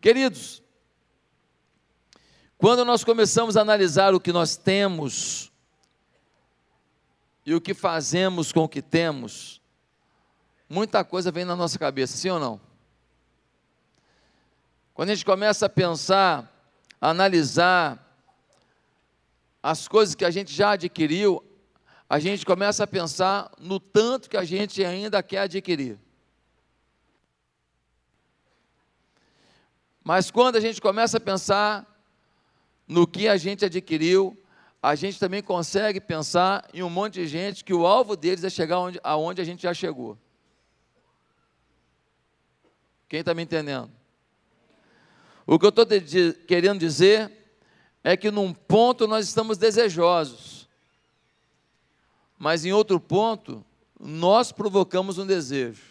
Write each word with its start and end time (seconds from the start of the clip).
Queridos, 0.00 0.62
quando 2.56 2.84
nós 2.86 3.04
começamos 3.04 3.56
a 3.56 3.60
analisar 3.60 4.14
o 4.14 4.20
que 4.20 4.32
nós 4.32 4.56
temos 4.56 5.52
e 7.44 7.54
o 7.54 7.60
que 7.60 7.74
fazemos 7.74 8.50
com 8.50 8.60
o 8.60 8.68
que 8.68 8.80
temos, 8.80 9.60
muita 10.68 11.04
coisa 11.04 11.30
vem 11.30 11.44
na 11.44 11.54
nossa 11.54 11.78
cabeça, 11.78 12.16
sim 12.16 12.30
ou 12.30 12.40
não? 12.40 12.60
Quando 14.94 15.10
a 15.10 15.14
gente 15.14 15.24
começa 15.24 15.66
a 15.66 15.68
pensar, 15.68 16.50
a 16.98 17.10
analisar 17.10 18.06
as 19.62 19.86
coisas 19.86 20.14
que 20.14 20.24
a 20.24 20.30
gente 20.30 20.52
já 20.52 20.72
adquiriu, 20.72 21.44
a 22.08 22.18
gente 22.18 22.46
começa 22.46 22.84
a 22.84 22.86
pensar 22.86 23.50
no 23.58 23.78
tanto 23.78 24.30
que 24.30 24.36
a 24.36 24.44
gente 24.44 24.82
ainda 24.82 25.22
quer 25.22 25.40
adquirir. 25.40 25.98
Mas 30.02 30.30
quando 30.30 30.56
a 30.56 30.60
gente 30.60 30.80
começa 30.80 31.18
a 31.18 31.20
pensar 31.20 31.86
no 32.86 33.06
que 33.06 33.28
a 33.28 33.36
gente 33.36 33.64
adquiriu, 33.64 34.36
a 34.82 34.94
gente 34.94 35.18
também 35.18 35.42
consegue 35.42 36.00
pensar 36.00 36.68
em 36.72 36.82
um 36.82 36.88
monte 36.88 37.14
de 37.14 37.26
gente 37.26 37.64
que 37.64 37.74
o 37.74 37.86
alvo 37.86 38.16
deles 38.16 38.42
é 38.44 38.50
chegar 38.50 38.78
onde, 38.78 38.98
aonde 39.02 39.40
a 39.40 39.44
gente 39.44 39.62
já 39.62 39.74
chegou. 39.74 40.16
Quem 43.08 43.20
está 43.20 43.34
me 43.34 43.42
entendendo? 43.42 43.90
O 45.46 45.58
que 45.58 45.66
eu 45.66 45.70
estou 45.70 45.86
querendo 46.46 46.78
dizer 46.78 47.30
é 48.02 48.16
que 48.16 48.30
num 48.30 48.54
ponto 48.54 49.06
nós 49.06 49.26
estamos 49.26 49.58
desejosos, 49.58 50.68
mas 52.38 52.64
em 52.64 52.72
outro 52.72 52.98
ponto 52.98 53.64
nós 53.98 54.50
provocamos 54.50 55.18
um 55.18 55.26
desejo. 55.26 55.89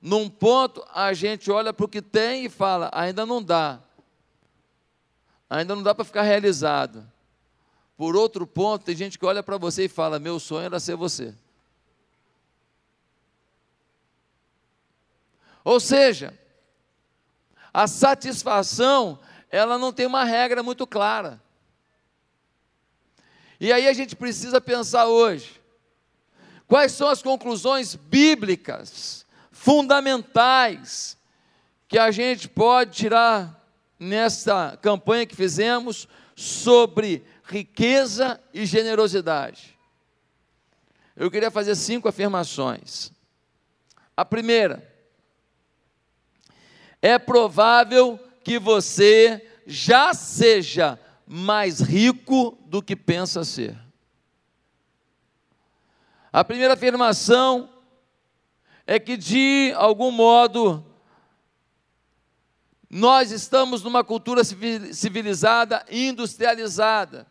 Num 0.00 0.30
ponto 0.30 0.84
a 0.94 1.12
gente 1.12 1.50
olha 1.50 1.72
para 1.72 1.84
o 1.84 1.88
que 1.88 2.00
tem 2.00 2.46
e 2.46 2.48
fala: 2.48 2.90
ainda 2.92 3.26
não 3.26 3.42
dá, 3.42 3.80
ainda 5.48 5.74
não 5.74 5.82
dá 5.82 5.94
para 5.94 6.04
ficar 6.04 6.22
realizado. 6.22 7.06
Por 7.96 8.16
outro 8.16 8.46
ponto, 8.46 8.84
tem 8.86 8.96
gente 8.96 9.18
que 9.18 9.26
olha 9.26 9.42
para 9.42 9.58
você 9.58 9.84
e 9.84 9.88
fala: 9.88 10.18
meu 10.18 10.40
sonho 10.40 10.64
era 10.64 10.80
ser 10.80 10.96
você. 10.96 11.34
Ou 15.62 15.78
seja, 15.78 16.32
a 17.72 17.86
satisfação, 17.86 19.18
ela 19.50 19.76
não 19.76 19.92
tem 19.92 20.06
uma 20.06 20.24
regra 20.24 20.62
muito 20.62 20.86
clara. 20.86 21.40
E 23.60 23.70
aí 23.70 23.86
a 23.86 23.92
gente 23.92 24.16
precisa 24.16 24.60
pensar 24.62 25.06
hoje: 25.06 25.60
quais 26.66 26.92
são 26.92 27.08
as 27.08 27.22
conclusões 27.22 27.94
bíblicas, 27.94 29.26
fundamentais, 29.62 31.18
que 31.86 31.98
a 31.98 32.10
gente 32.10 32.48
pode 32.48 32.92
tirar 32.92 33.62
nessa 33.98 34.78
campanha 34.80 35.26
que 35.26 35.36
fizemos 35.36 36.08
sobre 36.34 37.22
riqueza 37.44 38.40
e 38.54 38.64
generosidade? 38.64 39.78
Eu 41.14 41.30
queria 41.30 41.50
fazer 41.50 41.76
cinco 41.76 42.08
afirmações. 42.08 43.12
A 44.16 44.24
primeira, 44.24 44.90
é 47.02 47.18
provável 47.18 48.18
que 48.42 48.58
você 48.58 49.46
já 49.66 50.14
seja 50.14 50.98
mais 51.26 51.80
rico 51.80 52.58
do 52.64 52.80
que 52.80 52.96
pensa 52.96 53.44
ser. 53.44 53.76
A 56.32 56.42
primeira 56.42 56.72
afirmação 56.72 57.68
é 58.90 58.98
que, 58.98 59.16
de 59.16 59.72
algum 59.76 60.10
modo, 60.10 60.84
nós 62.90 63.30
estamos 63.30 63.84
numa 63.84 64.02
cultura 64.02 64.42
civilizada 64.42 65.86
industrializada. 65.88 67.24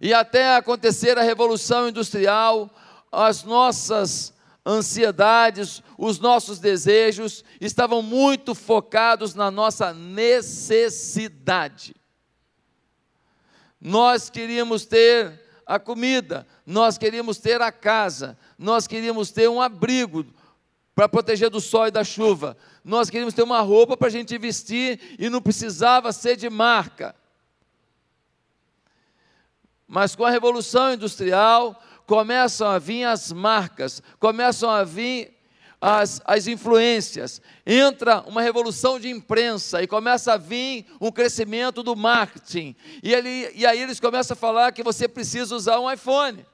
E 0.00 0.12
até 0.12 0.56
acontecer 0.56 1.16
a 1.16 1.22
revolução 1.22 1.88
industrial, 1.88 2.68
as 3.12 3.44
nossas 3.44 4.34
ansiedades, 4.66 5.80
os 5.96 6.18
nossos 6.18 6.58
desejos 6.58 7.44
estavam 7.60 8.02
muito 8.02 8.52
focados 8.52 9.36
na 9.36 9.52
nossa 9.52 9.94
necessidade. 9.94 11.94
Nós 13.80 14.28
queríamos 14.28 14.84
ter 14.84 15.40
a 15.64 15.78
comida, 15.78 16.44
nós 16.66 16.98
queríamos 16.98 17.38
ter 17.38 17.62
a 17.62 17.70
casa, 17.70 18.36
nós 18.58 18.88
queríamos 18.88 19.30
ter 19.30 19.48
um 19.48 19.62
abrigo 19.62 20.26
para 20.98 21.08
proteger 21.08 21.48
do 21.48 21.60
sol 21.60 21.86
e 21.86 21.92
da 21.92 22.02
chuva, 22.02 22.56
nós 22.82 23.08
queríamos 23.08 23.32
ter 23.32 23.44
uma 23.44 23.60
roupa 23.60 23.96
para 23.96 24.08
a 24.08 24.10
gente 24.10 24.36
vestir 24.36 24.98
e 25.16 25.30
não 25.30 25.40
precisava 25.40 26.10
ser 26.10 26.34
de 26.34 26.50
marca. 26.50 27.14
Mas 29.86 30.16
com 30.16 30.24
a 30.24 30.30
revolução 30.30 30.92
industrial, 30.92 31.80
começam 32.04 32.68
a 32.68 32.80
vir 32.80 33.04
as 33.04 33.30
marcas, 33.30 34.02
começam 34.18 34.68
a 34.68 34.82
vir 34.82 35.38
as, 35.80 36.20
as 36.24 36.48
influências, 36.48 37.40
entra 37.64 38.22
uma 38.22 38.42
revolução 38.42 38.98
de 38.98 39.08
imprensa 39.08 39.80
e 39.80 39.86
começa 39.86 40.32
a 40.32 40.36
vir 40.36 40.84
um 41.00 41.12
crescimento 41.12 41.80
do 41.80 41.94
marketing. 41.94 42.74
E, 43.04 43.14
ele, 43.14 43.52
e 43.54 43.64
aí 43.64 43.80
eles 43.80 44.00
começam 44.00 44.34
a 44.34 44.36
falar 44.36 44.72
que 44.72 44.82
você 44.82 45.06
precisa 45.06 45.54
usar 45.54 45.78
um 45.78 45.88
iPhone. 45.88 46.44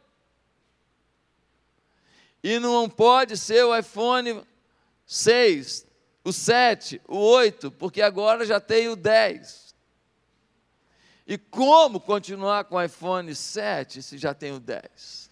E 2.44 2.58
não 2.58 2.90
pode 2.90 3.38
ser 3.38 3.64
o 3.64 3.74
iPhone 3.74 4.46
6, 5.06 5.86
o 6.22 6.30
7, 6.30 7.00
o 7.08 7.16
8, 7.16 7.70
porque 7.70 8.02
agora 8.02 8.44
já 8.44 8.60
tem 8.60 8.86
o 8.86 8.94
10. 8.94 9.74
E 11.26 11.38
como 11.38 11.98
continuar 11.98 12.64
com 12.64 12.74
o 12.74 12.82
iPhone 12.82 13.34
7 13.34 14.02
se 14.02 14.18
já 14.18 14.34
tem 14.34 14.52
o 14.52 14.60
10? 14.60 15.30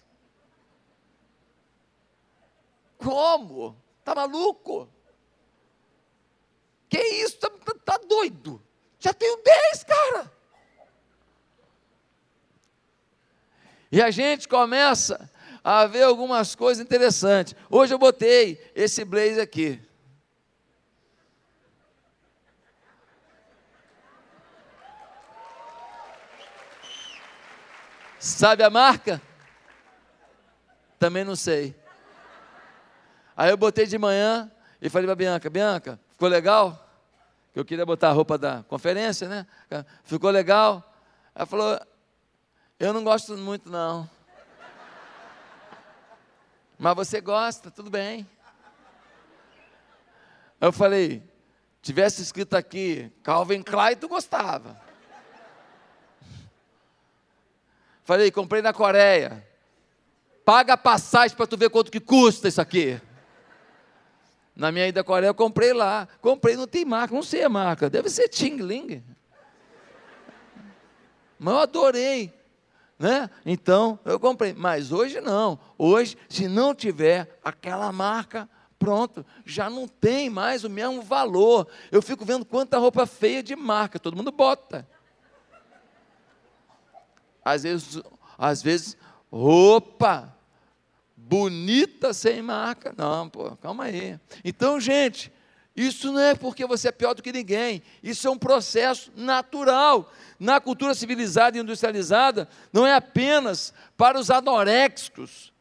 Como? 2.97 3.77
Tá 4.03 4.15
maluco? 4.15 4.89
Que 6.89 6.97
isso? 6.97 7.37
Tá, 7.37 7.51
tá, 7.51 7.75
tá 7.85 7.97
doido? 8.07 8.59
Já 8.97 9.13
tenho 9.13 9.37
10, 9.37 9.83
cara. 9.83 10.33
E 13.91 14.01
a 14.01 14.09
gente 14.09 14.47
começa 14.47 15.31
a 15.63 15.85
ver 15.85 16.03
algumas 16.03 16.55
coisas 16.55 16.83
interessantes. 16.83 17.55
Hoje 17.69 17.93
eu 17.93 17.97
botei 17.97 18.59
esse 18.75 19.05
blazer 19.05 19.41
aqui. 19.41 19.79
Sabe 28.19 28.63
a 28.63 28.69
marca? 28.69 29.21
Também 30.99 31.23
não 31.23 31.35
sei. 31.35 31.75
Aí 33.35 33.49
eu 33.49 33.57
botei 33.57 33.85
de 33.85 33.97
manhã 33.97 34.51
e 34.81 34.89
falei 34.89 35.07
para 35.07 35.15
Bianca, 35.15 35.49
Bianca, 35.49 35.99
ficou 36.11 36.29
legal? 36.29 36.79
Eu 37.55 37.65
queria 37.65 37.85
botar 37.85 38.09
a 38.09 38.13
roupa 38.13 38.37
da 38.37 38.63
conferência, 38.63 39.27
né? 39.27 39.45
Ficou 40.03 40.29
legal? 40.29 40.93
Ela 41.35 41.45
falou, 41.45 41.79
eu 42.79 42.93
não 42.93 43.03
gosto 43.03 43.37
muito 43.37 43.69
não. 43.69 44.09
Mas 46.83 46.95
você 46.95 47.21
gosta, 47.21 47.71
tudo 47.71 47.89
bem. 47.89 48.27
Eu 50.59 50.73
falei, 50.73 51.23
tivesse 51.81 52.21
escrito 52.21 52.55
aqui, 52.57 53.09
Calvin 53.23 53.63
Klein, 53.63 53.95
tu 53.95 54.09
gostava. 54.09 54.77
Falei, 58.03 58.29
comprei 58.31 58.61
na 58.61 58.73
Coreia. 58.73 59.47
Paga 60.43 60.75
passagem 60.75 61.37
para 61.37 61.47
tu 61.47 61.55
ver 61.55 61.69
quanto 61.69 61.89
que 61.89 62.01
custa 62.01 62.49
isso 62.49 62.59
aqui. 62.59 62.99
Na 64.53 64.69
minha 64.69 64.85
ida 64.85 64.99
à 64.99 65.03
Coreia, 65.05 65.29
eu 65.29 65.33
comprei 65.33 65.71
lá. 65.71 66.05
Comprei, 66.19 66.57
não 66.57 66.67
tem 66.67 66.83
marca, 66.83 67.15
não 67.15 67.23
sei 67.23 67.45
a 67.45 67.49
marca. 67.49 67.89
Deve 67.89 68.09
ser 68.09 68.27
Tingling. 68.27 69.01
Mas 71.39 71.53
eu 71.53 71.59
adorei. 71.61 72.42
Né? 73.03 73.29
Então, 73.45 73.99
eu 74.05 74.17
comprei. 74.17 74.53
Mas 74.53 74.93
hoje 74.93 75.19
não. 75.19 75.59
Hoje, 75.77 76.15
se 76.29 76.47
não 76.47 76.73
tiver 76.73 77.37
aquela 77.43 77.91
marca, 77.91 78.47
pronto, 78.79 79.25
já 79.45 79.69
não 79.69 79.89
tem 79.89 80.29
mais 80.29 80.63
o 80.63 80.69
mesmo 80.69 81.01
valor. 81.01 81.67
Eu 81.91 82.01
fico 82.01 82.23
vendo 82.23 82.45
quanta 82.45 82.77
roupa 82.77 83.05
feia 83.05 83.43
de 83.43 83.57
marca, 83.57 83.99
todo 83.99 84.15
mundo 84.15 84.31
bota. 84.31 84.87
Às 87.43 87.63
vezes, 87.63 88.01
às 88.37 88.61
vezes 88.61 88.95
roupa 89.29 90.33
bonita 91.17 92.13
sem 92.13 92.41
marca. 92.41 92.95
Não, 92.97 93.27
pô, 93.27 93.53
calma 93.57 93.83
aí. 93.83 94.17
Então, 94.45 94.79
gente, 94.79 95.29
isso 95.75 96.11
não 96.11 96.19
é 96.19 96.35
porque 96.35 96.65
você 96.67 96.89
é 96.89 96.91
pior 96.91 97.15
do 97.15 97.23
que 97.23 97.31
ninguém. 97.31 97.81
Isso 98.01 98.27
é 98.27 98.31
um 98.31 98.37
processo 98.37 99.11
natural. 99.15 100.11
Na 100.39 100.61
cultura 100.61 100.93
civilizada 100.93 101.57
e 101.57 101.61
industrializada, 101.61 102.47
não 102.71 102.85
é 102.85 102.93
apenas 102.93 103.73
para 103.97 104.19
os 104.19 104.29
anoréxicos 104.29 105.51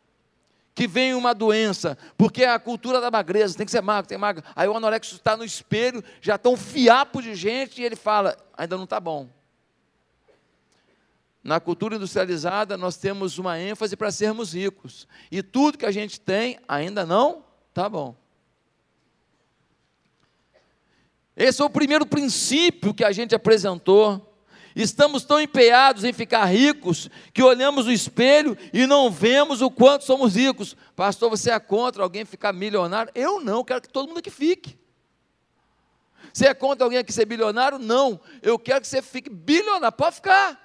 que 0.74 0.86
vem 0.86 1.14
uma 1.14 1.34
doença, 1.34 1.98
porque 2.16 2.44
a 2.44 2.58
cultura 2.58 3.00
da 3.00 3.10
magreza, 3.10 3.56
tem 3.56 3.66
que 3.66 3.72
ser 3.72 3.82
magro, 3.82 4.08
tem 4.08 4.16
magro. 4.16 4.42
Aí 4.56 4.66
o 4.68 4.76
anorexo 4.76 5.16
está 5.16 5.36
no 5.36 5.44
espelho, 5.44 6.02
já 6.20 6.36
está 6.36 6.48
um 6.48 6.56
fiapo 6.56 7.20
de 7.22 7.34
gente 7.34 7.80
e 7.80 7.84
ele 7.84 7.96
fala: 7.96 8.36
ainda 8.56 8.76
não 8.76 8.84
está 8.84 8.98
bom. 8.98 9.28
Na 11.44 11.58
cultura 11.58 11.96
industrializada, 11.96 12.76
nós 12.76 12.96
temos 12.96 13.36
uma 13.36 13.58
ênfase 13.58 13.96
para 13.96 14.10
sermos 14.10 14.54
ricos, 14.54 15.06
e 15.30 15.42
tudo 15.42 15.76
que 15.76 15.86
a 15.86 15.90
gente 15.90 16.20
tem 16.20 16.58
ainda 16.66 17.04
não 17.04 17.44
está 17.70 17.88
bom. 17.88 18.21
Esse 21.36 21.62
é 21.62 21.64
o 21.64 21.70
primeiro 21.70 22.06
princípio 22.06 22.92
que 22.92 23.04
a 23.04 23.12
gente 23.12 23.34
apresentou 23.34 24.32
Estamos 24.74 25.24
tão 25.24 25.40
empenhados 25.40 26.02
em 26.02 26.12
ficar 26.12 26.44
ricos 26.46 27.10
que 27.32 27.42
olhamos 27.42 27.86
no 27.86 27.92
espelho 27.92 28.56
e 28.72 28.86
não 28.86 29.10
vemos 29.10 29.60
o 29.60 29.70
quanto 29.70 30.04
somos 30.04 30.34
ricos. 30.34 30.74
Pastor, 30.96 31.28
você 31.28 31.50
é 31.50 31.60
contra 31.60 32.02
alguém 32.02 32.24
ficar 32.24 32.52
milionário? 32.52 33.12
Eu 33.14 33.40
não, 33.40 33.62
quero 33.62 33.82
que 33.82 33.88
todo 33.88 34.08
mundo 34.08 34.18
aqui 34.18 34.30
fique. 34.30 34.78
Você 36.32 36.46
é 36.46 36.54
contra 36.54 36.86
alguém 36.86 36.98
aqui 36.98 37.12
ser 37.12 37.26
bilionário? 37.26 37.78
Não, 37.78 38.18
eu 38.40 38.58
quero 38.58 38.80
que 38.80 38.86
você 38.86 39.02
fique 39.02 39.28
bilionário. 39.28 39.94
Pode 39.94 40.16
ficar. 40.16 40.58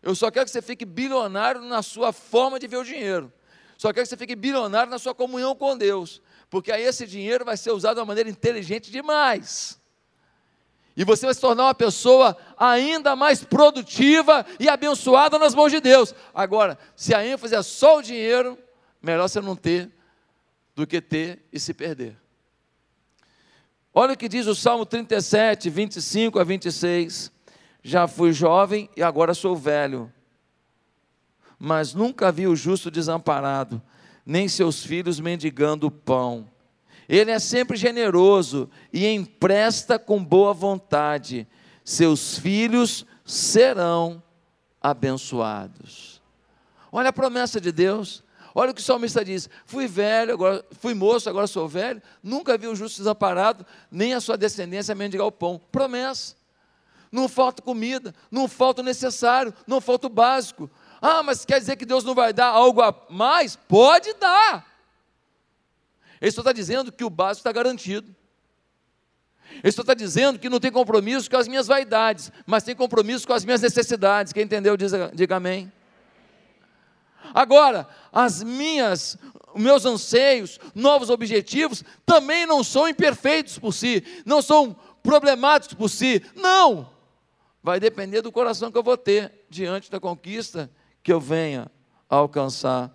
Eu 0.00 0.14
só 0.14 0.30
quero 0.30 0.44
que 0.44 0.52
você 0.52 0.62
fique 0.62 0.84
bilionário 0.84 1.62
na 1.62 1.82
sua 1.82 2.12
forma 2.12 2.60
de 2.60 2.68
ver 2.68 2.76
o 2.76 2.84
dinheiro. 2.84 3.32
Só 3.76 3.92
quero 3.92 4.04
que 4.04 4.08
você 4.08 4.16
fique 4.16 4.36
bilionário 4.36 4.88
na 4.88 5.00
sua 5.00 5.14
comunhão 5.14 5.56
com 5.56 5.76
Deus. 5.76 6.22
Porque 6.48 6.70
aí 6.70 6.82
esse 6.82 7.06
dinheiro 7.06 7.44
vai 7.44 7.56
ser 7.56 7.72
usado 7.72 7.96
de 7.96 8.00
uma 8.00 8.06
maneira 8.06 8.30
inteligente 8.30 8.90
demais. 8.90 9.80
E 10.96 11.04
você 11.04 11.26
vai 11.26 11.34
se 11.34 11.40
tornar 11.40 11.64
uma 11.64 11.74
pessoa 11.74 12.36
ainda 12.56 13.14
mais 13.14 13.44
produtiva 13.44 14.46
e 14.58 14.68
abençoada 14.68 15.38
nas 15.38 15.54
mãos 15.54 15.70
de 15.70 15.80
Deus. 15.80 16.14
Agora, 16.34 16.78
se 16.94 17.14
a 17.14 17.26
ênfase 17.26 17.54
é 17.54 17.62
só 17.62 17.98
o 17.98 18.02
dinheiro, 18.02 18.58
melhor 19.02 19.28
você 19.28 19.40
não 19.40 19.54
ter 19.54 19.90
do 20.74 20.86
que 20.86 21.00
ter 21.00 21.44
e 21.52 21.60
se 21.60 21.74
perder. 21.74 22.16
Olha 23.92 24.12
o 24.12 24.16
que 24.16 24.28
diz 24.28 24.46
o 24.46 24.54
Salmo 24.54 24.84
37, 24.84 25.68
25 25.70 26.38
a 26.38 26.44
26. 26.44 27.32
Já 27.82 28.06
fui 28.08 28.32
jovem 28.32 28.90
e 28.96 29.02
agora 29.02 29.32
sou 29.32 29.54
velho, 29.54 30.12
mas 31.58 31.94
nunca 31.94 32.32
vi 32.32 32.46
o 32.46 32.56
justo 32.56 32.90
desamparado, 32.90 33.80
nem 34.26 34.48
seus 34.48 34.84
filhos 34.84 35.20
mendigando 35.20 35.88
pão. 35.88 36.50
Ele 37.08 37.30
é 37.30 37.38
sempre 37.38 37.76
generoso 37.76 38.68
e 38.92 39.06
empresta 39.06 39.96
com 39.98 40.22
boa 40.22 40.52
vontade. 40.52 41.46
Seus 41.84 42.36
filhos 42.36 43.06
serão 43.24 44.20
abençoados. 44.82 46.20
Olha 46.90 47.10
a 47.10 47.12
promessa 47.12 47.60
de 47.60 47.70
Deus. 47.70 48.24
Olha 48.52 48.70
o 48.72 48.74
que 48.74 48.80
o 48.80 48.84
salmista 48.84 49.24
diz: 49.24 49.48
Fui 49.64 49.86
velho, 49.86 50.32
agora 50.32 50.64
fui 50.80 50.94
moço, 50.94 51.28
agora 51.28 51.46
sou 51.46 51.68
velho. 51.68 52.02
Nunca 52.22 52.58
vi 52.58 52.66
o 52.66 52.74
justo 52.74 52.98
desamparado, 52.98 53.64
nem 53.90 54.14
a 54.14 54.20
sua 54.20 54.36
descendência 54.36 54.94
mendigar 54.94 55.26
o 55.26 55.32
pão. 55.32 55.60
Promessa. 55.70 56.34
Não 57.12 57.28
falta 57.28 57.62
comida, 57.62 58.14
não 58.30 58.48
falta 58.48 58.82
o 58.82 58.84
necessário, 58.84 59.54
não 59.66 59.80
falta 59.80 60.08
o 60.08 60.10
básico. 60.10 60.68
Ah, 61.00 61.22
mas 61.22 61.44
quer 61.44 61.58
dizer 61.58 61.76
que 61.76 61.84
Deus 61.84 62.04
não 62.04 62.14
vai 62.14 62.32
dar 62.32 62.46
algo 62.46 62.80
a 62.82 62.94
mais? 63.08 63.56
Pode 63.56 64.12
dar. 64.14 64.66
Ele 66.20 66.30
só 66.30 66.40
está 66.40 66.52
dizendo 66.52 66.90
que 66.90 67.04
o 67.04 67.10
básico 67.10 67.40
está 67.40 67.52
garantido. 67.52 68.14
Ele 69.62 69.72
só 69.72 69.82
está 69.82 69.94
dizendo 69.94 70.38
que 70.38 70.48
não 70.48 70.60
tem 70.60 70.70
compromisso 70.70 71.30
com 71.30 71.36
as 71.36 71.48
minhas 71.48 71.66
vaidades, 71.66 72.32
mas 72.44 72.62
tem 72.62 72.74
compromisso 72.74 73.26
com 73.26 73.32
as 73.32 73.44
minhas 73.44 73.60
necessidades. 73.60 74.32
Quem 74.32 74.44
entendeu, 74.44 74.76
diga, 74.76 75.10
diga 75.14 75.36
amém. 75.36 75.72
Agora, 77.34 77.88
as 78.12 78.42
minhas, 78.42 79.16
meus 79.54 79.84
anseios, 79.84 80.58
novos 80.74 81.10
objetivos, 81.10 81.84
também 82.04 82.46
não 82.46 82.62
são 82.62 82.88
imperfeitos 82.88 83.58
por 83.58 83.72
si, 83.72 84.02
não 84.24 84.40
são 84.40 84.76
problemáticos 85.02 85.76
por 85.76 85.88
si. 85.88 86.22
Não! 86.34 86.90
Vai 87.62 87.80
depender 87.80 88.22
do 88.22 88.30
coração 88.30 88.70
que 88.70 88.78
eu 88.78 88.82
vou 88.82 88.96
ter 88.96 89.32
diante 89.50 89.90
da 89.90 89.98
conquista 89.98 90.70
que 91.06 91.12
eu 91.12 91.20
venha 91.20 91.70
a 92.10 92.16
alcançar. 92.16 92.92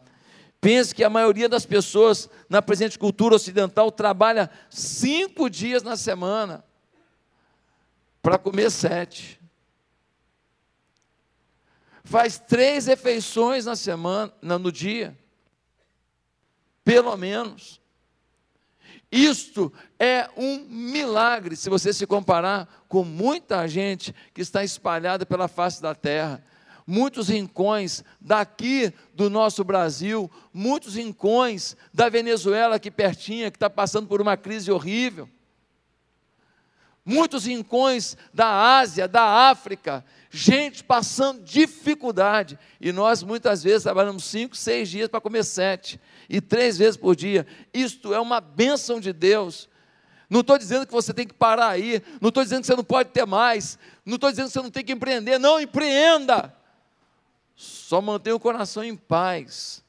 Pense 0.59 0.93
que 0.93 1.01
a 1.01 1.09
maioria 1.09 1.47
das 1.47 1.65
pessoas 1.65 2.29
na 2.49 2.61
presente 2.61 2.99
cultura 2.99 3.35
ocidental 3.35 3.89
trabalha 3.89 4.49
cinco 4.69 5.49
dias 5.49 5.81
na 5.81 5.95
semana 5.95 6.61
para 8.21 8.37
comer 8.37 8.69
sete. 8.69 9.39
Faz 12.03 12.37
três 12.37 12.85
refeições 12.85 13.63
na 13.63 13.77
semana, 13.77 14.33
no 14.41 14.73
dia, 14.73 15.17
pelo 16.83 17.15
menos. 17.15 17.79
Isto 19.09 19.71
é 19.97 20.29
um 20.35 20.65
milagre 20.67 21.55
se 21.55 21.69
você 21.69 21.93
se 21.93 22.05
comparar 22.05 22.67
com 22.89 23.05
muita 23.05 23.65
gente 23.69 24.13
que 24.33 24.41
está 24.41 24.65
espalhada 24.65 25.25
pela 25.25 25.47
face 25.47 25.81
da 25.81 25.95
terra 25.95 26.43
muitos 26.91 27.29
rincões 27.29 28.03
daqui 28.19 28.93
do 29.15 29.29
nosso 29.29 29.63
Brasil, 29.63 30.29
muitos 30.53 30.95
rincões 30.95 31.77
da 31.93 32.09
Venezuela 32.09 32.75
aqui 32.75 32.91
pertinho, 32.91 33.49
que 33.49 33.55
está 33.55 33.69
passando 33.69 34.07
por 34.07 34.19
uma 34.19 34.35
crise 34.35 34.69
horrível, 34.69 35.29
muitos 37.05 37.45
rincões 37.45 38.17
da 38.33 38.79
Ásia, 38.79 39.07
da 39.07 39.23
África, 39.23 40.03
gente 40.29 40.83
passando 40.83 41.41
dificuldade, 41.41 42.59
e 42.81 42.91
nós 42.91 43.23
muitas 43.23 43.63
vezes 43.63 43.83
trabalhamos 43.83 44.25
cinco, 44.25 44.53
seis 44.57 44.89
dias 44.89 45.07
para 45.07 45.21
comer 45.21 45.45
sete, 45.45 45.97
e 46.29 46.41
três 46.41 46.77
vezes 46.77 46.97
por 46.97 47.15
dia, 47.15 47.47
isto 47.73 48.13
é 48.13 48.19
uma 48.19 48.41
bênção 48.41 48.99
de 48.99 49.13
Deus, 49.13 49.69
não 50.29 50.41
estou 50.41 50.57
dizendo 50.57 50.85
que 50.85 50.91
você 50.91 51.13
tem 51.13 51.25
que 51.25 51.33
parar 51.33 51.69
aí, 51.69 52.03
não 52.19 52.27
estou 52.27 52.43
dizendo 52.43 52.61
que 52.61 52.67
você 52.67 52.75
não 52.75 52.83
pode 52.83 53.11
ter 53.11 53.25
mais, 53.25 53.79
não 54.05 54.15
estou 54.15 54.29
dizendo 54.29 54.47
que 54.47 54.53
você 54.53 54.61
não 54.61 54.69
tem 54.69 54.83
que 54.83 54.91
empreender, 54.91 55.39
não 55.39 55.57
empreenda, 55.57 56.53
só 57.56 58.01
mantenha 58.01 58.36
o 58.36 58.39
coração 58.39 58.83
em 58.83 58.95
paz. 58.95 59.83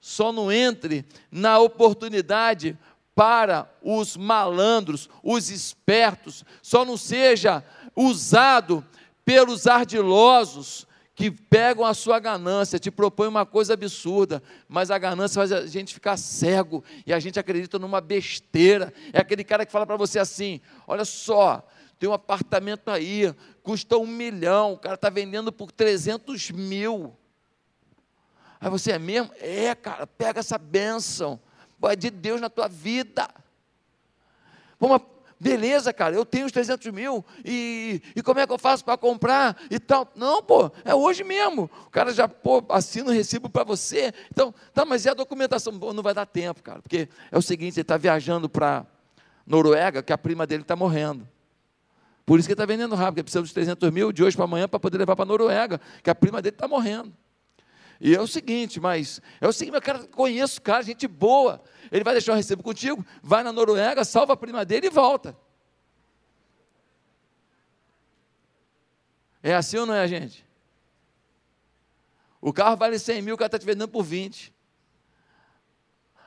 Só 0.00 0.32
não 0.32 0.52
entre 0.52 1.04
na 1.30 1.58
oportunidade 1.58 2.78
para 3.14 3.70
os 3.82 4.16
malandros, 4.16 5.08
os 5.22 5.50
espertos. 5.50 6.44
Só 6.62 6.84
não 6.84 6.96
seja 6.96 7.64
usado 7.96 8.84
pelos 9.24 9.66
ardilosos 9.66 10.86
que 11.14 11.30
pegam 11.30 11.84
a 11.84 11.94
sua 11.94 12.18
ganância, 12.18 12.78
te 12.78 12.90
propõem 12.90 13.28
uma 13.28 13.46
coisa 13.46 13.74
absurda, 13.74 14.42
mas 14.68 14.90
a 14.90 14.98
ganância 14.98 15.40
faz 15.40 15.52
a 15.52 15.66
gente 15.66 15.94
ficar 15.94 16.16
cego 16.16 16.82
e 17.06 17.12
a 17.12 17.20
gente 17.20 17.38
acredita 17.38 17.78
numa 17.78 18.00
besteira. 18.00 18.92
É 19.12 19.20
aquele 19.20 19.44
cara 19.44 19.64
que 19.64 19.70
fala 19.70 19.86
para 19.86 19.96
você 19.96 20.18
assim: 20.18 20.60
olha 20.86 21.04
só, 21.04 21.66
tem 22.04 22.10
um 22.10 22.12
apartamento 22.12 22.90
aí, 22.90 23.34
custa 23.62 23.96
um 23.96 24.06
milhão, 24.06 24.74
o 24.74 24.78
cara 24.78 24.94
está 24.94 25.08
vendendo 25.08 25.50
por 25.50 25.72
300 25.72 26.50
mil. 26.50 27.16
Aí 28.60 28.68
você 28.68 28.92
é 28.92 28.98
mesmo? 28.98 29.30
É, 29.40 29.74
cara, 29.74 30.06
pega 30.06 30.40
essa 30.40 30.58
bênção, 30.58 31.40
é 31.84 31.96
de 31.96 32.10
Deus 32.10 32.42
na 32.42 32.50
tua 32.50 32.68
vida. 32.68 33.26
Pô, 34.78 35.00
beleza, 35.40 35.94
cara, 35.94 36.14
eu 36.14 36.26
tenho 36.26 36.44
os 36.44 36.52
300 36.52 36.92
mil, 36.92 37.24
e, 37.42 38.02
e 38.14 38.22
como 38.22 38.38
é 38.38 38.46
que 38.46 38.52
eu 38.52 38.58
faço 38.58 38.84
para 38.84 38.98
comprar 38.98 39.56
e 39.70 39.78
tal? 39.78 40.12
Não, 40.14 40.42
pô, 40.42 40.70
é 40.84 40.94
hoje 40.94 41.24
mesmo. 41.24 41.70
O 41.86 41.90
cara 41.90 42.12
já, 42.12 42.28
pô, 42.28 42.62
assina 42.68 43.08
o 43.08 43.14
recibo 43.14 43.48
para 43.48 43.64
você. 43.64 44.12
Então, 44.30 44.54
tá, 44.74 44.84
mas 44.84 45.06
é 45.06 45.10
a 45.10 45.14
documentação? 45.14 45.72
Não 45.72 46.02
vai 46.02 46.12
dar 46.12 46.26
tempo, 46.26 46.62
cara, 46.62 46.82
porque 46.82 47.08
é 47.32 47.38
o 47.38 47.42
seguinte, 47.42 47.76
ele 47.76 47.80
está 47.80 47.96
viajando 47.96 48.46
para 48.46 48.84
Noruega, 49.46 50.02
que 50.02 50.12
a 50.12 50.18
prima 50.18 50.46
dele 50.46 50.60
está 50.60 50.76
morrendo. 50.76 51.26
Por 52.26 52.38
isso 52.38 52.48
que 52.48 52.52
ele 52.52 52.62
está 52.62 52.66
vendendo 52.66 52.94
rápido, 52.94 53.16
porque 53.16 53.24
precisa 53.24 53.42
dos 53.42 53.52
300 53.52 53.90
mil 53.90 54.10
de 54.10 54.24
hoje 54.24 54.34
para 54.34 54.44
amanhã 54.44 54.66
para 54.66 54.80
poder 54.80 54.96
levar 54.96 55.14
para 55.14 55.24
a 55.24 55.26
Noruega, 55.26 55.80
que 56.02 56.08
a 56.08 56.14
prima 56.14 56.40
dele 56.40 56.54
está 56.54 56.66
morrendo. 56.66 57.12
E 58.00 58.14
é 58.14 58.20
o 58.20 58.26
seguinte, 58.26 58.80
mas 58.80 59.20
é 59.40 59.46
o 59.46 59.52
seguinte, 59.52 59.72
meu 59.72 59.82
cara, 59.82 60.06
conheço 60.08 60.58
o 60.58 60.62
cara, 60.62 60.82
gente 60.82 61.06
boa. 61.06 61.62
Ele 61.92 62.02
vai 62.02 62.14
deixar 62.14 62.32
um 62.32 62.36
recibo 62.36 62.62
contigo, 62.62 63.04
vai 63.22 63.42
na 63.42 63.52
Noruega, 63.52 64.04
salva 64.04 64.32
a 64.32 64.36
prima 64.36 64.64
dele 64.64 64.86
e 64.86 64.90
volta. 64.90 65.36
É 69.42 69.54
assim 69.54 69.76
ou 69.76 69.86
não 69.86 69.94
é, 69.94 70.08
gente? 70.08 70.44
O 72.40 72.52
carro 72.52 72.76
vale 72.76 72.98
100 72.98 73.22
mil, 73.22 73.34
o 73.34 73.38
cara 73.38 73.48
está 73.48 73.58
te 73.58 73.66
vendendo 73.66 73.88
por 73.88 74.02
20. 74.02 74.52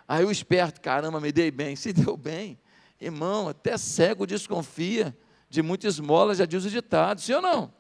Aí 0.08 0.24
o 0.24 0.32
esperto, 0.32 0.80
caramba, 0.80 1.20
me 1.20 1.32
dei 1.32 1.50
bem. 1.50 1.76
Se 1.76 1.92
deu 1.92 2.16
bem, 2.16 2.60
irmão, 3.02 3.50
até 3.50 3.78
cego 3.78 4.26
desconfia 4.26 5.16
de 5.50 5.62
muita 5.62 5.88
esmola, 5.88 6.36
já 6.36 6.46
diz 6.46 6.66
o 6.66 6.70
ditado, 6.70 7.22
sim 7.22 7.34
ou 7.34 7.42
não? 7.42 7.74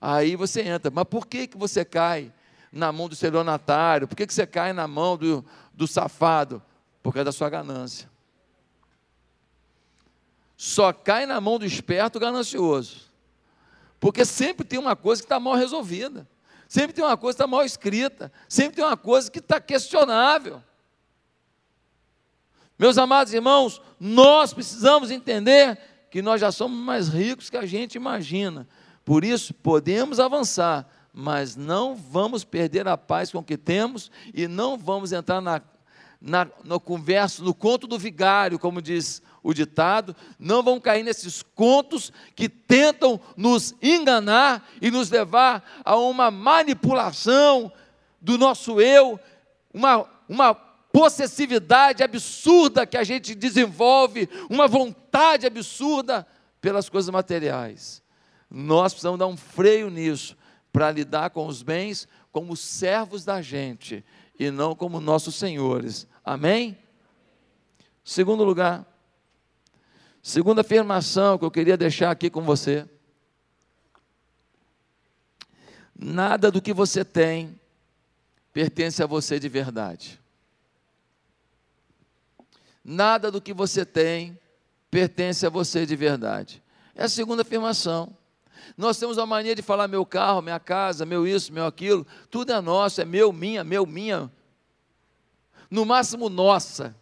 Aí 0.00 0.36
você 0.36 0.62
entra, 0.62 0.90
mas 0.90 1.04
por 1.04 1.26
que, 1.26 1.46
que 1.46 1.58
você 1.58 1.84
cai 1.84 2.32
na 2.72 2.92
mão 2.92 3.08
do 3.08 3.12
estelionatário? 3.12 4.08
Por 4.08 4.16
que, 4.16 4.26
que 4.26 4.32
você 4.34 4.46
cai 4.46 4.72
na 4.72 4.88
mão 4.88 5.16
do, 5.16 5.44
do 5.74 5.86
safado? 5.86 6.62
Por 7.02 7.12
causa 7.12 7.24
da 7.24 7.32
sua 7.32 7.50
ganância. 7.50 8.10
Só 10.56 10.92
cai 10.92 11.26
na 11.26 11.40
mão 11.40 11.58
do 11.58 11.64
esperto 11.64 12.20
ganancioso. 12.20 13.10
Porque 13.98 14.24
sempre 14.24 14.64
tem 14.64 14.78
uma 14.78 14.96
coisa 14.96 15.22
que 15.22 15.26
está 15.26 15.40
mal 15.40 15.54
resolvida. 15.54 16.26
sempre 16.68 16.92
tem 16.92 17.04
uma 17.04 17.16
coisa 17.16 17.36
que 17.36 17.42
está 17.42 17.46
mal 17.46 17.64
escrita, 17.64 18.32
sempre 18.48 18.76
tem 18.76 18.84
uma 18.84 18.96
coisa 18.96 19.30
que 19.30 19.38
está 19.38 19.60
questionável. 19.60 20.62
Meus 22.78 22.96
amados 22.96 23.34
irmãos, 23.34 23.82
nós 23.98 24.54
precisamos 24.54 25.10
entender 25.10 25.78
que 26.10 26.20
nós 26.20 26.40
já 26.40 26.50
somos 26.50 26.78
mais 26.78 27.08
ricos 27.08 27.48
que 27.48 27.56
a 27.56 27.64
gente 27.64 27.94
imagina. 27.94 28.66
Por 29.04 29.24
isso, 29.24 29.54
podemos 29.54 30.18
avançar, 30.18 30.86
mas 31.12 31.56
não 31.56 31.94
vamos 31.94 32.44
perder 32.44 32.86
a 32.88 32.96
paz 32.96 33.30
com 33.30 33.38
o 33.38 33.44
que 33.44 33.56
temos 33.56 34.10
e 34.34 34.46
não 34.48 34.76
vamos 34.76 35.12
entrar 35.12 35.40
na, 35.40 35.62
na, 36.20 36.48
no 36.64 36.80
converso, 36.80 37.42
no 37.44 37.54
conto 37.54 37.86
do 37.86 37.98
vigário, 37.98 38.58
como 38.58 38.82
diz 38.82 39.22
o 39.42 39.54
ditado, 39.54 40.14
não 40.38 40.62
vão 40.62 40.78
cair 40.78 41.02
nesses 41.02 41.42
contos 41.42 42.12
que 42.34 42.48
tentam 42.48 43.18
nos 43.36 43.74
enganar 43.80 44.68
e 44.82 44.90
nos 44.90 45.10
levar 45.10 45.80
a 45.84 45.96
uma 45.96 46.30
manipulação 46.30 47.72
do 48.20 48.36
nosso 48.36 48.80
eu, 48.80 49.18
uma, 49.72 50.06
uma 50.28 50.69
possessividade 50.92 52.02
absurda 52.02 52.86
que 52.86 52.96
a 52.96 53.04
gente 53.04 53.34
desenvolve, 53.34 54.28
uma 54.48 54.66
vontade 54.66 55.46
absurda 55.46 56.26
pelas 56.60 56.88
coisas 56.88 57.10
materiais. 57.10 58.02
Nós 58.50 58.92
precisamos 58.92 59.18
dar 59.18 59.26
um 59.26 59.36
freio 59.36 59.88
nisso 59.88 60.36
para 60.72 60.90
lidar 60.90 61.30
com 61.30 61.46
os 61.46 61.62
bens 61.62 62.08
como 62.32 62.56
servos 62.56 63.24
da 63.24 63.40
gente 63.40 64.04
e 64.38 64.50
não 64.50 64.74
como 64.74 65.00
nossos 65.00 65.34
senhores. 65.34 66.06
Amém? 66.24 66.78
Segundo 68.04 68.42
lugar, 68.42 68.84
segunda 70.22 70.62
afirmação 70.62 71.38
que 71.38 71.44
eu 71.44 71.50
queria 71.50 71.76
deixar 71.76 72.10
aqui 72.10 72.28
com 72.28 72.42
você. 72.42 72.88
Nada 75.94 76.50
do 76.50 76.62
que 76.62 76.72
você 76.72 77.04
tem 77.04 77.60
pertence 78.52 79.02
a 79.02 79.06
você 79.06 79.38
de 79.38 79.48
verdade. 79.48 80.19
Nada 82.84 83.30
do 83.30 83.40
que 83.40 83.52
você 83.52 83.84
tem 83.84 84.38
pertence 84.90 85.46
a 85.46 85.50
você 85.50 85.86
de 85.86 85.94
verdade. 85.94 86.62
É 86.94 87.04
a 87.04 87.08
segunda 87.08 87.42
afirmação. 87.42 88.16
Nós 88.76 88.98
temos 88.98 89.18
a 89.18 89.26
mania 89.26 89.54
de 89.54 89.62
falar 89.62 89.88
meu 89.88 90.04
carro, 90.04 90.42
minha 90.42 90.58
casa, 90.58 91.06
meu 91.06 91.26
isso, 91.26 91.52
meu 91.52 91.66
aquilo, 91.66 92.06
tudo 92.30 92.52
é 92.52 92.60
nosso, 92.60 93.00
é 93.00 93.04
meu, 93.04 93.32
minha, 93.32 93.62
meu, 93.62 93.86
minha. 93.86 94.30
No 95.70 95.84
máximo 95.84 96.28
nossa. 96.28 96.94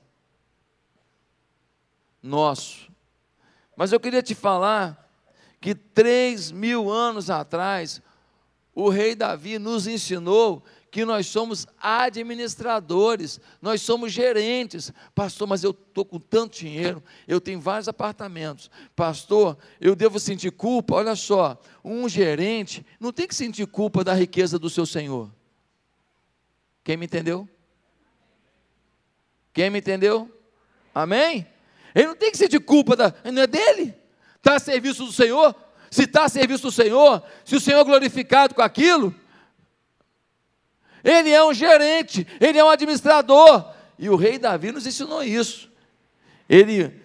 Nosso. 2.22 2.90
Mas 3.76 3.92
eu 3.92 4.00
queria 4.00 4.22
te 4.22 4.34
falar 4.34 5.08
que 5.60 5.74
três 5.74 6.50
mil 6.50 6.90
anos 6.90 7.30
atrás, 7.30 8.02
o 8.74 8.88
rei 8.88 9.14
Davi 9.14 9.58
nos 9.58 9.86
ensinou 9.86 10.64
que 10.90 11.04
nós 11.04 11.26
somos 11.26 11.66
administradores, 11.80 13.40
nós 13.60 13.82
somos 13.82 14.12
gerentes. 14.12 14.92
Pastor, 15.14 15.46
mas 15.46 15.62
eu 15.62 15.70
estou 15.70 16.04
com 16.04 16.18
tanto 16.18 16.58
dinheiro, 16.58 17.02
eu 17.26 17.40
tenho 17.40 17.60
vários 17.60 17.88
apartamentos. 17.88 18.70
Pastor, 18.96 19.56
eu 19.80 19.94
devo 19.94 20.18
sentir 20.18 20.50
culpa? 20.50 20.94
Olha 20.94 21.14
só, 21.14 21.60
um 21.84 22.08
gerente 22.08 22.84
não 22.98 23.12
tem 23.12 23.26
que 23.26 23.34
sentir 23.34 23.66
culpa 23.66 24.02
da 24.02 24.14
riqueza 24.14 24.58
do 24.58 24.70
seu 24.70 24.86
senhor. 24.86 25.30
Quem 26.82 26.96
me 26.96 27.06
entendeu? 27.06 27.48
Quem 29.52 29.68
me 29.70 29.78
entendeu? 29.78 30.30
Amém? 30.94 31.46
Ele 31.94 32.06
não 32.06 32.16
tem 32.16 32.30
que 32.30 32.38
sentir 32.38 32.60
culpa, 32.60 32.96
da, 32.96 33.14
não 33.24 33.42
é 33.42 33.46
dele. 33.46 33.94
Está 34.36 34.56
a 34.56 34.58
serviço 34.58 35.04
do 35.04 35.12
Senhor. 35.12 35.54
Se 35.90 36.04
está 36.04 36.24
a 36.24 36.28
serviço 36.28 36.64
do 36.64 36.72
Senhor, 36.72 37.22
se 37.44 37.56
o 37.56 37.60
Senhor 37.60 37.80
é 37.80 37.84
glorificado 37.84 38.54
com 38.54 38.62
aquilo, 38.62 39.14
ele 41.04 41.30
é 41.30 41.44
um 41.44 41.52
gerente, 41.52 42.26
ele 42.40 42.58
é 42.58 42.64
um 42.64 42.68
administrador. 42.68 43.72
E 43.98 44.08
o 44.08 44.16
rei 44.16 44.38
Davi 44.38 44.72
nos 44.72 44.86
ensinou 44.86 45.22
isso. 45.22 45.70
Ele 46.48 47.00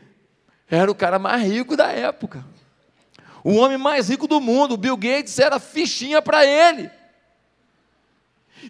era 0.70 0.90
o 0.92 0.96
cara 0.96 1.20
mais 1.20 1.44
rico 1.44 1.76
da 1.76 1.92
época. 1.92 2.46
O 3.44 3.56
homem 3.56 3.78
mais 3.78 4.10
rico 4.10 4.28
do 4.28 4.40
mundo, 4.40 4.78
Bill 4.78 4.96
Gates 4.96 5.38
era 5.38 5.60
fichinha 5.60 6.22
para 6.22 6.46
ele. 6.46 6.90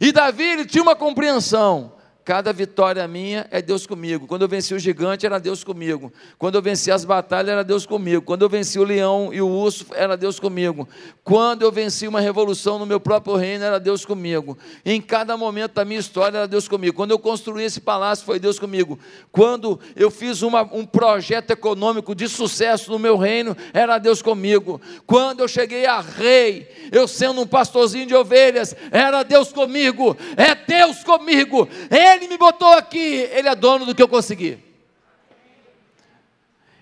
E 0.01 0.11
Davi 0.11 0.43
ele 0.43 0.65
tinha 0.65 0.81
uma 0.81 0.95
compreensão. 0.95 1.93
Cada 2.25 2.53
vitória 2.53 3.05
minha 3.05 3.45
é 3.51 3.61
Deus 3.61 3.85
comigo. 3.85 4.25
Quando 4.25 4.43
eu 4.43 4.47
venci 4.47 4.73
o 4.73 4.79
gigante, 4.79 5.25
era 5.25 5.39
Deus 5.39 5.61
comigo. 5.61 6.11
Quando 6.37 6.55
eu 6.55 6.61
venci 6.61 6.89
as 6.89 7.03
batalhas, 7.03 7.49
era 7.49 7.63
Deus 7.65 7.85
comigo. 7.85 8.21
Quando 8.21 8.43
eu 8.43 8.49
venci 8.49 8.79
o 8.79 8.83
leão 8.85 9.33
e 9.33 9.41
o 9.41 9.47
urso, 9.49 9.87
era 9.93 10.15
Deus 10.15 10.39
comigo. 10.39 10.87
Quando 11.21 11.63
eu 11.63 11.71
venci 11.71 12.07
uma 12.07 12.21
revolução 12.21 12.79
no 12.79 12.85
meu 12.85 12.99
próprio 12.99 13.35
reino, 13.35 13.65
era 13.65 13.77
Deus 13.77 14.05
comigo. 14.05 14.57
Em 14.85 15.01
cada 15.01 15.35
momento 15.35 15.73
da 15.73 15.83
minha 15.83 15.99
história, 15.99 16.37
era 16.37 16.47
Deus 16.47 16.65
comigo. 16.65 16.95
Quando 16.95 17.11
eu 17.11 17.19
construí 17.19 17.65
esse 17.65 17.81
palácio, 17.81 18.25
foi 18.25 18.39
Deus 18.39 18.57
comigo. 18.57 18.97
Quando 19.29 19.77
eu 19.93 20.09
fiz 20.09 20.41
uma, 20.43 20.61
um 20.61 20.85
projeto 20.85 21.51
econômico 21.51 22.15
de 22.15 22.29
sucesso 22.29 22.89
no 22.89 22.99
meu 22.99 23.17
reino, 23.17 23.55
era 23.73 23.97
Deus 23.97 24.21
comigo. 24.21 24.79
Quando 25.05 25.41
eu 25.41 25.47
cheguei 25.49 25.85
a 25.85 25.99
rei, 25.99 26.69
eu 26.89 27.05
sendo 27.05 27.41
um 27.41 27.47
pastorzinho 27.47 28.05
de 28.05 28.15
ovelhas, 28.15 28.73
era 28.91 29.23
Deus 29.23 29.51
comigo. 29.51 30.15
É 30.37 30.55
Deus 30.55 31.03
comigo. 31.03 31.67
Ele 31.91 32.12
ele 32.15 32.27
me 32.27 32.37
botou 32.37 32.73
aqui, 32.73 33.27
Ele 33.31 33.47
é 33.47 33.55
dono 33.55 33.85
do 33.85 33.95
que 33.95 34.01
eu 34.01 34.07
consegui. 34.07 34.59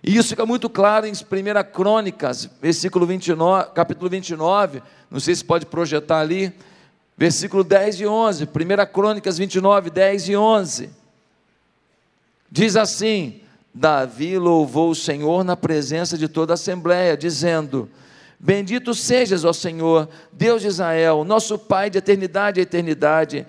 E 0.03 0.17
isso 0.17 0.29
fica 0.29 0.45
muito 0.45 0.69
claro 0.69 1.05
em 1.05 1.11
1 1.11 1.15
Crônicas, 1.71 2.49
versículo 2.59 3.05
29, 3.05 3.71
capítulo 3.71 4.09
29, 4.09 4.81
não 5.11 5.19
sei 5.19 5.35
se 5.35 5.45
pode 5.45 5.65
projetar 5.67 6.19
ali, 6.19 6.51
versículo 7.15 7.63
10 7.63 7.99
e 7.99 8.07
11, 8.07 8.45
1 8.45 8.47
Crônicas 8.91 9.37
29, 9.37 9.91
10 9.91 10.29
e 10.29 10.35
11. 10.35 10.89
Diz 12.49 12.75
assim: 12.75 13.41
Davi 13.73 14.37
louvou 14.39 14.89
o 14.89 14.95
Senhor 14.95 15.43
na 15.43 15.55
presença 15.55 16.17
de 16.17 16.27
toda 16.27 16.53
a 16.53 16.55
assembleia, 16.55 17.15
dizendo: 17.15 17.87
Bendito 18.39 18.95
sejas, 18.95 19.45
ó 19.45 19.53
Senhor, 19.53 20.09
Deus 20.33 20.63
de 20.63 20.67
Israel, 20.67 21.23
nosso 21.23 21.59
Pai 21.59 21.91
de 21.91 21.99
eternidade 21.99 22.59
a 22.59 22.63
eternidade 22.63 23.45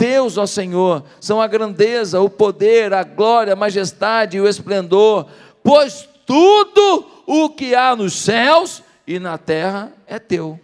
Teus, 0.00 0.38
ó 0.38 0.46
Senhor, 0.46 1.04
são 1.20 1.42
a 1.42 1.46
grandeza, 1.46 2.22
o 2.22 2.30
poder, 2.30 2.94
a 2.94 3.02
glória, 3.02 3.52
a 3.52 3.56
majestade 3.56 4.38
e 4.38 4.40
o 4.40 4.48
esplendor, 4.48 5.26
pois 5.62 6.08
tudo 6.24 7.04
o 7.26 7.50
que 7.50 7.74
há 7.74 7.94
nos 7.94 8.14
céus 8.14 8.82
e 9.06 9.18
na 9.18 9.36
terra 9.36 9.92
é 10.06 10.18
teu. 10.18 10.58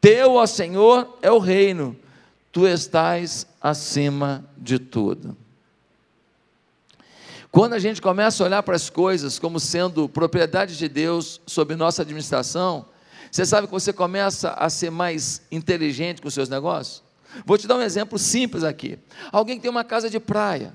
Teu, 0.00 0.36
ó 0.36 0.46
Senhor, 0.46 1.18
é 1.20 1.30
o 1.30 1.38
reino, 1.38 1.94
tu 2.50 2.66
estás 2.66 3.46
acima 3.60 4.46
de 4.56 4.78
tudo. 4.78 5.36
Quando 7.52 7.74
a 7.74 7.78
gente 7.78 8.00
começa 8.00 8.42
a 8.42 8.46
olhar 8.46 8.62
para 8.62 8.76
as 8.76 8.88
coisas 8.88 9.38
como 9.38 9.60
sendo 9.60 10.08
propriedade 10.08 10.78
de 10.78 10.88
Deus 10.88 11.38
sob 11.46 11.76
nossa 11.76 12.00
administração, 12.00 12.86
você 13.30 13.44
sabe 13.44 13.66
que 13.66 13.72
você 13.74 13.92
começa 13.92 14.52
a 14.52 14.70
ser 14.70 14.88
mais 14.88 15.42
inteligente 15.52 16.22
com 16.22 16.28
os 16.28 16.32
seus 16.32 16.48
negócios? 16.48 17.09
Vou 17.44 17.56
te 17.56 17.66
dar 17.66 17.76
um 17.76 17.82
exemplo 17.82 18.18
simples 18.18 18.64
aqui. 18.64 18.98
Alguém 19.30 19.56
que 19.56 19.62
tem 19.62 19.70
uma 19.70 19.84
casa 19.84 20.08
de 20.10 20.18
praia, 20.18 20.74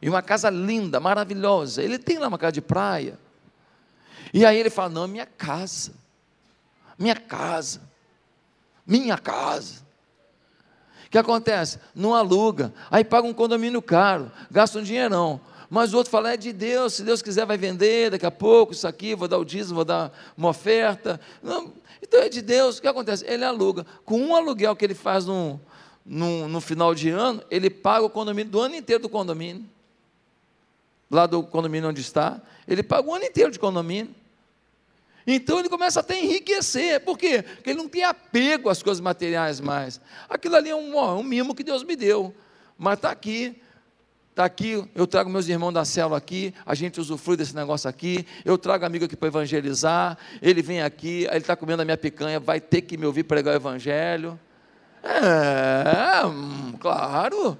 e 0.00 0.08
uma 0.08 0.22
casa 0.22 0.48
linda, 0.48 1.00
maravilhosa, 1.00 1.82
ele 1.82 1.98
tem 1.98 2.18
lá 2.18 2.28
uma 2.28 2.38
casa 2.38 2.52
de 2.52 2.60
praia, 2.60 3.18
e 4.32 4.44
aí 4.44 4.58
ele 4.58 4.70
fala: 4.70 4.88
Não, 4.88 5.08
minha 5.08 5.26
casa, 5.26 5.92
minha 6.98 7.16
casa, 7.16 7.80
minha 8.86 9.18
casa. 9.18 9.86
O 11.06 11.10
que 11.10 11.18
acontece? 11.18 11.78
Não 11.94 12.14
aluga, 12.14 12.72
aí 12.90 13.02
paga 13.02 13.26
um 13.26 13.32
condomínio 13.32 13.80
caro, 13.80 14.30
gasta 14.50 14.78
um 14.78 14.82
dinheirão. 14.82 15.40
Mas 15.70 15.92
o 15.92 15.98
outro 15.98 16.10
fala, 16.10 16.32
é 16.32 16.36
de 16.36 16.52
Deus, 16.52 16.94
se 16.94 17.02
Deus 17.02 17.20
quiser 17.20 17.44
vai 17.44 17.58
vender 17.58 18.10
daqui 18.10 18.24
a 18.24 18.30
pouco, 18.30 18.72
isso 18.72 18.86
aqui, 18.88 19.14
vou 19.14 19.28
dar 19.28 19.38
o 19.38 19.44
dízimo, 19.44 19.76
vou 19.76 19.84
dar 19.84 20.10
uma 20.36 20.48
oferta. 20.48 21.20
Não, 21.42 21.72
então 22.02 22.20
é 22.20 22.28
de 22.28 22.40
Deus, 22.42 22.78
o 22.78 22.82
que 22.82 22.88
acontece? 22.88 23.24
Ele 23.26 23.44
aluga. 23.44 23.84
Com 24.04 24.20
um 24.20 24.34
aluguel 24.34 24.74
que 24.76 24.84
ele 24.84 24.94
faz 24.94 25.26
no, 25.26 25.60
no, 26.04 26.48
no 26.48 26.60
final 26.60 26.94
de 26.94 27.10
ano, 27.10 27.42
ele 27.50 27.68
paga 27.68 28.04
o 28.04 28.10
condomínio 28.10 28.50
do 28.50 28.60
ano 28.60 28.74
inteiro 28.74 29.02
do 29.02 29.08
condomínio. 29.08 29.64
Lá 31.10 31.26
do 31.26 31.42
condomínio 31.42 31.88
onde 31.88 32.00
está, 32.00 32.40
ele 32.66 32.82
paga 32.82 33.08
o 33.08 33.14
ano 33.14 33.24
inteiro 33.24 33.50
de 33.50 33.58
condomínio. 33.58 34.14
Então 35.26 35.58
ele 35.58 35.68
começa 35.68 36.00
até 36.00 36.14
a 36.14 36.18
enriquecer. 36.18 37.00
Por 37.00 37.18
quê? 37.18 37.42
Porque 37.42 37.70
ele 37.70 37.78
não 37.78 37.88
tem 37.88 38.02
apego 38.02 38.70
às 38.70 38.82
coisas 38.82 39.00
materiais 39.00 39.60
mais. 39.60 40.00
Aquilo 40.28 40.56
ali 40.56 40.70
é 40.70 40.76
um, 40.76 40.98
um 40.98 41.22
mimo 41.22 41.54
que 41.54 41.62
Deus 41.62 41.82
me 41.82 41.94
deu. 41.94 42.34
Mas 42.78 42.94
está 42.94 43.10
aqui. 43.10 43.60
Está 44.38 44.44
aqui, 44.44 44.88
eu 44.94 45.04
trago 45.04 45.28
meus 45.28 45.48
irmãos 45.48 45.72
da 45.72 45.84
célula 45.84 46.16
aqui, 46.16 46.54
a 46.64 46.72
gente 46.72 47.00
usufrui 47.00 47.36
desse 47.36 47.56
negócio 47.56 47.90
aqui, 47.90 48.24
eu 48.44 48.56
trago 48.56 48.86
amigo 48.86 49.04
aqui 49.04 49.16
para 49.16 49.26
evangelizar, 49.26 50.16
ele 50.40 50.62
vem 50.62 50.80
aqui, 50.80 51.26
ele 51.28 51.38
está 51.38 51.56
comendo 51.56 51.82
a 51.82 51.84
minha 51.84 51.96
picanha, 51.96 52.38
vai 52.38 52.60
ter 52.60 52.82
que 52.82 52.96
me 52.96 53.04
ouvir 53.04 53.24
pregar 53.24 53.54
o 53.54 53.56
evangelho. 53.56 54.38
É, 55.02 56.24
hum, 56.24 56.74
claro. 56.78 57.58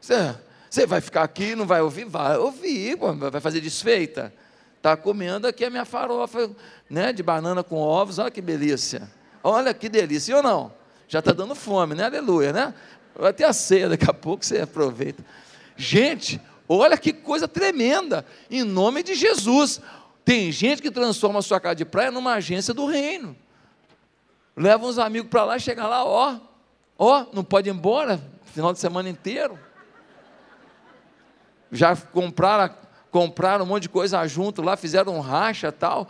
Você 0.00 0.86
vai 0.86 1.00
ficar 1.00 1.24
aqui, 1.24 1.56
não 1.56 1.66
vai 1.66 1.80
ouvir? 1.80 2.04
Vai 2.04 2.36
ouvir, 2.36 2.96
vai 2.96 3.40
fazer 3.40 3.60
desfeita. 3.60 4.32
Está 4.76 4.96
comendo 4.96 5.48
aqui 5.48 5.64
a 5.64 5.70
minha 5.70 5.84
farofa 5.84 6.52
né, 6.88 7.12
de 7.12 7.24
banana 7.24 7.64
com 7.64 7.74
ovos, 7.74 8.20
olha 8.20 8.30
que 8.30 8.40
delícia. 8.40 9.10
Olha 9.42 9.74
que 9.74 9.88
delícia, 9.88 10.36
ou 10.36 10.42
não? 10.44 10.72
Já 11.08 11.18
está 11.18 11.32
dando 11.32 11.56
fome, 11.56 11.96
né? 11.96 12.04
Aleluia, 12.04 12.52
né? 12.52 12.72
Vai 13.12 13.32
ter 13.32 13.42
a 13.42 13.52
ceia 13.52 13.88
daqui 13.88 14.08
a 14.08 14.14
pouco, 14.14 14.46
você 14.46 14.60
aproveita. 14.60 15.24
Gente, 15.76 16.40
olha 16.68 16.96
que 16.96 17.12
coisa 17.12 17.48
tremenda, 17.48 18.24
em 18.50 18.62
nome 18.62 19.02
de 19.02 19.14
Jesus. 19.14 19.80
Tem 20.24 20.52
gente 20.52 20.80
que 20.80 20.90
transforma 20.90 21.38
a 21.38 21.42
sua 21.42 21.60
casa 21.60 21.76
de 21.76 21.84
praia 21.84 22.10
numa 22.10 22.34
agência 22.34 22.72
do 22.72 22.86
reino. 22.86 23.36
Leva 24.56 24.86
uns 24.86 24.98
amigos 24.98 25.30
para 25.30 25.44
lá, 25.44 25.58
chega 25.58 25.86
lá, 25.86 26.04
ó, 26.04 26.38
ó, 26.98 27.26
não 27.32 27.42
pode 27.42 27.68
ir 27.68 27.72
embora, 27.72 28.20
final 28.46 28.72
de 28.72 28.78
semana 28.78 29.08
inteiro. 29.08 29.58
Já 31.70 31.96
compraram 31.96 32.74
compraram 33.12 33.66
um 33.66 33.68
monte 33.68 33.82
de 33.82 33.88
coisa 33.90 34.26
junto 34.26 34.62
lá, 34.62 34.74
fizeram 34.74 35.14
um 35.14 35.20
racha 35.20 35.70
tal. 35.70 36.08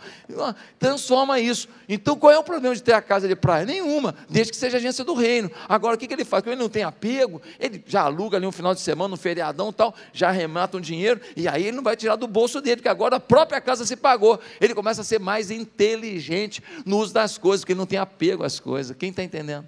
Transforma 0.79 1.37
isso. 1.37 1.67
Então 1.87 2.15
qual 2.15 2.31
é 2.31 2.39
o 2.39 2.43
problema 2.43 2.73
de 2.73 2.81
ter 2.81 2.93
a 2.93 3.01
casa 3.01 3.27
de 3.27 3.35
praia? 3.35 3.65
Nenhuma, 3.65 4.15
desde 4.29 4.53
que 4.53 4.57
seja 4.57 4.77
agência 4.77 5.03
do 5.03 5.13
reino. 5.13 5.51
Agora, 5.67 5.95
o 5.95 5.99
que, 5.99 6.07
que 6.07 6.13
ele 6.13 6.23
faz? 6.23 6.41
Quando 6.41 6.53
ele 6.53 6.61
não 6.61 6.69
tem 6.69 6.83
apego, 6.83 7.41
ele 7.59 7.83
já 7.85 8.03
aluga 8.03 8.37
ali 8.37 8.47
um 8.47 8.53
final 8.53 8.73
de 8.73 8.79
semana, 8.79 9.13
um 9.13 9.17
feriadão 9.17 9.73
tal, 9.73 9.93
já 10.13 10.31
remata 10.31 10.77
um 10.77 10.81
dinheiro, 10.81 11.19
e 11.35 11.45
aí 11.45 11.63
ele 11.63 11.75
não 11.75 11.83
vai 11.83 11.97
tirar 11.97 12.15
do 12.15 12.25
bolso 12.25 12.61
dele, 12.61 12.77
porque 12.77 12.87
agora 12.87 13.17
a 13.17 13.19
própria 13.19 13.59
casa 13.59 13.85
se 13.85 13.97
pagou. 13.97 14.39
Ele 14.61 14.73
começa 14.73 15.01
a 15.01 15.03
ser 15.03 15.19
mais 15.19 15.51
inteligente 15.51 16.63
no 16.85 16.99
uso 16.99 17.13
das 17.13 17.37
coisas, 17.37 17.61
porque 17.61 17.73
ele 17.73 17.79
não 17.79 17.85
tem 17.85 17.99
apego 17.99 18.45
às 18.45 18.61
coisas. 18.61 18.95
Quem 18.97 19.09
está 19.09 19.21
entendendo? 19.21 19.67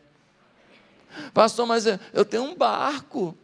Pastor, 1.34 1.68
mas 1.68 1.86
eu 1.86 2.24
tenho 2.24 2.44
um 2.44 2.56
barco. 2.56 3.38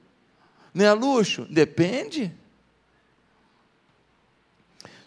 Não 0.74 0.86
é 0.86 0.94
luxo? 0.94 1.46
Depende. 1.50 2.34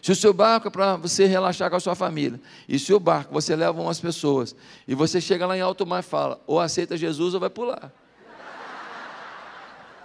Se 0.05 0.11
o 0.11 0.15
seu 0.15 0.31
barco 0.31 0.67
é 0.67 0.69
para 0.69 0.97
você 0.97 1.25
relaxar 1.25 1.67
com 1.67 1.77
a 1.77 1.79
sua 1.79 1.95
família, 1.95 2.39
e 2.69 2.77
se 2.77 2.93
o 2.93 2.99
barco 2.99 3.33
você 3.33 3.55
leva 3.55 3.81
umas 3.81 3.99
pessoas, 3.99 4.55
e 4.87 4.93
você 4.93 5.19
chega 5.19 5.47
lá 5.47 5.57
em 5.57 5.61
alto 5.61 5.83
mar 5.83 6.01
e 6.01 6.03
fala, 6.03 6.39
ou 6.45 6.59
aceita 6.59 6.95
Jesus 6.95 7.33
ou 7.33 7.39
vai 7.39 7.49
pular. 7.49 7.91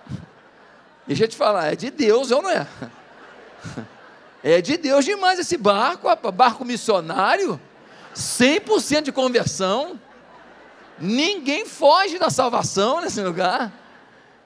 Deixa 1.07 1.25
eu 1.25 1.28
te 1.28 1.37
falar, 1.37 1.75
é 1.75 1.76
de 1.76 1.90
Deus 1.90 2.30
ou 2.30 2.40
não 2.40 2.49
é? 2.49 2.66
É 4.42 4.62
de 4.62 4.78
Deus 4.78 5.04
demais 5.04 5.38
esse 5.38 5.59
barco, 5.59 6.09
barco 6.33 6.64
missionário, 6.64 7.61
100% 8.16 9.02
de 9.02 9.12
conversão. 9.12 10.00
Ninguém 10.99 11.66
foge 11.66 12.19
da 12.19 12.30
salvação 12.30 13.02
nesse 13.02 13.21
lugar. 13.21 13.71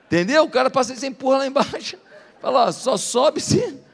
Entendeu? 0.07 0.43
O 0.43 0.51
cara 0.51 0.69
passa 0.69 0.95
e 0.95 0.97
se 0.97 1.07
empurra 1.07 1.39
lá 1.39 1.47
embaixo. 1.47 1.97
Fala, 2.43 2.67
ó, 2.67 2.73
só 2.73 2.97
sobe 2.97 3.41
se 3.41 3.85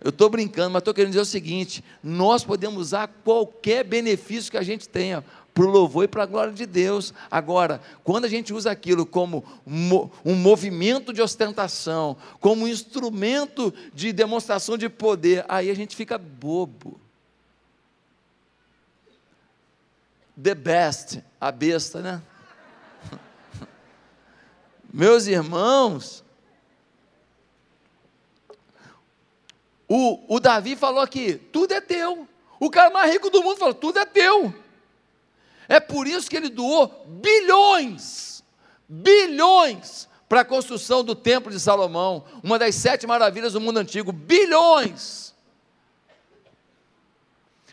eu 0.00 0.10
estou 0.10 0.28
brincando, 0.28 0.70
mas 0.70 0.80
estou 0.80 0.94
querendo 0.94 1.12
dizer 1.12 1.22
o 1.22 1.26
seguinte: 1.26 1.82
nós 2.02 2.44
podemos 2.44 2.78
usar 2.80 3.08
qualquer 3.24 3.84
benefício 3.84 4.50
que 4.50 4.58
a 4.58 4.62
gente 4.62 4.88
tenha 4.88 5.24
para 5.56 5.64
o 5.64 5.70
louvor 5.70 6.04
e 6.04 6.08
para 6.08 6.22
a 6.22 6.26
glória 6.26 6.52
de 6.52 6.66
Deus. 6.66 7.14
Agora, 7.30 7.80
quando 8.04 8.26
a 8.26 8.28
gente 8.28 8.52
usa 8.52 8.70
aquilo 8.70 9.06
como 9.06 9.42
um 9.66 10.34
movimento 10.34 11.14
de 11.14 11.22
ostentação, 11.22 12.14
como 12.40 12.64
um 12.64 12.68
instrumento 12.68 13.72
de 13.94 14.12
demonstração 14.12 14.76
de 14.76 14.90
poder, 14.90 15.46
aí 15.48 15.70
a 15.70 15.74
gente 15.74 15.96
fica 15.96 16.18
bobo. 16.18 17.00
The 20.40 20.54
best, 20.54 21.22
a 21.40 21.50
besta, 21.50 22.02
né? 22.02 22.22
Meus 24.92 25.26
irmãos, 25.26 26.22
O, 29.88 30.36
o 30.36 30.40
Davi 30.40 30.76
falou 30.76 31.00
aqui: 31.00 31.34
tudo 31.34 31.72
é 31.72 31.80
teu. 31.80 32.26
O 32.58 32.70
cara 32.70 32.90
mais 32.90 33.12
rico 33.12 33.30
do 33.30 33.42
mundo 33.42 33.58
falou: 33.58 33.74
tudo 33.74 33.98
é 33.98 34.04
teu. 34.04 34.54
É 35.68 35.80
por 35.80 36.06
isso 36.06 36.30
que 36.30 36.36
ele 36.36 36.48
doou 36.48 37.04
bilhões, 37.06 38.42
bilhões 38.88 40.08
para 40.28 40.40
a 40.40 40.44
construção 40.44 41.04
do 41.04 41.14
Templo 41.14 41.50
de 41.50 41.58
Salomão, 41.58 42.24
uma 42.42 42.58
das 42.58 42.74
sete 42.74 43.06
maravilhas 43.06 43.52
do 43.52 43.60
mundo 43.60 43.78
antigo. 43.78 44.12
Bilhões. 44.12 45.34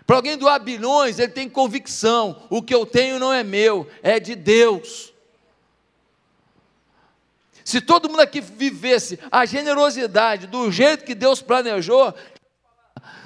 Para 0.06 0.18
alguém 0.18 0.38
doar 0.38 0.60
bilhões, 0.60 1.18
ele 1.18 1.32
tem 1.32 1.50
convicção: 1.50 2.44
o 2.50 2.62
que 2.62 2.74
eu 2.74 2.86
tenho 2.86 3.20
não 3.20 3.32
é 3.34 3.44
meu, 3.44 3.88
é 4.02 4.20
de 4.20 4.36
Deus. 4.36 5.13
Se 7.74 7.82
todo 7.82 8.08
mundo 8.08 8.20
aqui 8.20 8.40
vivesse 8.40 9.18
a 9.32 9.48
generosidade 9.48 10.46
do 10.46 10.72
jeito 10.72 11.04
que 11.04 11.16
Deus 11.16 11.42
planejou, 11.42 12.14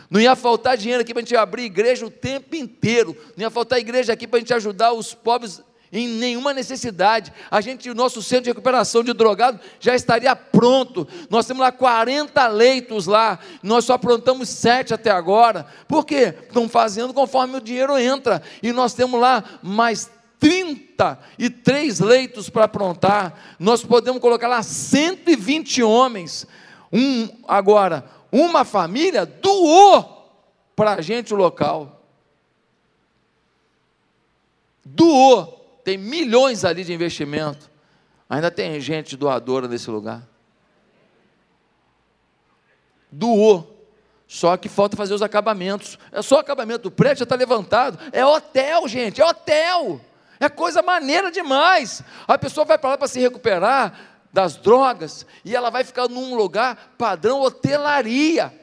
não 0.10 0.22
ia 0.22 0.38
faltar 0.38 0.78
dinheiro 0.78 1.02
aqui 1.02 1.14
para 1.14 1.20
a 1.20 1.26
gente 1.26 1.36
abrir 1.36 1.64
igreja 1.64 2.06
o 2.06 2.10
tempo 2.10 2.56
inteiro, 2.56 3.14
não 3.36 3.44
ia 3.44 3.50
faltar 3.50 3.78
igreja 3.78 4.14
aqui 4.14 4.26
para 4.26 4.38
a 4.38 4.40
gente 4.40 4.54
ajudar 4.54 4.94
os 4.94 5.14
pobres 5.14 5.62
em 5.92 6.08
nenhuma 6.08 6.54
necessidade. 6.54 7.34
A 7.52 7.60
gente, 7.60 7.90
o 7.90 7.94
nosso 7.94 8.24
centro 8.24 8.46
de 8.46 8.52
recuperação 8.52 9.04
de 9.04 9.12
drogado 9.12 9.60
já 9.82 9.94
estaria 9.94 10.34
pronto. 10.34 11.06
Nós 11.30 11.46
temos 11.46 11.60
lá 11.60 11.70
40 11.70 12.48
leitos 12.48 13.06
lá, 13.06 13.40
nós 13.62 13.84
só 13.84 13.96
aprontamos 13.96 14.48
sete 14.48 14.94
até 14.94 15.12
agora. 15.12 15.66
Por 15.90 16.06
quê? 16.06 16.34
Estão 16.48 16.70
fazendo 16.70 17.14
conforme 17.14 17.58
o 17.58 17.62
dinheiro 17.62 17.98
entra. 17.98 18.42
E 18.64 18.72
nós 18.72 18.94
temos 18.94 19.20
lá 19.20 19.44
mais 19.62 20.10
33 20.40 22.00
leitos 22.00 22.50
para 22.50 22.66
aprontar, 22.66 23.56
nós 23.60 23.84
podemos 23.84 24.22
colocar 24.22 24.48
lá 24.48 24.62
120 24.62 25.82
homens. 25.84 26.46
Um, 26.92 27.28
agora, 27.48 28.06
uma 28.32 28.64
família 28.64 29.26
doou 29.26 30.18
para 30.76 30.94
a 30.96 31.02
gente 31.02 31.34
o 31.34 31.38
local. 31.38 32.04
Doou. 34.86 35.56
Tem 35.84 35.98
milhões 35.98 36.66
ali 36.66 36.84
de 36.84 36.94
investimento. 36.94 37.70
Ainda 38.30 38.52
tem 38.52 38.80
gente 38.80 39.16
doadora 39.16 39.68
nesse 39.68 39.90
lugar. 39.90 40.28
Doou. 43.12 43.74
Só 44.28 44.58
que 44.58 44.68
falta 44.68 44.98
fazer 44.98 45.14
os 45.14 45.22
acabamentos. 45.22 45.98
É 46.12 46.22
só 46.22 46.36
o 46.36 46.40
acabamento 46.40 46.84
do 46.84 46.92
prédio, 46.92 47.20
já 47.20 47.24
está 47.24 47.36
levantado. 47.36 47.98
É 48.12 48.26
hotel, 48.26 48.88
gente, 48.88 49.22
é 49.22 49.26
hotel. 49.26 50.02
É 50.40 50.50
coisa 50.50 50.82
maneira 50.82 51.32
demais. 51.32 52.04
A 52.28 52.38
pessoa 52.38 52.66
vai 52.66 52.78
para 52.78 52.92
lá 52.92 52.98
para 52.98 53.08
se 53.08 53.20
recuperar 53.20 53.94
das 54.32 54.56
drogas 54.56 55.26
e 55.44 55.56
ela 55.56 55.70
vai 55.70 55.84
ficar 55.84 56.08
num 56.08 56.36
lugar 56.36 56.94
padrão 56.98 57.42
hotelaria. 57.42 58.54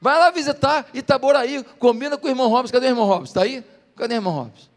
Vai 0.00 0.18
lá 0.18 0.30
visitar 0.30 0.86
Itaboraí, 0.94 1.64
combina 1.78 2.16
com 2.16 2.26
o 2.26 2.30
irmão 2.30 2.48
Robson. 2.48 2.72
Cadê 2.72 2.86
o 2.86 2.90
irmão 2.90 3.06
Robson? 3.06 3.24
Está 3.24 3.42
aí? 3.42 3.64
Cadê 3.96 4.14
o 4.14 4.18
irmão 4.18 4.32
Robson? 4.32 4.68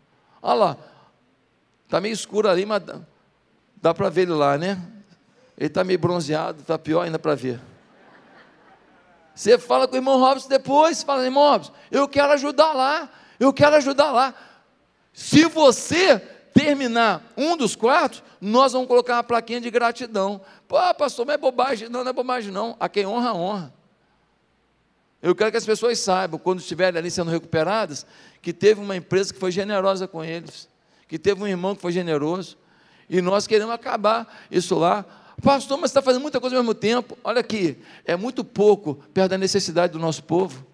Olha 0.41 0.53
lá. 0.53 0.77
Está 1.85 1.99
meio 1.99 2.13
escuro 2.13 2.47
ali, 2.47 2.65
mas 2.65 2.81
dá, 3.81 3.93
para 3.93 4.09
ver 4.09 4.21
ele 4.21 4.33
lá, 4.33 4.57
né? 4.57 4.79
Ele 5.57 5.67
está 5.67 5.83
meio 5.83 5.99
bronzeado, 5.99 6.61
está 6.61 6.77
pior 6.77 7.01
ainda 7.01 7.19
para 7.19 7.35
ver. 7.35 7.59
Você 9.35 9.57
fala 9.57 9.87
com 9.87 9.95
o 9.95 9.97
irmão 9.97 10.19
Robson 10.19 10.47
depois, 10.47 11.01
fala, 11.03 11.25
irmão 11.25 11.51
Robson, 11.51 11.73
eu 11.91 12.07
quero 12.07 12.33
ajudar 12.33 12.73
lá, 12.73 13.09
eu 13.39 13.51
quero 13.51 13.75
ajudar 13.77 14.11
lá. 14.11 14.33
Se 15.13 15.45
você 15.45 16.19
terminar 16.53 17.31
um 17.37 17.55
dos 17.55 17.75
quatro, 17.75 18.21
nós 18.41 18.73
vamos 18.73 18.87
colocar 18.87 19.15
uma 19.15 19.23
plaquinha 19.23 19.61
de 19.61 19.69
gratidão. 19.69 20.41
Pô, 20.67 20.77
pastor, 20.95 21.25
mas 21.25 21.35
é 21.35 21.37
bobagem. 21.37 21.89
Não, 21.89 22.03
não 22.03 22.09
é 22.09 22.13
bobagem, 22.13 22.51
não. 22.51 22.75
A 22.79 22.89
quem 22.89 23.05
honra, 23.05 23.33
honra. 23.33 23.73
Eu 25.21 25.35
quero 25.35 25.51
que 25.51 25.57
as 25.57 25.65
pessoas 25.65 25.99
saibam, 25.99 26.39
quando 26.39 26.59
estiverem 26.59 26.97
ali 26.97 27.11
sendo 27.11 27.29
recuperadas, 27.29 28.05
que 28.41 28.53
teve 28.53 28.79
uma 28.79 28.95
empresa 28.95 29.33
que 29.33 29.39
foi 29.39 29.51
generosa 29.51 30.07
com 30.07 30.23
eles, 30.23 30.69
que 31.07 31.19
teve 31.19 31.43
um 31.43 31.47
irmão 31.47 31.75
que 31.75 31.81
foi 31.81 31.91
generoso, 31.91 32.57
e 33.09 33.21
nós 33.21 33.45
queremos 33.45 33.73
acabar 33.73 34.45
isso 34.49 34.75
lá. 34.75 35.03
Pastor, 35.41 35.77
mas 35.77 35.89
está 35.89 36.01
fazendo 36.01 36.21
muita 36.21 36.39
coisa 36.39 36.55
ao 36.55 36.61
mesmo 36.61 36.73
tempo. 36.73 37.17
Olha 37.23 37.41
aqui, 37.41 37.77
é 38.05 38.15
muito 38.15 38.43
pouco 38.43 38.95
perto 39.13 39.31
da 39.31 39.37
necessidade 39.37 39.91
do 39.91 39.99
nosso 39.99 40.23
povo. 40.23 40.65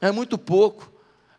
É 0.00 0.10
muito 0.10 0.38
pouco 0.38 0.90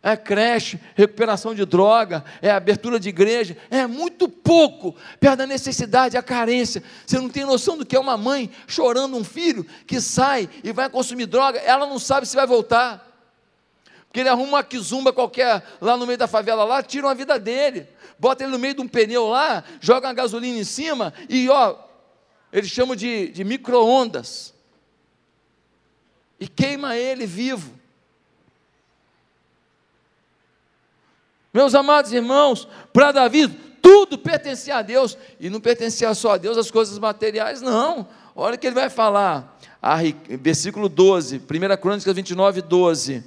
é 0.08 0.16
creche, 0.16 0.78
recuperação 0.94 1.52
de 1.52 1.64
droga, 1.64 2.24
é 2.40 2.48
abertura 2.48 3.00
de 3.00 3.08
igreja, 3.08 3.56
é 3.68 3.88
muito 3.88 4.28
pouco 4.28 4.94
perto 5.18 5.38
da 5.38 5.46
necessidade, 5.48 6.16
a 6.16 6.22
carência. 6.22 6.80
Você 7.04 7.18
não 7.18 7.28
tem 7.28 7.44
noção 7.44 7.76
do 7.76 7.84
que 7.84 7.96
é 7.96 7.98
uma 7.98 8.16
mãe 8.16 8.48
chorando 8.68 9.16
um 9.16 9.24
filho 9.24 9.66
que 9.84 10.00
sai 10.00 10.48
e 10.62 10.70
vai 10.70 10.88
consumir 10.88 11.26
droga, 11.26 11.58
ela 11.58 11.86
não 11.86 11.98
sabe 11.98 12.24
se 12.24 12.36
vai 12.36 12.46
voltar. 12.46 13.04
Porque 14.06 14.20
ele 14.20 14.28
arruma 14.28 14.48
uma 14.48 14.62
quizumba 14.62 15.12
qualquer 15.12 15.60
lá 15.80 15.96
no 15.96 16.06
meio 16.06 16.18
da 16.18 16.28
favela 16.28 16.62
lá, 16.62 16.84
tiram 16.84 17.08
a 17.08 17.14
vida 17.14 17.36
dele. 17.36 17.88
Bota 18.16 18.44
ele 18.44 18.52
no 18.52 18.60
meio 18.60 18.74
de 18.74 18.82
um 18.82 18.86
pneu 18.86 19.26
lá, 19.26 19.64
joga 19.80 20.06
uma 20.06 20.14
gasolina 20.14 20.56
em 20.56 20.64
cima 20.64 21.12
e 21.28 21.48
ó, 21.48 21.74
eles 22.52 22.70
chamam 22.70 22.94
de, 22.94 23.26
de 23.30 23.42
micro-ondas. 23.42 24.54
E 26.38 26.46
queima 26.46 26.96
ele 26.96 27.26
vivo. 27.26 27.85
Meus 31.56 31.74
amados 31.74 32.12
irmãos, 32.12 32.68
para 32.92 33.12
Davi, 33.12 33.48
tudo 33.80 34.18
pertencia 34.18 34.76
a 34.76 34.82
Deus, 34.82 35.16
e 35.40 35.48
não 35.48 35.58
pertencia 35.58 36.12
só 36.12 36.32
a 36.32 36.36
Deus 36.36 36.58
as 36.58 36.70
coisas 36.70 36.98
materiais, 36.98 37.62
não. 37.62 38.06
Olha 38.34 38.56
o 38.56 38.58
que 38.58 38.66
ele 38.66 38.74
vai 38.74 38.90
falar, 38.90 39.58
a, 39.80 39.96
versículo 40.38 40.86
12, 40.86 41.38
1 41.38 41.40
Crônicas 41.80 42.14
29, 42.14 42.60
12. 42.60 43.24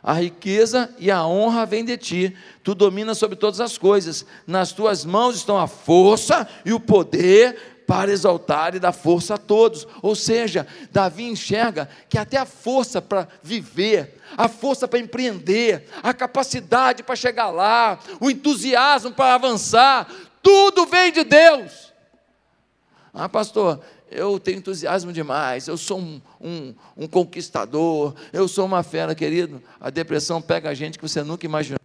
A 0.00 0.12
riqueza 0.12 0.88
e 1.00 1.10
a 1.10 1.26
honra 1.26 1.66
vêm 1.66 1.84
de 1.84 1.96
ti. 1.96 2.36
Tu 2.62 2.76
dominas 2.76 3.18
sobre 3.18 3.34
todas 3.34 3.60
as 3.60 3.76
coisas. 3.76 4.24
Nas 4.46 4.70
tuas 4.70 5.04
mãos 5.04 5.34
estão 5.34 5.58
a 5.58 5.66
força 5.66 6.46
e 6.64 6.72
o 6.72 6.78
poder 6.78 7.74
para 7.86 8.12
exaltar 8.12 8.74
e 8.74 8.78
dar 8.78 8.92
força 8.92 9.34
a 9.34 9.38
todos. 9.38 9.86
Ou 10.02 10.14
seja, 10.14 10.66
Davi 10.92 11.24
enxerga 11.24 11.88
que 12.08 12.18
até 12.18 12.36
a 12.36 12.44
força 12.44 13.00
para 13.00 13.28
viver, 13.42 14.20
a 14.36 14.48
força 14.48 14.86
para 14.86 14.98
empreender, 14.98 15.86
a 16.02 16.12
capacidade 16.12 17.02
para 17.02 17.16
chegar 17.16 17.50
lá, 17.50 17.98
o 18.20 18.30
entusiasmo 18.30 19.12
para 19.12 19.34
avançar, 19.34 20.10
tudo 20.42 20.86
vem 20.86 21.12
de 21.12 21.24
Deus. 21.24 21.92
Ah, 23.12 23.28
pastor, 23.28 23.80
eu 24.10 24.38
tenho 24.38 24.58
entusiasmo 24.58 25.12
demais, 25.12 25.68
eu 25.68 25.76
sou 25.76 25.98
um, 25.98 26.20
um, 26.40 26.74
um, 26.96 27.06
conquistador, 27.06 28.14
eu 28.32 28.46
sou 28.46 28.64
uma 28.66 28.82
fera, 28.82 29.14
querido. 29.14 29.62
A 29.80 29.90
depressão 29.90 30.42
pega 30.42 30.70
a 30.70 30.74
gente 30.74 30.98
que 30.98 31.08
você 31.08 31.22
nunca 31.22 31.46
imaginou. 31.46 31.78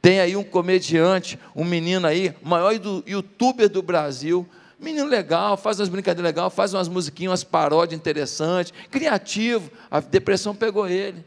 Tem 0.00 0.20
aí 0.20 0.36
um 0.36 0.44
comediante, 0.44 1.38
um 1.54 1.64
menino 1.64 2.06
aí, 2.06 2.34
maior 2.42 2.72
youtuber 3.06 3.68
do 3.68 3.82
Brasil, 3.82 4.48
menino 4.78 5.06
legal, 5.06 5.56
faz 5.56 5.80
umas 5.80 5.88
brincadeiras 5.88 6.34
legais, 6.34 6.52
faz 6.54 6.72
umas 6.72 6.88
musiquinhas, 6.88 7.30
umas 7.30 7.44
paródias 7.44 7.98
interessantes, 7.98 8.72
criativo. 8.90 9.70
A 9.90 10.00
depressão 10.00 10.54
pegou 10.54 10.88
ele. 10.88 11.24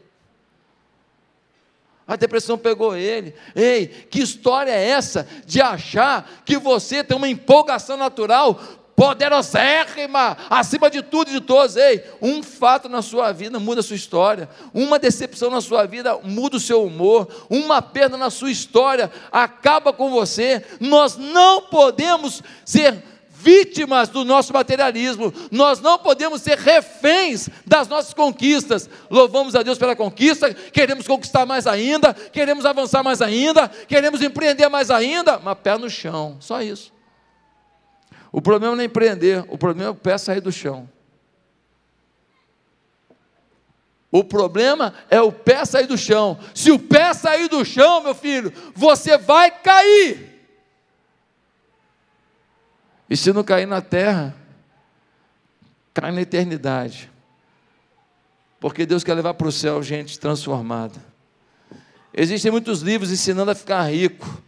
A 2.06 2.16
depressão 2.16 2.58
pegou 2.58 2.96
ele. 2.96 3.34
Ei, 3.54 3.86
que 3.86 4.20
história 4.20 4.70
é 4.70 4.88
essa 4.88 5.26
de 5.46 5.60
achar 5.60 6.28
que 6.44 6.58
você 6.58 7.04
tem 7.04 7.16
uma 7.16 7.28
empolgação 7.28 7.96
natural 7.96 8.60
poderosérrima, 8.94 10.36
acima 10.50 10.90
de 10.90 11.02
tudo 11.02 11.30
e 11.30 11.34
de 11.34 11.40
todos. 11.40 11.76
Ei, 11.76 12.04
um 12.20 12.42
fato 12.42 12.88
na 12.88 13.02
sua 13.02 13.32
vida 13.32 13.58
muda 13.58 13.80
a 13.80 13.82
sua 13.82 13.96
história, 13.96 14.48
uma 14.72 14.98
decepção 14.98 15.50
na 15.50 15.60
sua 15.60 15.86
vida 15.86 16.18
muda 16.22 16.56
o 16.56 16.60
seu 16.60 16.84
humor, 16.84 17.28
uma 17.48 17.80
perda 17.80 18.16
na 18.16 18.30
sua 18.30 18.50
história 18.50 19.10
acaba 19.30 19.92
com 19.92 20.10
você. 20.10 20.64
Nós 20.80 21.16
não 21.16 21.62
podemos 21.62 22.42
ser 22.64 23.02
vítimas 23.42 24.08
do 24.08 24.24
nosso 24.24 24.52
materialismo, 24.52 25.32
nós 25.50 25.80
não 25.80 25.98
podemos 25.98 26.40
ser 26.40 26.56
reféns 26.56 27.48
das 27.66 27.88
nossas 27.88 28.14
conquistas. 28.14 28.88
Louvamos 29.10 29.56
a 29.56 29.62
Deus 29.62 29.78
pela 29.78 29.96
conquista, 29.96 30.54
queremos 30.54 31.06
conquistar 31.06 31.44
mais 31.44 31.66
ainda, 31.66 32.14
queremos 32.14 32.64
avançar 32.64 33.02
mais 33.02 33.20
ainda, 33.20 33.68
queremos 33.68 34.22
empreender 34.22 34.68
mais 34.68 34.90
ainda, 34.90 35.38
mas 35.38 35.58
pé 35.58 35.76
no 35.76 35.90
chão, 35.90 36.36
só 36.38 36.62
isso. 36.62 36.92
O 38.30 38.40
problema 38.40 38.76
não 38.76 38.82
é 38.82 38.86
empreender, 38.86 39.44
o 39.48 39.58
problema 39.58 39.88
é 39.88 39.92
o 39.92 39.96
pé 39.96 40.16
sair 40.16 40.40
do 40.40 40.52
chão. 40.52 40.88
O 44.10 44.22
problema 44.22 44.94
é 45.10 45.20
o 45.20 45.32
pé 45.32 45.64
sair 45.64 45.86
do 45.86 45.96
chão. 45.96 46.38
Se 46.54 46.70
o 46.70 46.78
pé 46.78 47.14
sair 47.14 47.48
do 47.48 47.64
chão, 47.64 48.02
meu 48.02 48.14
filho, 48.14 48.52
você 48.74 49.16
vai 49.16 49.50
cair. 49.50 50.31
E 53.08 53.16
se 53.16 53.32
não 53.32 53.44
cair 53.44 53.66
na 53.66 53.80
terra, 53.80 54.34
cai 55.92 56.10
na 56.10 56.22
eternidade. 56.22 57.10
Porque 58.60 58.86
Deus 58.86 59.02
quer 59.02 59.14
levar 59.14 59.34
para 59.34 59.48
o 59.48 59.52
céu 59.52 59.82
gente 59.82 60.18
transformada. 60.18 60.98
Existem 62.14 62.50
muitos 62.50 62.80
livros 62.80 63.10
ensinando 63.10 63.50
a 63.50 63.54
ficar 63.54 63.82
rico. 63.90 64.42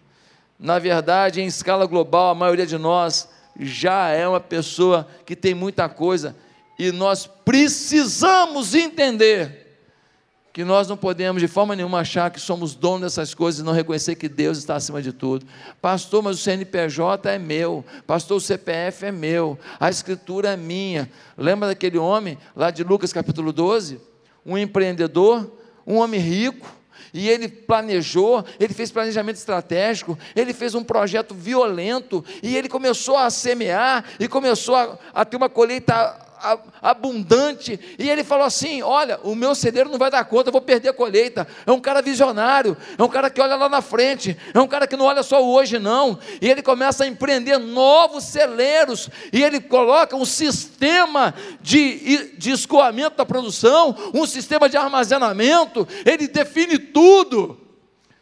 Na 0.59 0.79
verdade, 0.79 1.41
em 1.41 1.47
escala 1.47 1.87
global, 1.87 2.31
a 2.31 2.35
maioria 2.35 2.67
de 2.67 2.79
nós 2.79 3.29
já 3.59 4.09
é 4.09 4.27
uma 4.27 4.41
pessoa 4.41 5.09
que 5.25 5.35
tem 5.35 5.55
muita 5.55 5.89
coisa 5.89 6.37
e 6.79 6.91
nós 6.91 7.27
precisamos 7.27 8.75
entender 8.75 9.64
que 10.55 10.65
nós 10.65 10.87
não 10.87 10.97
podemos 10.97 11.43
de 11.43 11.49
forma 11.49 11.75
nenhuma 11.75 11.99
achar 11.99 12.31
que 12.31 12.39
somos 12.39 12.77
donos 12.77 13.01
dessas 13.01 13.35
coisas 13.35 13.61
e 13.61 13.65
não 13.65 13.73
reconhecer 13.73 14.15
que 14.15 14.29
Deus 14.29 14.57
está 14.57 14.77
acima 14.77 15.03
de 15.03 15.13
tudo. 15.13 15.45
Pastor, 15.83 16.23
mas 16.23 16.37
o 16.37 16.41
CNPJ 16.41 17.29
é 17.29 17.41
meu, 17.41 17.85
pastor, 18.07 18.37
o 18.37 18.41
CPF 18.41 19.07
é 19.07 19.11
meu, 19.11 19.59
a 19.81 19.91
escritura 19.91 20.51
é 20.51 20.57
minha. 20.57 21.11
Lembra 21.37 21.67
daquele 21.67 21.99
homem 21.99 22.39
lá 22.55 22.71
de 22.71 22.85
Lucas 22.85 23.13
capítulo 23.13 23.53
12? 23.53 24.01
Um 24.47 24.57
empreendedor, 24.57 25.51
um 25.85 25.97
homem 25.97 26.21
rico, 26.21 26.73
e 27.13 27.29
ele 27.29 27.49
planejou, 27.49 28.45
ele 28.61 28.73
fez 28.73 28.93
planejamento 28.93 29.37
estratégico, 29.37 30.17
ele 30.37 30.55
fez 30.55 30.77
um 30.77 30.85
projeto 30.85 31.35
violento, 31.35 32.25
e 32.45 32.57
ele 32.57 32.69
começou 32.69 33.17
a 33.17 33.29
semear, 33.29 34.05
e 34.21 34.29
começou 34.29 34.77
a, 34.77 34.99
a 35.13 35.25
ter 35.25 35.37
uma 35.37 35.49
colheita 35.49 36.25
abundante, 36.83 37.79
e 37.99 38.09
ele 38.09 38.23
falou 38.23 38.45
assim: 38.45 38.83
Olha, 38.83 39.19
o 39.23 39.35
meu 39.35 39.55
celeiro 39.55 39.91
não 39.91 39.99
vai 39.99 40.11
dar 40.11 40.25
conta, 40.25 40.49
eu 40.49 40.53
vou 40.53 40.61
perder 40.61 40.91
a 40.91 40.93
colheita. 40.93 41.47
É 41.67 41.73
um 41.73 41.81
cara 41.81 42.03
visionário, 42.03 42.77
é 42.97 43.03
um 43.03 43.09
cara 43.09 43.31
que 43.31 43.41
olha 43.41 43.57
lá 43.57 43.69
na 43.69 43.81
frente, 43.81 44.37
é 44.53 44.61
um 44.61 44.67
cara 44.67 44.87
que 44.87 44.97
não 44.97 45.07
olha 45.07 45.23
só 45.23 45.43
o 45.43 45.53
hoje, 45.53 45.79
não. 45.79 46.19
E 46.41 46.49
ele 46.49 46.63
começa 46.63 47.05
a 47.05 47.07
empreender 47.07 47.59
novos 47.59 48.25
celeiros, 48.25 49.09
e 49.33 49.43
ele 49.43 49.61
coloca 49.61 50.17
um 50.17 50.25
sistema 50.25 51.35
de, 51.61 52.33
de 52.37 52.51
escoamento 52.51 53.17
da 53.17 53.27
produção, 53.27 53.97
um 54.13 54.27
sistema 54.27 54.69
de 54.69 54.77
armazenamento, 54.77 55.87
ele 56.05 56.29
define 56.29 56.79
tudo. 56.79 57.64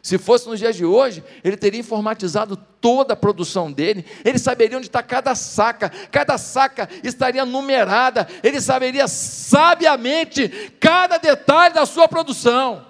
Se 0.03 0.17
fosse 0.17 0.49
nos 0.49 0.59
dias 0.59 0.75
de 0.75 0.83
hoje, 0.83 1.23
ele 1.45 1.55
teria 1.55 1.79
informatizado 1.79 2.57
toda 2.81 3.13
a 3.13 3.15
produção 3.15 3.71
dele, 3.71 4.05
ele 4.25 4.37
saberia 4.37 4.77
onde 4.77 4.87
está 4.87 5.01
cada 5.01 5.33
saca, 5.33 5.89
cada 6.11 6.37
saca 6.37 6.89
estaria 7.01 7.45
numerada, 7.45 8.27
ele 8.43 8.59
saberia 8.59 9.07
sabiamente 9.07 10.49
cada 10.77 11.17
detalhe 11.17 11.73
da 11.73 11.85
sua 11.85 12.05
produção. 12.05 12.85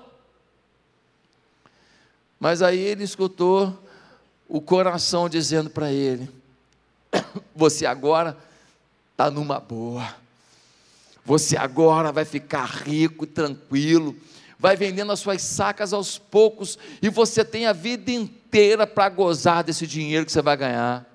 Mas 2.40 2.64
aí 2.64 2.80
ele 2.80 3.04
escutou 3.04 3.80
o 4.50 4.60
coração 4.60 5.30
dizendo 5.30 5.70
para 5.70 5.92
ele: 5.92 6.28
Você 7.56 7.86
agora 7.86 8.36
está 9.12 9.30
numa 9.30 9.60
boa, 9.60 10.16
você 11.24 11.56
agora 11.58 12.12
vai 12.12 12.26
ficar 12.26 12.66
rico, 12.66 13.28
tranquilo 13.28 14.16
vai 14.64 14.78
vendendo 14.78 15.12
as 15.12 15.20
suas 15.20 15.42
sacas 15.42 15.92
aos 15.92 16.18
poucos, 16.18 16.80
e 17.02 17.10
você 17.10 17.44
tem 17.44 17.66
a 17.66 17.74
vida 17.74 18.10
inteira 18.10 18.88
para 18.88 19.10
gozar 19.10 19.62
desse 19.62 19.86
dinheiro 19.86 20.26
que 20.26 20.32
você 20.32 20.42
vai 20.42 20.56
ganhar. 20.56 21.06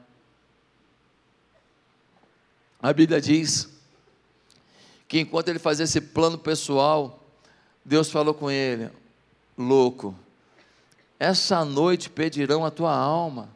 A 2.79 2.93
Bíblia 2.93 3.23
diz 3.23 3.67
que 5.09 5.21
enquanto 5.21 5.49
ele 5.49 5.59
fazia 5.59 5.85
esse 5.85 5.99
plano 5.99 6.37
pessoal, 6.37 7.25
Deus 7.83 8.11
falou 8.11 8.35
com 8.35 8.51
ele: 8.51 8.91
louco, 9.57 10.15
essa 11.19 11.65
noite 11.65 12.11
pedirão 12.11 12.67
a 12.67 12.71
tua 12.71 12.95
alma, 12.95 13.49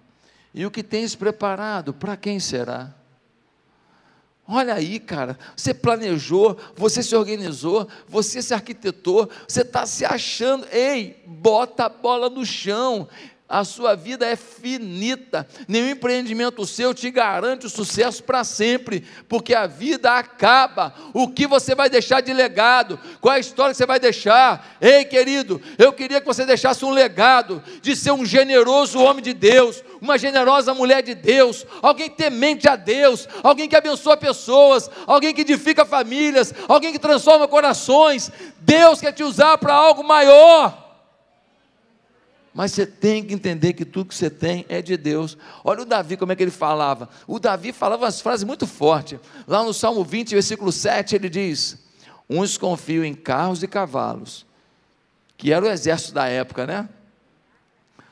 e 0.55 0.65
o 0.65 0.71
que 0.71 0.83
tens 0.83 1.15
preparado, 1.15 1.93
para 1.93 2.17
quem 2.17 2.41
será? 2.41 2.95
Olha 4.47 4.75
aí, 4.75 4.99
cara, 4.99 5.39
você 5.57 5.73
planejou, 5.73 6.59
você 6.75 7.01
se 7.03 7.15
organizou, 7.15 7.87
você 8.09 8.43
se 8.43 8.53
arquitetou, 8.53 9.31
você 9.47 9.63
está 9.63 9.87
se 9.87 10.05
achando, 10.05 10.67
ei, 10.73 11.23
bota 11.25 11.85
a 11.85 11.89
bola 11.89 12.29
no 12.29 12.45
chão, 12.45 13.09
a 13.53 13.65
sua 13.65 13.95
vida 13.95 14.27
é 14.27 14.35
finita, 14.35 15.47
nenhum 15.69 15.91
empreendimento 15.91 16.67
seu 16.67 16.95
te 16.95 17.11
garante 17.11 17.67
o 17.67 17.69
sucesso 17.71 18.25
para 18.25 18.45
sempre, 18.45 19.05
porque 19.29 19.55
a 19.55 19.67
vida 19.67 20.11
acaba. 20.11 20.95
O 21.13 21.29
que 21.29 21.47
você 21.47 21.75
vai 21.75 21.91
deixar 21.91 22.23
de 22.23 22.33
legado? 22.33 22.99
Qual 23.21 23.35
é 23.35 23.37
a 23.37 23.41
história 23.41 23.73
que 23.73 23.77
você 23.77 23.85
vai 23.85 24.01
deixar? 24.01 24.79
Ei, 24.81 25.05
querido, 25.05 25.61
eu 25.77 25.93
queria 25.93 26.19
que 26.19 26.27
você 26.27 26.47
deixasse 26.47 26.83
um 26.83 26.91
legado 26.91 27.63
de 27.83 27.95
ser 27.95 28.13
um 28.13 28.25
generoso 28.25 28.99
homem 28.99 29.23
de 29.23 29.35
Deus, 29.35 29.85
uma 30.01 30.17
generosa 30.17 30.73
mulher 30.73 31.03
de 31.03 31.15
Deus, 31.15 31.67
alguém 31.83 32.09
temente 32.09 32.67
a 32.67 32.75
Deus, 32.75 33.29
alguém 33.43 33.69
que 33.69 33.77
abençoa 33.77 34.17
pessoas, 34.17 34.89
alguém 35.07 35.35
que 35.35 35.43
edifica 35.43 35.85
famílias, 35.85 36.55
alguém 36.67 36.91
que 36.91 36.99
transforma 36.99 37.47
corações. 37.47 38.33
Deus 38.61 38.99
quer 38.99 39.13
te 39.13 39.23
usar 39.23 39.59
para 39.59 39.75
algo 39.75 40.03
maior. 40.03 40.82
Mas 42.55 42.73
você 42.73 42.85
tem 42.85 43.25
que 43.25 43.33
entender 43.33 43.73
que 43.73 43.85
tudo 43.85 44.09
que 44.09 44.15
você 44.15 44.29
tem 44.29 44.67
é 44.69 44.83
de 44.83 44.97
Deus. 44.97 45.39
Olha 45.65 45.83
o 45.83 45.87
Davi, 45.87 46.19
como 46.19 46.33
é 46.33 46.37
que 46.37 46.43
ele 46.43 46.51
falava. 46.51 47.09
O 47.27 47.39
Davi 47.39 47.73
falava 47.73 48.05
umas 48.05 48.21
frases 48.21 48.45
muito 48.45 48.67
fortes. 48.67 49.19
Lá 49.47 49.63
no 49.63 49.73
Salmo 49.73 50.05
20, 50.05 50.35
versículo 50.35 50.71
7, 50.71 51.15
ele 51.15 51.31
diz: 51.31 51.79
Uns 52.29 52.59
confiam 52.59 53.05
em 53.05 53.15
carros 53.15 53.63
e 53.63 53.67
cavalos, 53.67 54.45
que 55.39 55.51
era 55.51 55.65
o 55.65 55.69
exército 55.69 56.13
da 56.13 56.27
época, 56.27 56.67
né? 56.67 56.89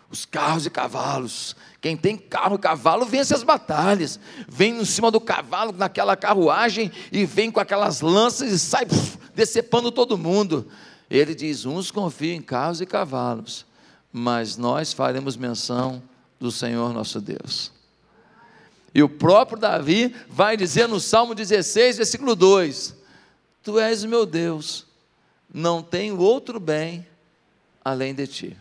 Os 0.08 0.24
carros 0.24 0.64
e 0.64 0.70
cavalos. 0.70 1.54
Quem 1.78 1.96
tem 1.96 2.16
carro 2.16 2.56
e 2.56 2.58
cavalo 2.58 3.04
vence 3.04 3.34
as 3.34 3.42
batalhas. 3.42 4.18
Vem 4.48 4.80
em 4.80 4.84
cima 4.86 5.10
do 5.10 5.20
cavalo, 5.20 5.72
naquela 5.72 6.16
carruagem, 6.16 6.90
e 7.12 7.26
vem 7.26 7.50
com 7.50 7.60
aquelas 7.60 8.00
lanças 8.00 8.50
e 8.50 8.58
sai 8.58 8.86
puf, 8.86 9.18
decepando 9.34 9.92
todo 9.92 10.16
mundo. 10.16 10.66
Ele 11.10 11.34
diz: 11.34 11.66
Uns 11.66 11.90
confiam 11.90 12.36
em 12.36 12.40
carros 12.42 12.80
e 12.80 12.86
cavalos 12.86 13.68
mas 14.12 14.56
nós 14.56 14.92
faremos 14.92 15.36
menção 15.36 16.02
do 16.38 16.50
Senhor 16.50 16.92
nosso 16.92 17.20
Deus. 17.20 17.72
E 18.94 19.02
o 19.02 19.08
próprio 19.08 19.58
Davi 19.58 20.14
vai 20.28 20.56
dizer 20.56 20.88
no 20.88 20.98
Salmo 20.98 21.34
16, 21.34 21.98
versículo 21.98 22.34
2: 22.34 22.94
Tu 23.62 23.78
és 23.78 24.04
meu 24.04 24.26
Deus, 24.26 24.86
não 25.52 25.82
tenho 25.82 26.18
outro 26.18 26.58
bem 26.58 27.06
além 27.84 28.14
de 28.14 28.26
ti. 28.26 28.56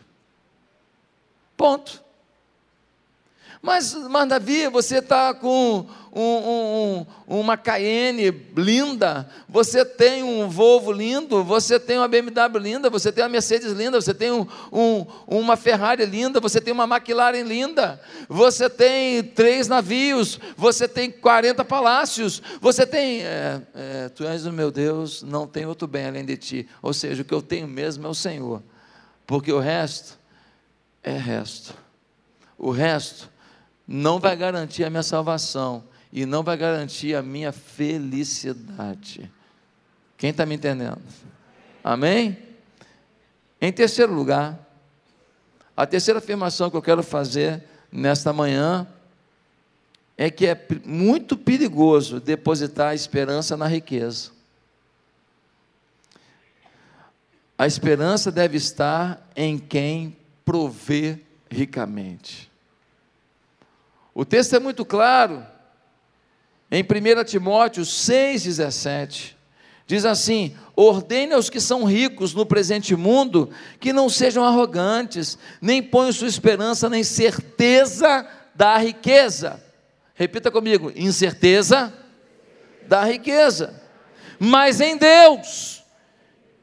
Ponto. 1.58 2.09
Mas, 3.62 3.94
mas 3.94 4.30
Davi, 4.30 4.70
você 4.70 5.00
está 5.00 5.34
com 5.34 5.86
um, 6.14 7.06
um, 7.28 7.40
uma 7.40 7.58
Cayenne 7.58 8.32
linda, 8.56 9.30
você 9.50 9.84
tem 9.84 10.24
um 10.24 10.48
Volvo 10.48 10.94
lindo, 10.94 11.44
você 11.44 11.78
tem 11.78 11.98
uma 11.98 12.08
BMW 12.08 12.58
linda, 12.58 12.90
você 12.90 13.12
tem 13.12 13.22
uma 13.22 13.30
Mercedes 13.30 13.74
linda, 13.74 14.00
você 14.00 14.14
tem 14.14 14.32
um, 14.32 15.06
uma 15.28 15.58
Ferrari 15.58 16.06
linda, 16.06 16.40
você 16.40 16.62
tem 16.62 16.74
uma 16.74 16.86
McLaren 16.86 17.44
linda, 17.44 18.02
você 18.30 18.70
tem 18.70 19.22
três 19.24 19.68
navios, 19.68 20.40
você 20.56 20.88
tem 20.88 21.12
40 21.12 21.66
palácios, 21.66 22.42
você 22.62 22.86
tem. 22.86 23.24
É, 23.24 23.62
é, 23.76 24.10
tu 24.10 24.24
és 24.24 24.46
o 24.46 24.54
meu 24.54 24.72
Deus, 24.72 25.22
não 25.22 25.46
tem 25.46 25.66
outro 25.66 25.86
bem 25.86 26.08
além 26.08 26.24
de 26.24 26.38
ti. 26.38 26.70
Ou 26.82 26.94
seja, 26.94 27.24
o 27.24 27.26
que 27.26 27.34
eu 27.34 27.42
tenho 27.42 27.68
mesmo 27.68 28.08
é 28.08 28.10
o 28.10 28.16
Senhor, 28.16 28.64
porque 29.28 29.52
o 29.52 29.60
resto 29.60 30.18
é 31.04 31.18
resto. 31.18 31.74
O 32.58 32.72
resto 32.72 33.30
não 33.92 34.20
vai 34.20 34.36
garantir 34.36 34.84
a 34.84 34.90
minha 34.90 35.02
salvação 35.02 35.84
e 36.14 36.24
não 36.24 36.44
vai 36.44 36.56
garantir 36.56 37.16
a 37.16 37.24
minha 37.24 37.52
felicidade. 37.52 39.32
Quem 40.16 40.30
está 40.30 40.46
me 40.46 40.54
entendendo? 40.54 41.02
Amém? 41.84 42.38
Em 43.60 43.74
terceiro 43.74 44.14
lugar, 44.14 44.60
a 45.76 45.88
terceira 45.88 46.20
afirmação 46.20 46.70
que 46.70 46.78
eu 46.78 46.84
quero 46.84 47.02
fazer 47.02 47.64
nesta 47.92 48.32
manhã 48.32 48.88
é 50.16 50.30
que 50.30 50.46
é 50.46 50.68
muito 50.86 51.36
perigoso 51.36 52.20
depositar 52.20 52.90
a 52.90 52.96
esperança 52.96 53.58
na 53.58 53.66
riqueza. 53.66 54.30
A 57.58 57.66
esperança 57.66 58.32
deve 58.32 58.56
estar 58.56 59.28
em 59.36 59.58
quem 59.58 60.16
provê 60.46 61.20
ricamente. 61.50 62.49
O 64.14 64.26
texto 64.26 64.56
é 64.56 64.60
muito 64.60 64.86
claro. 64.86 65.46
Em 66.72 66.84
1 66.84 67.24
Timóteo 67.24 67.84
6,17, 67.84 69.34
diz 69.88 70.06
assim: 70.06 70.56
ordene 70.76 71.34
aos 71.34 71.50
que 71.50 71.60
são 71.60 71.84
ricos 71.84 72.34
no 72.34 72.46
presente 72.46 72.96
mundo 72.96 73.50
que 73.80 73.92
não 73.92 74.08
sejam 74.08 74.46
arrogantes, 74.46 75.38
nem 75.60 75.82
ponham 75.82 76.14
sua 76.14 76.28
esperança 76.28 76.90
na 76.90 77.00
incerteza 77.00 78.28
da 78.54 78.78
riqueza. 78.78 79.64
Repita 80.14 80.52
comigo: 80.52 80.92
incerteza 80.96 81.92
da 82.88 83.04
riqueza, 83.04 83.82
mas 84.38 84.80
em 84.80 84.96
Deus, 84.96 85.84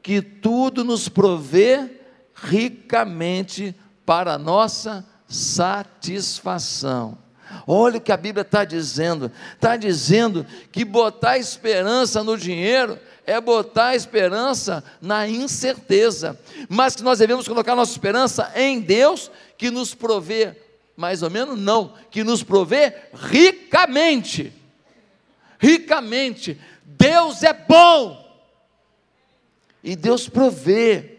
que 0.01 0.21
tudo 0.21 0.85
nos 0.85 1.09
provê 1.09 1.99
ricamente 2.33 3.75
para 4.05 4.35
a 4.35 4.37
nossa 4.37 5.05
satisfação. 5.27 7.17
Olha 7.65 7.97
o 7.97 8.01
que 8.01 8.11
a 8.11 8.17
Bíblia 8.17 8.41
está 8.41 8.63
dizendo: 8.63 9.31
está 9.53 9.75
dizendo 9.75 10.45
que 10.71 10.85
botar 10.85 11.37
esperança 11.37 12.23
no 12.23 12.37
dinheiro 12.37 12.99
é 13.25 13.41
botar 13.41 13.93
esperança 13.93 14.83
na 15.01 15.27
incerteza, 15.27 16.39
mas 16.69 16.95
que 16.95 17.03
nós 17.03 17.19
devemos 17.19 17.45
colocar 17.45 17.75
nossa 17.75 17.91
esperança 17.91 18.51
em 18.55 18.79
Deus, 18.79 19.29
que 19.57 19.69
nos 19.69 19.93
provê, 19.93 20.55
mais 20.95 21.21
ou 21.21 21.29
menos, 21.29 21.59
não, 21.59 21.93
que 22.09 22.23
nos 22.23 22.41
provê 22.41 22.93
ricamente. 23.13 24.53
Ricamente. 25.59 26.57
Deus 26.85 27.43
é 27.43 27.51
bom. 27.51 28.25
E 29.83 29.95
Deus 29.95 30.29
provê. 30.29 31.16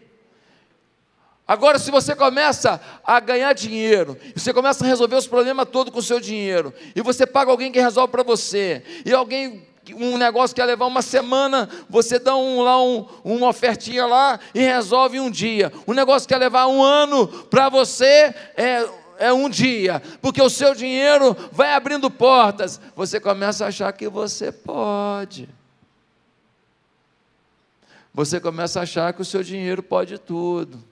Agora, 1.49 1.79
se 1.79 1.89
você 1.89 2.15
começa 2.15 2.79
a 3.03 3.19
ganhar 3.19 3.53
dinheiro, 3.53 4.15
você 4.35 4.53
começa 4.53 4.85
a 4.85 4.87
resolver 4.87 5.15
os 5.15 5.25
problemas 5.25 5.67
todos 5.67 5.91
com 5.91 5.97
o 5.97 6.03
seu 6.03 6.19
dinheiro, 6.19 6.71
e 6.95 7.01
você 7.01 7.25
paga 7.25 7.49
alguém 7.49 7.71
que 7.71 7.81
resolve 7.81 8.11
para 8.11 8.21
você, 8.21 8.83
e 9.03 9.11
alguém 9.11 9.67
um 9.95 10.15
negócio 10.15 10.53
que 10.53 10.61
ia 10.61 10.65
levar 10.65 10.85
uma 10.85 11.01
semana, 11.01 11.67
você 11.89 12.19
dá 12.19 12.35
um, 12.35 12.61
lá 12.61 12.79
um, 12.79 13.03
uma 13.23 13.47
ofertinha 13.47 14.05
lá 14.05 14.39
e 14.53 14.59
resolve 14.59 15.19
um 15.19 15.31
dia. 15.31 15.73
Um 15.87 15.93
negócio 15.93 16.27
que 16.27 16.35
ia 16.35 16.37
levar 16.37 16.67
um 16.67 16.83
ano 16.83 17.27
para 17.27 17.67
você 17.67 18.31
é, 18.55 18.87
é 19.17 19.33
um 19.33 19.49
dia, 19.49 20.03
porque 20.21 20.43
o 20.43 20.51
seu 20.51 20.75
dinheiro 20.75 21.35
vai 21.51 21.73
abrindo 21.73 22.11
portas. 22.11 22.79
Você 22.95 23.19
começa 23.19 23.65
a 23.65 23.69
achar 23.69 23.91
que 23.93 24.07
você 24.07 24.51
pode. 24.51 25.49
Você 28.13 28.39
começa 28.39 28.79
a 28.79 28.83
achar 28.83 29.11
que 29.13 29.23
o 29.23 29.25
seu 29.25 29.41
dinheiro 29.41 29.81
pode 29.81 30.19
tudo. 30.19 30.88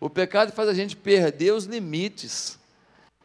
O 0.00 0.08
pecado 0.08 0.52
faz 0.52 0.68
a 0.68 0.74
gente 0.74 0.96
perder 0.96 1.52
os 1.52 1.64
limites, 1.64 2.58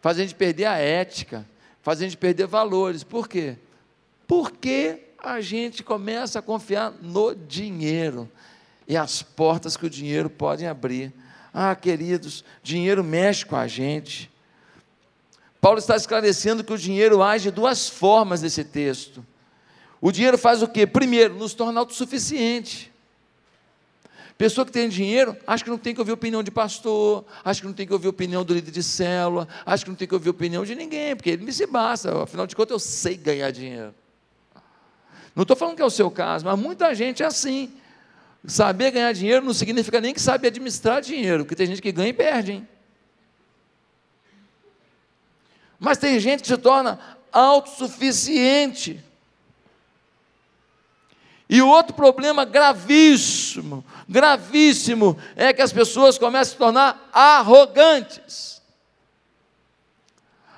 faz 0.01 0.17
a 0.17 0.21
gente 0.21 0.35
perder 0.35 0.65
a 0.65 0.77
ética, 0.77 1.45
faz 1.81 1.99
a 1.99 2.03
gente 2.03 2.17
perder 2.17 2.47
valores. 2.47 3.03
Por 3.03 3.27
quê? 3.27 3.57
Porque 4.27 4.99
a 5.19 5.39
gente 5.39 5.83
começa 5.83 6.39
a 6.39 6.41
confiar 6.41 6.91
no 7.01 7.35
dinheiro 7.35 8.29
e 8.87 8.97
as 8.97 9.21
portas 9.21 9.77
que 9.77 9.85
o 9.85 9.89
dinheiro 9.89 10.29
pode 10.29 10.65
abrir. 10.65 11.13
Ah, 11.53 11.75
queridos, 11.75 12.43
dinheiro 12.61 13.03
mexe 13.03 13.45
com 13.45 13.55
a 13.55 13.67
gente. 13.67 14.31
Paulo 15.61 15.79
está 15.79 15.95
esclarecendo 15.95 16.63
que 16.63 16.73
o 16.73 16.77
dinheiro 16.77 17.23
age 17.23 17.45
de 17.45 17.51
duas 17.51 17.87
formas 17.87 18.41
nesse 18.41 18.63
texto. 18.63 19.25
O 20.01 20.11
dinheiro 20.11 20.37
faz 20.37 20.61
o 20.61 20.67
quê? 20.67 20.85
Primeiro, 20.85 21.35
nos 21.35 21.53
torna 21.53 21.79
autossuficiente. 21.79 22.92
Pessoa 24.37 24.65
que 24.65 24.71
tem 24.71 24.89
dinheiro, 24.89 25.37
acha 25.45 25.63
que 25.63 25.69
não 25.69 25.77
tem 25.77 25.93
que 25.93 26.01
ouvir 26.01 26.11
opinião 26.11 26.41
de 26.41 26.49
pastor, 26.49 27.23
acha 27.45 27.61
que 27.61 27.67
não 27.67 27.73
tem 27.73 27.85
que 27.85 27.93
ouvir 27.93 28.07
opinião 28.07 28.43
do 28.43 28.53
líder 28.53 28.71
de 28.71 28.81
célula, 28.81 29.47
acha 29.65 29.83
que 29.83 29.89
não 29.89 29.95
tem 29.95 30.07
que 30.07 30.13
ouvir 30.13 30.29
opinião 30.29 30.65
de 30.65 30.75
ninguém, 30.75 31.15
porque 31.15 31.29
ele 31.29 31.45
me 31.45 31.53
se 31.53 31.67
basta, 31.67 32.23
afinal 32.23 32.47
de 32.47 32.55
contas 32.55 32.71
eu 32.71 32.79
sei 32.79 33.15
ganhar 33.15 33.51
dinheiro. 33.51 33.93
Não 35.35 35.43
estou 35.43 35.55
falando 35.55 35.75
que 35.75 35.81
é 35.81 35.85
o 35.85 35.89
seu 35.89 36.09
caso, 36.11 36.45
mas 36.45 36.59
muita 36.59 36.93
gente 36.93 37.23
é 37.23 37.25
assim. 37.25 37.71
Saber 38.45 38.91
ganhar 38.91 39.13
dinheiro 39.13 39.45
não 39.45 39.53
significa 39.53 40.01
nem 40.01 40.13
que 40.13 40.21
sabe 40.21 40.47
administrar 40.47 41.01
dinheiro, 41.01 41.45
porque 41.45 41.55
tem 41.55 41.67
gente 41.67 41.81
que 41.81 41.91
ganha 41.91 42.09
e 42.09 42.13
perde, 42.13 42.51
hein? 42.53 42.67
Mas 45.79 45.97
tem 45.97 46.19
gente 46.19 46.41
que 46.41 46.47
se 46.47 46.57
torna 46.57 46.99
autossuficiente. 47.31 49.03
E 51.49 51.61
o 51.61 51.67
outro 51.67 51.93
problema 51.93 52.45
gravíssimo, 52.45 53.85
gravíssimo, 54.07 55.17
é 55.35 55.53
que 55.53 55.61
as 55.61 55.73
pessoas 55.73 56.17
começam 56.17 56.41
a 56.41 56.45
se 56.51 56.57
tornar 56.57 57.09
arrogantes. 57.11 58.61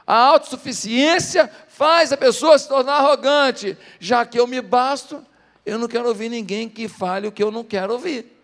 A 0.05 0.15
autossuficiência 0.15 1.51
faz 1.67 2.11
a 2.11 2.17
pessoa 2.17 2.57
se 2.59 2.67
tornar 2.67 2.97
arrogante. 2.97 3.77
Já 3.99 4.25
que 4.25 4.39
eu 4.39 4.45
me 4.45 4.61
basto, 4.61 5.25
eu 5.65 5.79
não 5.79 5.87
quero 5.87 6.07
ouvir 6.07 6.29
ninguém 6.29 6.69
que 6.69 6.87
fale 6.87 7.27
o 7.27 7.31
que 7.31 7.41
eu 7.41 7.49
não 7.49 7.63
quero 7.63 7.93
ouvir 7.93 8.34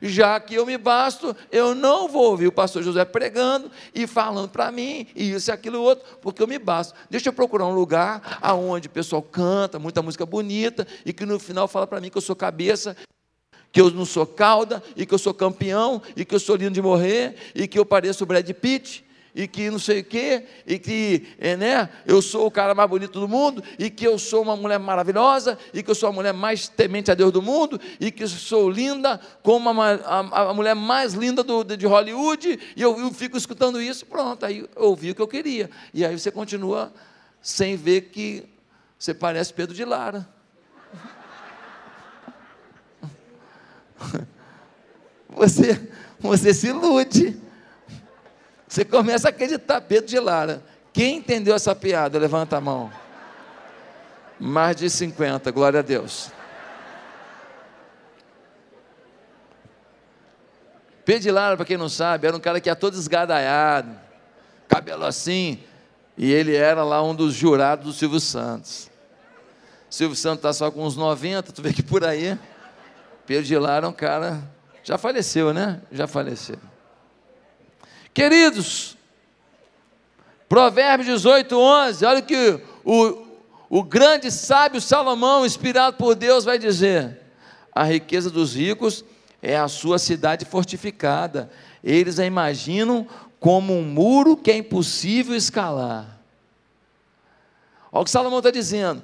já 0.00 0.38
que 0.40 0.54
eu 0.54 0.66
me 0.66 0.78
basto, 0.78 1.34
eu 1.50 1.74
não 1.74 2.08
vou 2.08 2.30
ouvir 2.30 2.46
o 2.46 2.52
pastor 2.52 2.82
José 2.82 3.04
pregando 3.04 3.70
e 3.94 4.06
falando 4.06 4.48
para 4.48 4.70
mim, 4.70 5.06
e 5.14 5.32
isso 5.32 5.50
e 5.50 5.52
aquilo 5.52 5.80
outro, 5.80 6.18
porque 6.20 6.42
eu 6.42 6.46
me 6.46 6.58
basto. 6.58 6.94
Deixa 7.10 7.28
eu 7.28 7.32
procurar 7.32 7.66
um 7.66 7.74
lugar 7.74 8.38
aonde 8.40 8.88
o 8.88 8.90
pessoal 8.90 9.22
canta, 9.22 9.78
muita 9.78 10.02
música 10.02 10.24
bonita, 10.24 10.86
e 11.04 11.12
que 11.12 11.26
no 11.26 11.38
final 11.38 11.68
fala 11.68 11.86
para 11.86 12.00
mim 12.00 12.10
que 12.10 12.18
eu 12.18 12.22
sou 12.22 12.36
cabeça, 12.36 12.96
que 13.70 13.80
eu 13.80 13.90
não 13.90 14.04
sou 14.04 14.26
cauda, 14.26 14.82
e 14.96 15.04
que 15.04 15.14
eu 15.14 15.18
sou 15.18 15.34
campeão, 15.34 16.00
e 16.16 16.24
que 16.24 16.34
eu 16.34 16.40
sou 16.40 16.56
lindo 16.56 16.72
de 16.72 16.82
morrer, 16.82 17.34
e 17.54 17.66
que 17.66 17.78
eu 17.78 17.84
pareço 17.84 18.24
o 18.24 18.26
Brad 18.26 18.48
Pitt, 18.50 19.04
e 19.38 19.46
que 19.46 19.70
não 19.70 19.78
sei 19.78 20.00
o 20.00 20.04
quê, 20.04 20.42
e 20.66 20.80
que 20.80 21.28
é, 21.38 21.56
né, 21.56 21.88
eu 22.04 22.20
sou 22.20 22.48
o 22.48 22.50
cara 22.50 22.74
mais 22.74 22.90
bonito 22.90 23.20
do 23.20 23.28
mundo, 23.28 23.62
e 23.78 23.88
que 23.88 24.04
eu 24.04 24.18
sou 24.18 24.42
uma 24.42 24.56
mulher 24.56 24.80
maravilhosa, 24.80 25.56
e 25.72 25.80
que 25.80 25.88
eu 25.88 25.94
sou 25.94 26.08
a 26.08 26.12
mulher 26.12 26.34
mais 26.34 26.66
temente 26.66 27.08
a 27.08 27.14
Deus 27.14 27.30
do 27.30 27.40
mundo, 27.40 27.80
e 28.00 28.10
que 28.10 28.24
eu 28.24 28.28
sou 28.28 28.68
linda 28.68 29.20
como 29.40 29.70
a, 29.70 29.92
a, 29.92 30.50
a 30.50 30.54
mulher 30.54 30.74
mais 30.74 31.14
linda 31.14 31.44
do, 31.44 31.62
de 31.62 31.86
Hollywood, 31.86 32.58
e 32.74 32.82
eu, 32.82 32.98
eu 32.98 33.12
fico 33.12 33.36
escutando 33.36 33.80
isso, 33.80 34.04
pronto, 34.06 34.44
aí 34.44 34.68
eu 34.74 34.82
ouvi 34.82 35.12
o 35.12 35.14
que 35.14 35.22
eu 35.22 35.28
queria. 35.28 35.70
E 35.94 36.04
aí 36.04 36.18
você 36.18 36.32
continua 36.32 36.92
sem 37.40 37.76
ver 37.76 38.08
que 38.10 38.42
você 38.98 39.14
parece 39.14 39.54
Pedro 39.54 39.72
de 39.72 39.84
Lara. 39.84 40.28
Você, 45.30 45.88
você 46.18 46.54
se 46.54 46.68
ilude. 46.68 47.47
Você 48.68 48.84
começa 48.84 49.28
a 49.28 49.30
acreditar, 49.30 49.80
Pedro 49.80 50.06
de 50.06 50.20
Lara. 50.20 50.62
Quem 50.92 51.16
entendeu 51.16 51.54
essa 51.54 51.74
piada? 51.74 52.18
Levanta 52.18 52.58
a 52.58 52.60
mão. 52.60 52.92
Mais 54.38 54.76
de 54.76 54.90
50, 54.90 55.50
glória 55.50 55.80
a 55.80 55.82
Deus. 55.82 56.30
Pedro 61.04 61.22
de 61.22 61.30
Lara, 61.30 61.56
para 61.56 61.64
quem 61.64 61.78
não 61.78 61.88
sabe, 61.88 62.26
era 62.26 62.36
um 62.36 62.40
cara 62.40 62.60
que 62.60 62.68
ia 62.68 62.76
todo 62.76 62.94
esgadaiado, 62.94 63.98
cabelo 64.68 65.06
assim, 65.06 65.58
e 66.18 66.30
ele 66.30 66.54
era 66.54 66.84
lá 66.84 67.02
um 67.02 67.14
dos 67.14 67.32
jurados 67.32 67.86
do 67.86 67.92
Silvio 67.94 68.20
Santos. 68.20 68.90
Silvio 69.88 70.14
Santos 70.14 70.40
está 70.40 70.52
só 70.52 70.70
com 70.70 70.84
uns 70.84 70.96
90, 70.96 71.50
tu 71.50 71.62
vê 71.62 71.72
que 71.72 71.82
por 71.82 72.04
aí. 72.04 72.38
Pedro 73.26 73.44
de 73.44 73.56
Lara 73.56 73.86
é 73.86 73.88
um 73.88 73.92
cara, 73.92 74.42
já 74.84 74.98
faleceu, 74.98 75.54
né? 75.54 75.80
Já 75.90 76.06
faleceu. 76.06 76.58
Queridos, 78.18 78.96
Provérbios 80.48 81.06
18, 81.06 81.56
11, 81.56 82.04
olha 82.04 82.20
que 82.20 82.60
o, 82.84 83.24
o 83.70 83.80
grande 83.84 84.28
sábio 84.32 84.80
Salomão, 84.80 85.46
inspirado 85.46 85.96
por 85.96 86.16
Deus, 86.16 86.44
vai 86.44 86.58
dizer: 86.58 87.20
a 87.72 87.84
riqueza 87.84 88.28
dos 88.28 88.56
ricos 88.56 89.04
é 89.40 89.56
a 89.56 89.68
sua 89.68 90.00
cidade 90.00 90.44
fortificada. 90.44 91.48
Eles 91.80 92.18
a 92.18 92.26
imaginam 92.26 93.06
como 93.38 93.72
um 93.72 93.84
muro 93.84 94.36
que 94.36 94.50
é 94.50 94.56
impossível 94.56 95.36
escalar. 95.36 96.18
Olha 97.92 98.02
o 98.02 98.04
que 98.04 98.10
Salomão 98.10 98.40
está 98.40 98.50
dizendo. 98.50 99.00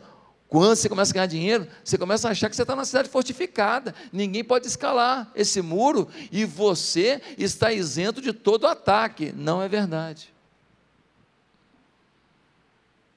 Quando 0.49 0.77
você 0.77 0.89
começa 0.89 1.11
a 1.11 1.15
ganhar 1.15 1.27
dinheiro, 1.27 1.67
você 1.83 1.99
começa 1.99 2.29
a 2.29 2.31
achar 2.31 2.49
que 2.49 2.55
você 2.55 2.63
está 2.63 2.77
na 2.77 2.85
cidade 2.85 3.09
fortificada. 3.09 3.95
Ninguém 4.13 4.45
pode 4.45 4.67
escalar 4.67 5.31
esse 5.35 5.61
muro 5.61 6.09
e 6.31 6.45
você 6.45 7.21
está 7.37 7.73
isento 7.73 8.21
de 8.21 8.33
todo 8.33 8.67
ataque. 8.67 9.33
Não 9.37 9.61
é 9.61 9.69
verdade. 9.69 10.33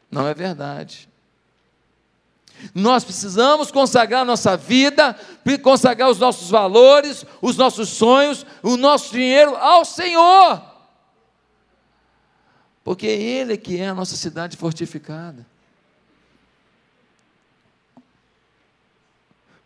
Não 0.10 0.28
é 0.28 0.34
verdade. 0.34 1.08
Nós 2.74 3.04
precisamos 3.04 3.72
consagrar 3.72 4.26
nossa 4.26 4.58
vida, 4.58 5.16
consagrar 5.62 6.10
os 6.10 6.18
nossos 6.18 6.50
valores, 6.50 7.24
os 7.42 7.56
nossos 7.56 7.90
sonhos, 7.90 8.46
o 8.64 8.78
nosso 8.78 9.12
dinheiro 9.12 9.56
ao 9.56 9.86
Senhor. 9.86 10.64
Porque 12.84 13.06
Ele 13.06 13.58
que 13.58 13.80
é 13.80 13.90
a 13.90 13.94
nossa 13.94 14.16
cidade 14.16 14.58
fortificada. 14.58 15.46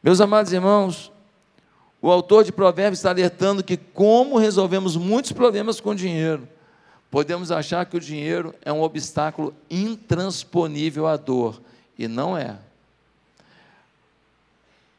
Meus 0.04 0.20
amados 0.20 0.52
irmãos, 0.52 1.12
o 2.02 2.10
autor 2.10 2.44
de 2.44 2.52
Provérbios 2.52 2.98
está 3.00 3.12
alertando 3.12 3.64
que, 3.64 3.78
como 3.78 4.40
resolvemos 4.40 4.98
muitos 4.98 5.32
problemas 5.32 5.80
com 5.80 5.94
dinheiro, 5.94 6.48
podemos 7.12 7.52
achar 7.52 7.86
que 7.86 7.96
o 7.96 8.00
dinheiro 8.00 8.56
é 8.66 8.74
um 8.74 8.82
obstáculo 8.82 9.54
intransponível 9.70 11.06
à 11.06 11.18
dor, 11.18 11.62
e 12.00 12.08
não 12.08 12.36
é. 12.36 12.58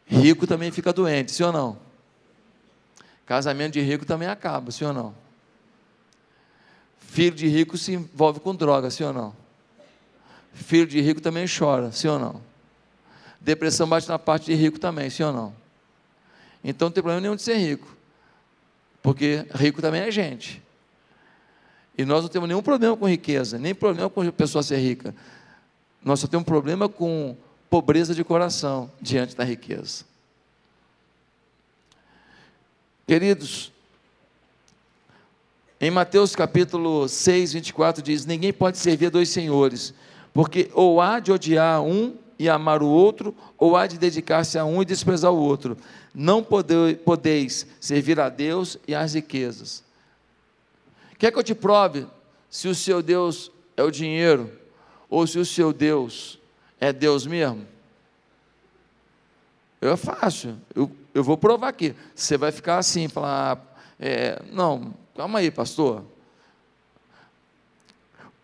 Rico 0.07 0.47
também 0.47 0.71
fica 0.71 0.93
doente, 0.93 1.33
sim 1.33 1.43
ou 1.43 1.53
não? 1.53 1.77
Casamento 3.27 3.73
de 3.73 3.81
rico 3.81 4.05
também 4.05 4.29
acaba, 4.29 4.71
sim 4.71 4.85
ou 4.85 4.93
não? 4.93 5.15
Filho 6.99 7.35
de 7.35 7.49
rico 7.49 7.77
se 7.77 7.95
envolve 7.95 8.39
com 8.39 8.55
droga, 8.55 8.89
sim 8.89 9.03
ou 9.03 9.13
não? 9.13 9.35
Filho 10.53 10.87
de 10.87 11.01
rico 11.01 11.21
também 11.21 11.47
chora, 11.47 11.91
sim 11.91 12.07
ou 12.07 12.19
não? 12.19 12.52
Depressão 13.45 13.89
bate 13.89 14.09
na 14.09 14.19
parte 14.19 14.47
de 14.47 14.55
rico 14.55 14.79
também, 14.79 15.11
sim 15.11 15.25
ou 15.25 15.33
não? 15.33 15.55
Então 16.63 16.87
não 16.87 16.93
tem 16.93 17.03
problema 17.03 17.21
nenhum 17.21 17.35
de 17.35 17.43
ser 17.43 17.57
rico. 17.57 17.97
Porque 19.03 19.45
rico 19.53 19.83
também 19.83 20.03
é 20.03 20.11
gente. 20.13 20.63
E 21.99 22.05
nós 22.05 22.23
não 22.23 22.29
temos 22.29 22.49
nenhum 22.49 22.63
problema 22.63 22.97
com 22.97 23.09
riqueza, 23.09 23.59
nem 23.59 23.75
problema 23.75 24.09
com 24.09 24.23
a 24.23 24.31
pessoa 24.33 24.63
ser 24.63 24.79
rica. 24.79 25.13
Nós 26.05 26.21
só 26.21 26.29
temos 26.29 26.47
problema 26.47 26.89
com 26.89 27.37
pobreza 27.69 28.15
de 28.15 28.23
coração 28.23 28.91
diante 29.01 29.35
da 29.35 29.43
riqueza. 29.43 30.05
Queridos, 33.07 33.73
em 35.81 35.91
Mateus 35.91 36.37
capítulo 36.37 37.09
6, 37.09 37.55
24 37.55 38.03
diz: 38.03 38.25
Ninguém 38.25 38.53
pode 38.53 38.79
servir 38.79 39.07
a 39.07 39.11
dois 39.11 39.31
senhores, 39.31 39.93
porque 40.33 40.71
ou 40.73 41.01
há 41.01 41.19
de 41.19 41.33
odiar 41.33 41.83
um 41.83 42.17
e 42.39 42.49
amar 42.49 42.83
o 42.83 42.89
outro, 42.89 43.35
ou 43.59 43.77
há 43.77 43.87
de 43.87 43.99
dedicar-se 43.99 44.59
a 44.59 44.65
um 44.65 44.83
e 44.83 44.85
desprezar 44.85 45.33
o 45.33 45.39
outro. 45.39 45.77
Não 46.15 46.43
pode, 46.43 46.97
podeis 47.05 47.67
servir 47.81 48.19
a 48.21 48.29
Deus 48.29 48.79
e 48.87 48.95
às 48.95 49.15
riquezas. 49.15 49.83
Quer 51.19 51.31
que 51.31 51.39
eu 51.39 51.43
te 51.43 51.55
prove 51.55 52.07
se 52.51 52.69
o 52.69 52.75
seu 52.75 53.03
Deus 53.03 53.51
é 53.77 53.83
o 53.83 53.91
dinheiro, 53.91 54.51
ou 55.09 55.27
se 55.27 55.39
o 55.39 55.45
seu 55.45 55.73
Deus 55.73 56.39
é 56.81 56.93
Deus 56.93 57.27
mesmo? 57.27 57.67
Eu 59.81 59.93
é 59.93 59.97
fácil, 59.97 60.57
eu, 60.75 60.91
eu 61.15 61.25
vou 61.25 61.37
provar 61.37 61.69
aqui. 61.69 61.95
Você 62.15 62.37
vai 62.37 62.53
ficar 62.53 62.79
assim, 62.79 63.09
falar, 63.09 63.61
é, 63.99 64.41
não, 64.53 64.95
calma 65.17 65.41
aí, 65.41 65.51
pastor. 65.51 66.05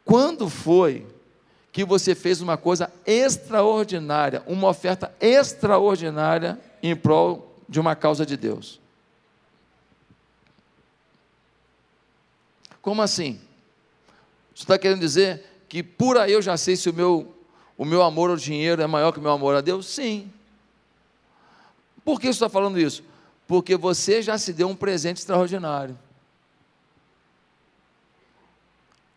Quando 0.04 0.48
foi 0.48 1.06
que 1.72 1.84
você 1.84 2.14
fez 2.14 2.40
uma 2.40 2.56
coisa 2.56 2.90
extraordinária, 3.06 4.42
uma 4.46 4.68
oferta 4.68 5.14
extraordinária 5.20 6.58
em 6.82 6.96
prol 6.96 7.54
de 7.68 7.78
uma 7.78 7.94
causa 7.94 8.24
de 8.24 8.36
Deus. 8.36 8.80
Como 12.80 13.02
assim? 13.02 13.38
Você 14.54 14.62
está 14.64 14.78
querendo 14.78 15.00
dizer 15.00 15.44
que 15.68 15.82
por 15.82 16.16
aí 16.16 16.32
eu 16.32 16.40
já 16.40 16.56
sei 16.56 16.74
se 16.74 16.88
o 16.88 16.94
meu, 16.94 17.34
o 17.76 17.84
meu 17.84 18.02
amor 18.02 18.30
ao 18.30 18.36
dinheiro 18.36 18.80
é 18.80 18.86
maior 18.86 19.12
que 19.12 19.18
o 19.18 19.22
meu 19.22 19.32
amor 19.32 19.54
a 19.54 19.60
Deus? 19.60 19.86
Sim. 19.86 20.32
Por 22.04 22.18
que 22.18 22.26
você 22.26 22.30
está 22.30 22.48
falando 22.48 22.80
isso? 22.80 23.04
Porque 23.46 23.76
você 23.76 24.22
já 24.22 24.38
se 24.38 24.52
deu 24.52 24.68
um 24.68 24.74
presente 24.74 25.18
extraordinário. 25.18 25.98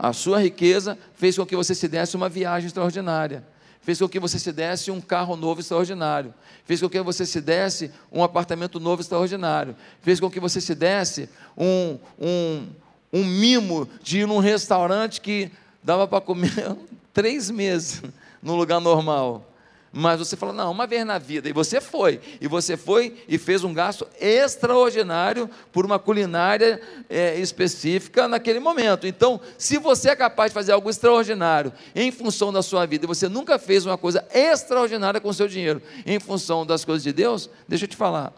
A 0.04 0.14
sua 0.14 0.40
riqueza 0.40 0.98
fez 1.14 1.38
com 1.38 1.46
que 1.46 1.56
você 1.56 1.76
se 1.76 1.88
desse 1.88 2.16
uma 2.16 2.28
viagem 2.28 2.66
extraordinária. 2.66 3.46
Fez 3.82 4.00
com 4.00 4.10
que 4.10 4.20
você 4.20 4.40
se 4.40 4.52
desse 4.52 4.90
um 4.90 5.00
carro 5.00 5.36
novo 5.36 5.62
extraordinário. 5.62 6.34
Fez 6.66 6.82
com 6.82 6.90
que 6.90 7.00
você 7.02 7.24
se 7.24 7.40
desse 7.40 7.92
um 8.12 8.24
apartamento 8.24 8.80
novo 8.80 9.04
extraordinário. 9.04 9.76
Fez 10.02 10.20
com 10.20 10.28
que 10.28 10.40
você 10.40 10.60
se 10.60 10.74
desse 10.74 11.30
um, 11.56 12.00
um, 12.20 12.68
um 13.14 13.24
mimo 13.24 13.88
de 14.02 14.22
ir 14.22 14.28
num 14.28 14.40
restaurante 14.40 15.22
que 15.22 15.52
dava 15.84 16.08
para 16.08 16.20
comer 16.20 16.76
três 17.14 17.52
meses 17.52 18.02
no 18.42 18.56
lugar 18.56 18.82
normal. 18.82 19.51
Mas 19.93 20.19
você 20.19 20.38
fala, 20.38 20.54
não, 20.54 20.71
uma 20.71 20.88
vez 20.88 21.06
na 21.06 21.17
vida. 21.17 21.49
E 21.49 21.54
você 21.54 21.82
foi. 21.82 22.21
E 22.39 22.47
você 22.47 22.77
foi 22.77 23.21
e 23.27 23.38
fez 23.38 23.62
um 23.63 23.73
gasto 23.73 24.08
extraordinário 24.19 25.49
por 25.69 25.86
uma 25.86 25.99
culinária 25.99 26.82
é, 27.10 27.38
específica 27.38 28.25
naquele 28.25 28.62
momento. 28.62 29.06
Então, 29.06 29.41
se 29.58 29.77
você 29.77 30.12
é 30.12 30.15
capaz 30.15 30.51
de 30.51 30.54
fazer 30.54 30.71
algo 30.71 30.89
extraordinário 30.89 31.73
em 31.93 32.10
função 32.10 32.54
da 32.54 32.62
sua 32.62 32.86
vida, 32.86 33.06
e 33.06 33.08
você 33.08 33.27
nunca 33.27 33.60
fez 33.60 33.86
uma 33.86 33.97
coisa 33.97 34.25
extraordinária 34.34 35.19
com 35.19 35.27
o 35.27 35.34
seu 35.34 35.47
dinheiro 35.47 35.82
em 36.06 36.19
função 36.21 36.65
das 36.65 36.86
coisas 36.86 37.04
de 37.04 37.12
Deus, 37.12 37.49
deixa 37.67 37.84
eu 37.84 37.89
te 37.89 37.97
falar. 37.97 38.32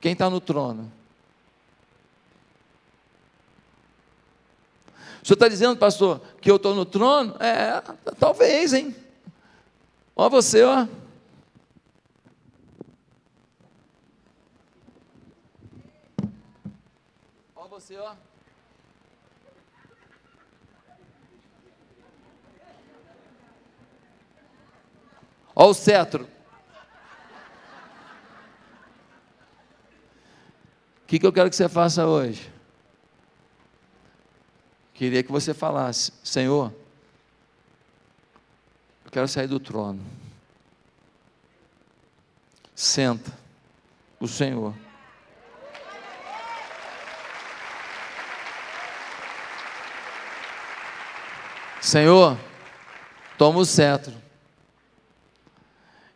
Quem 0.00 0.12
está 0.12 0.30
no 0.30 0.40
trono? 0.40 0.90
O 5.22 5.26
senhor 5.26 5.34
está 5.34 5.48
dizendo, 5.48 5.76
pastor, 5.76 6.22
que 6.40 6.50
eu 6.50 6.56
estou 6.56 6.74
no 6.74 6.86
trono? 6.86 7.36
É, 7.38 7.82
talvez, 8.18 8.72
hein? 8.72 8.96
Ó 10.22 10.28
você, 10.28 10.62
ó. 10.62 10.86
Ó 17.56 17.66
você, 17.68 17.96
ó. 17.96 18.14
Ó 25.56 25.70
o 25.70 25.72
cetro. 25.72 26.24
O 31.02 31.06
que, 31.06 31.18
que 31.18 31.26
eu 31.26 31.32
quero 31.32 31.48
que 31.48 31.56
você 31.56 31.66
faça 31.66 32.06
hoje? 32.06 32.52
Queria 34.92 35.22
que 35.22 35.32
você 35.32 35.54
falasse, 35.54 36.12
Senhor, 36.22 36.74
quero 39.10 39.28
sair 39.28 39.46
do 39.46 39.58
trono. 39.58 40.04
Senta, 42.74 43.32
o 44.18 44.26
Senhor. 44.26 44.74
Senhor, 51.80 52.38
toma 53.36 53.58
o 53.58 53.64
cetro. 53.64 54.14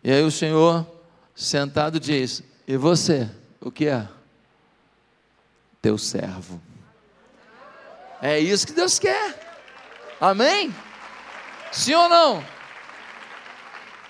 E 0.03 0.13
aí 0.13 0.23
o 0.23 0.31
Senhor, 0.31 0.87
sentado, 1.35 1.99
diz: 1.99 2.43
E 2.67 2.77
você, 2.77 3.29
o 3.61 3.71
que 3.71 3.89
é? 3.89 4.07
Teu 5.81 5.99
servo. 5.99 6.61
É 8.21 8.39
isso 8.39 8.67
que 8.67 8.73
Deus 8.73 8.99
quer. 8.99 9.39
Amém? 10.21 10.75
Sim 11.73 11.95
ou 11.95 12.09
não? 12.09 12.54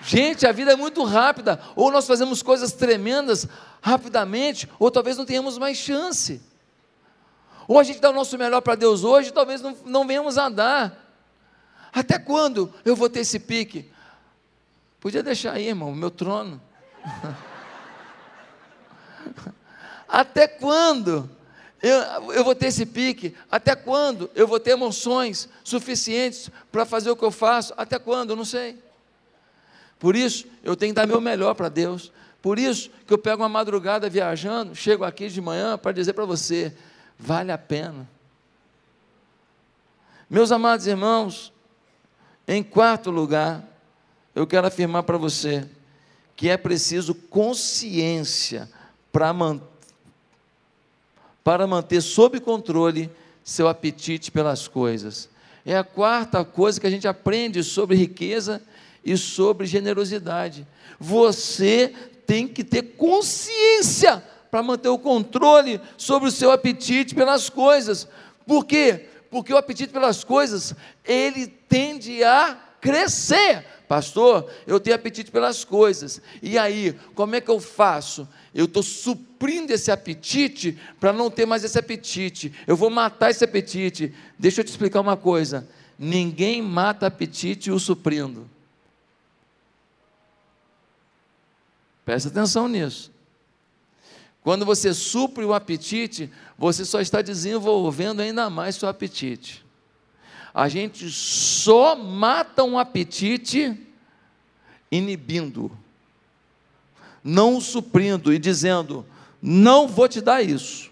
Gente, 0.05 0.45
a 0.45 0.51
vida 0.51 0.71
é 0.71 0.75
muito 0.75 1.03
rápida. 1.03 1.59
Ou 1.75 1.91
nós 1.91 2.05
fazemos 2.05 2.43
coisas 2.43 2.71
tremendas 2.71 3.47
rapidamente, 3.81 4.69
ou 4.77 4.91
talvez 4.91 5.17
não 5.17 5.25
tenhamos 5.25 5.57
mais 5.57 5.77
chance. 5.77 6.41
Ou 7.67 7.79
a 7.79 7.83
gente 7.83 7.99
dá 7.99 8.11
o 8.11 8.13
nosso 8.13 8.37
melhor 8.37 8.61
para 8.61 8.75
Deus 8.75 9.03
hoje, 9.03 9.33
talvez 9.33 9.61
não, 9.61 9.75
não 9.83 10.05
venhamos 10.05 10.37
a 10.37 10.47
dar. 10.47 10.95
Até 11.91 12.19
quando 12.19 12.71
eu 12.83 12.95
vou 12.95 13.09
ter 13.09 13.21
esse 13.21 13.39
pique? 13.39 13.91
Podia 14.99 15.23
deixar 15.23 15.53
aí, 15.53 15.67
irmão, 15.69 15.89
o 15.89 15.95
meu 15.95 16.11
trono. 16.11 16.61
Até 20.07 20.47
quando? 20.47 21.27
Eu, 21.81 22.31
eu, 22.31 22.43
vou 22.43 22.53
ter 22.53 22.67
esse 22.67 22.85
pique? 22.85 23.35
Até 23.49 23.75
quando? 23.75 24.29
Eu 24.35 24.47
vou 24.47 24.59
ter 24.59 24.71
emoções 24.71 25.49
suficientes 25.63 26.51
para 26.71 26.85
fazer 26.85 27.09
o 27.09 27.15
que 27.15 27.25
eu 27.25 27.31
faço? 27.31 27.73
Até 27.75 27.97
quando? 27.97 28.31
Eu 28.31 28.35
não 28.35 28.45
sei. 28.45 28.84
Por 29.99 30.15
isso, 30.15 30.45
eu 30.63 30.75
tenho 30.75 30.93
que 30.93 30.95
dar 30.95 31.07
meu 31.07 31.21
melhor 31.21 31.53
para 31.55 31.69
Deus. 31.69 32.11
Por 32.41 32.59
isso 32.59 32.91
que 33.07 33.13
eu 33.13 33.17
pego 33.17 33.41
uma 33.41 33.49
madrugada 33.49 34.09
viajando, 34.09 34.75
chego 34.75 35.03
aqui 35.03 35.29
de 35.29 35.41
manhã 35.41 35.77
para 35.77 35.91
dizer 35.91 36.13
para 36.13 36.25
você: 36.25 36.75
vale 37.17 37.51
a 37.51 37.57
pena. 37.57 38.07
Meus 40.29 40.51
amados 40.51 40.85
irmãos, 40.87 41.53
em 42.47 42.61
quarto 42.61 43.09
lugar, 43.09 43.63
eu 44.33 44.45
quero 44.45 44.67
afirmar 44.67 45.03
para 45.03 45.17
você 45.17 45.67
que 46.35 46.49
é 46.49 46.57
preciso 46.57 47.15
consciência 47.15 48.69
para 49.11 49.31
manter 49.31 49.75
para 51.45 51.67
manter 51.67 52.01
sob 52.01 52.39
controle 52.39 53.07
seu 53.43 53.67
apetite 53.67 54.31
pelas 54.31 54.67
coisas. 54.67 55.29
É 55.63 55.77
a 55.77 55.83
quarta 55.83 56.43
coisa 56.43 56.81
que 56.81 56.87
a 56.87 56.89
gente 56.89 57.07
aprende 57.07 57.63
sobre 57.63 57.95
riqueza 57.95 58.59
e 59.05 59.15
sobre 59.15 59.67
generosidade. 59.67 60.67
Você 60.99 61.93
tem 62.25 62.47
que 62.47 62.63
ter 62.63 62.81
consciência 62.97 64.23
para 64.49 64.63
manter 64.63 64.89
o 64.89 64.97
controle 64.97 65.79
sobre 65.95 66.29
o 66.29 66.31
seu 66.31 66.49
apetite 66.49 67.13
pelas 67.13 67.49
coisas. 67.49 68.07
Por 68.47 68.65
quê? 68.65 69.05
Porque 69.29 69.53
o 69.53 69.57
apetite 69.57 69.93
pelas 69.93 70.23
coisas, 70.23 70.73
ele 71.03 71.47
tende 71.47 72.23
a 72.23 72.57
crescer. 72.81 73.65
Pastor, 73.87 74.49
eu 74.65 74.79
tenho 74.79 74.95
apetite 74.95 75.29
pelas 75.29 75.63
coisas. 75.63 76.21
E 76.41 76.57
aí, 76.57 76.95
como 77.13 77.35
é 77.35 77.41
que 77.41 77.51
eu 77.51 77.59
faço? 77.59 78.27
Eu 78.53 78.65
estou 78.65 78.81
suprindo 78.81 79.73
esse 79.73 79.91
apetite 79.91 80.79
para 80.99 81.13
não 81.13 81.29
ter 81.29 81.45
mais 81.45 81.63
esse 81.63 81.77
apetite. 81.77 82.51
Eu 82.65 82.75
vou 82.75 82.89
matar 82.89 83.29
esse 83.29 83.43
apetite. 83.43 84.13
Deixa 84.39 84.61
eu 84.61 84.65
te 84.65 84.69
explicar 84.69 85.01
uma 85.01 85.17
coisa: 85.17 85.67
ninguém 85.99 86.61
mata 86.61 87.05
apetite 87.05 87.69
o 87.69 87.77
suprindo. 87.77 88.49
Presta 92.05 92.29
atenção 92.29 92.67
nisso. 92.67 93.11
Quando 94.41 94.63
você 94.63 94.93
supre 94.93 95.43
o 95.43 95.55
apetite, 95.55 96.31
você 96.55 96.85
só 96.85 97.01
está 97.01 97.19
desenvolvendo 97.19 98.19
ainda 98.19 98.47
mais 98.47 98.75
seu 98.75 98.87
apetite. 98.87 99.65
A 100.53 100.69
gente 100.69 101.09
só 101.09 101.95
mata 101.95 102.63
um 102.63 102.77
apetite 102.77 103.75
inibindo, 104.91 105.71
não 107.23 107.59
suprindo 107.59 108.31
e 108.31 108.37
dizendo: 108.37 109.03
não 109.41 109.87
vou 109.87 110.07
te 110.07 110.21
dar 110.21 110.43
isso. 110.43 110.91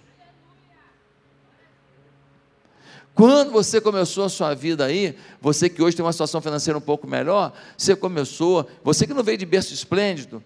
Quando 3.13 3.51
você 3.51 3.79
começou 3.79 4.25
a 4.25 4.29
sua 4.29 4.55
vida 4.55 4.83
aí, 4.83 5.15
você 5.39 5.69
que 5.69 5.83
hoje 5.83 5.95
tem 5.95 6.03
uma 6.03 6.11
situação 6.11 6.41
financeira 6.41 6.75
um 6.75 6.81
pouco 6.81 7.07
melhor, 7.07 7.53
você 7.77 7.95
começou, 7.95 8.67
você 8.83 9.05
que 9.05 9.13
não 9.13 9.21
veio 9.21 9.37
de 9.37 9.45
berço 9.45 9.71
esplêndido, 9.71 10.43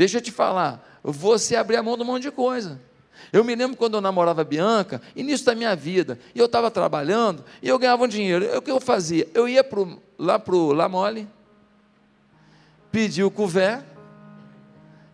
Deixa 0.00 0.16
eu 0.16 0.22
te 0.22 0.32
falar, 0.32 0.98
você 1.04 1.56
abrir 1.56 1.76
a 1.76 1.82
mão 1.82 1.94
de 1.94 2.02
um 2.02 2.06
monte 2.06 2.22
de 2.22 2.30
coisa. 2.30 2.80
Eu 3.30 3.44
me 3.44 3.54
lembro 3.54 3.76
quando 3.76 3.98
eu 3.98 4.00
namorava 4.00 4.40
a 4.40 4.44
Bianca, 4.44 4.98
início 5.14 5.44
da 5.44 5.54
minha 5.54 5.76
vida, 5.76 6.18
e 6.34 6.38
eu 6.38 6.46
estava 6.46 6.70
trabalhando, 6.70 7.44
e 7.60 7.68
eu 7.68 7.78
ganhava 7.78 8.04
um 8.04 8.08
dinheiro. 8.08 8.56
O 8.56 8.62
que 8.62 8.70
eu 8.70 8.80
fazia? 8.80 9.28
Eu 9.34 9.46
ia 9.46 9.62
pro, 9.62 10.00
lá 10.18 10.38
para 10.38 10.56
o 10.56 10.72
La 10.72 10.88
Mole, 10.88 11.28
pedia 12.90 13.26
o 13.26 13.30
couvert 13.30 13.84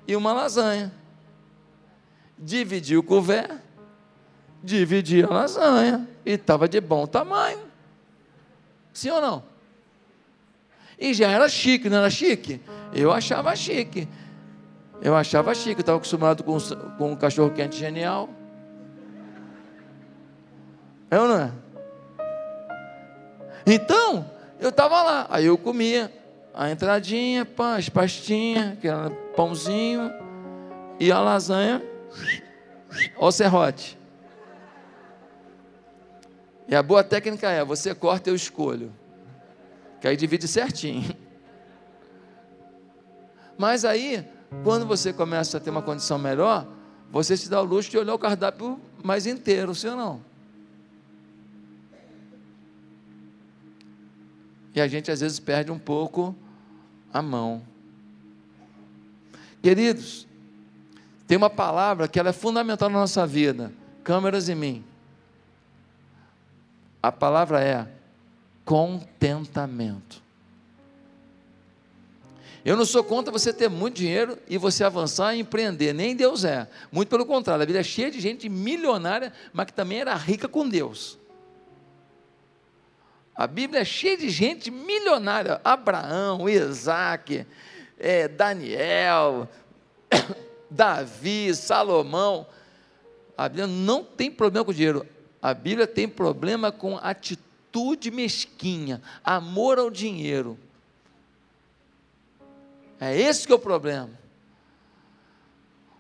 e 0.07 0.15
uma 0.15 0.33
lasanha. 0.33 0.93
Dividia 2.39 3.01
o 3.01 3.03
couvert, 3.03 3.59
dividia 4.63 5.27
a 5.27 5.31
lasanha, 5.31 6.09
e 6.25 6.31
estava 6.31 6.69
de 6.69 6.81
bom 6.81 7.09
tamanho. 7.09 7.59
Sim 8.93 9.11
ou 9.11 9.21
não? 9.21 9.43
E 10.97 11.13
já 11.13 11.29
era 11.29 11.49
chique, 11.49 11.91
não 11.91 11.99
era 11.99 12.09
chique? 12.09 12.61
Eu 12.95 13.11
achava 13.11 13.57
chique. 13.57 14.07
Eu 15.01 15.15
achava 15.15 15.55
chique, 15.55 15.81
estava 15.81 15.99
acostumado 15.99 16.43
com, 16.43 16.59
com 16.99 17.13
um 17.13 17.17
cachorro 17.17 17.51
quente 17.51 17.77
genial. 17.77 18.29
É 21.11 21.21
ou 21.21 21.29
não 21.29 21.39
é? 21.39 21.53
Então, 23.67 24.31
eu 24.61 24.71
estava 24.71 25.03
lá, 25.03 25.27
aí 25.29 25.47
eu 25.47 25.59
comia 25.59 26.13
a 26.55 26.71
entradinha, 26.71 27.45
pã, 27.45 27.77
as 27.77 27.89
pastinhas, 27.89 28.83
era 28.83 29.11
pãozinho, 29.37 30.11
e 30.99 31.13
a 31.13 31.21
lasanha, 31.21 31.83
o 33.19 33.31
serrote. 33.31 33.99
E 36.69 36.75
a 36.75 36.83
boa 36.83 37.05
técnica 37.05 37.51
é: 37.51 37.65
você 37.65 37.95
corta, 37.95 38.31
eu 38.31 38.35
escolho. 38.35 38.93
Que 40.01 40.09
aí 40.09 40.17
divide 40.17 40.49
certinho. 40.49 41.15
Mas 43.57 43.85
aí, 43.85 44.27
quando 44.63 44.87
você 44.87 45.13
começa 45.13 45.57
a 45.57 45.61
ter 45.61 45.71
uma 45.71 45.83
condição 45.83 46.19
melhor, 46.19 46.67
você 47.11 47.37
se 47.37 47.49
dá 47.49 47.61
o 47.61 47.65
luxo 47.65 47.91
de 47.91 47.99
olhar 47.99 48.15
o 48.15 48.19
cardápio 48.19 48.81
mais 49.03 49.27
inteiro, 49.27 49.75
sim 49.75 49.89
ou 49.89 49.97
não? 49.97 50.21
E 54.75 54.81
a 54.81 54.87
gente 54.87 55.11
às 55.11 55.21
vezes 55.21 55.41
perde 55.41 55.73
um 55.73 55.79
pouco 55.79 56.35
a 57.13 57.23
mão. 57.23 57.63
Queridos, 59.63 60.27
tem 61.27 61.37
uma 61.37 61.51
palavra 61.51 62.07
que 62.07 62.21
ela 62.21 62.29
é 62.29 62.33
fundamental 62.33 62.89
na 62.89 62.99
nossa 62.99 63.27
vida. 63.27 63.73
Câmeras 64.05 64.49
em 64.49 64.55
mim. 64.55 64.85
A 67.03 67.11
palavra 67.11 67.63
é 67.63 67.89
contentamento. 68.65 70.26
Eu 72.67 72.77
não 72.77 72.85
sou 72.85 73.05
contra 73.05 73.31
você 73.31 73.53
ter 73.53 73.71
muito 73.71 73.95
dinheiro 73.95 74.37
e 74.49 74.59
você 74.59 74.83
avançar 74.83 75.37
e 75.37 75.39
empreender, 75.39 75.93
nem 75.93 76.17
Deus 76.17 76.43
é. 76.43 76.69
Muito 76.91 77.09
pelo 77.09 77.25
contrário, 77.25 77.63
a 77.63 77.65
Bíblia 77.65 77.81
é 77.81 77.85
cheia 77.85 78.11
de 78.11 78.19
gente 78.19 78.49
milionária, 78.49 79.33
mas 79.53 79.67
que 79.67 79.73
também 79.73 80.01
era 80.01 80.13
rica 80.17 80.49
com 80.49 80.69
Deus. 80.69 81.17
A 83.37 83.47
Bíblia 83.47 83.83
é 83.83 83.85
cheia 83.85 84.17
de 84.17 84.29
gente 84.29 84.69
milionária. 84.73 85.61
Abraão, 85.63 86.49
Isaac, 86.49 87.47
é, 88.01 88.27
Daniel, 88.27 89.49
Davi, 90.69 91.55
Salomão. 91.55 92.49
A 93.39 93.49
Bíblia 93.49 93.69
não 93.69 94.03
tem 94.03 94.29
problema 94.29 94.65
com 94.65 94.73
dinheiro. 94.73 95.07
A 95.41 95.55
Bíblia 95.55 95.87
tem 95.87 96.09
problema 96.09 96.73
com 96.73 96.97
atitude 96.97 98.11
mesquinha, 98.11 99.01
amor 99.23 99.79
ao 99.79 99.89
dinheiro. 99.89 100.59
É 103.01 103.19
esse 103.19 103.47
que 103.47 103.53
é 103.53 103.57
o 103.57 103.59
problema. 103.59 104.11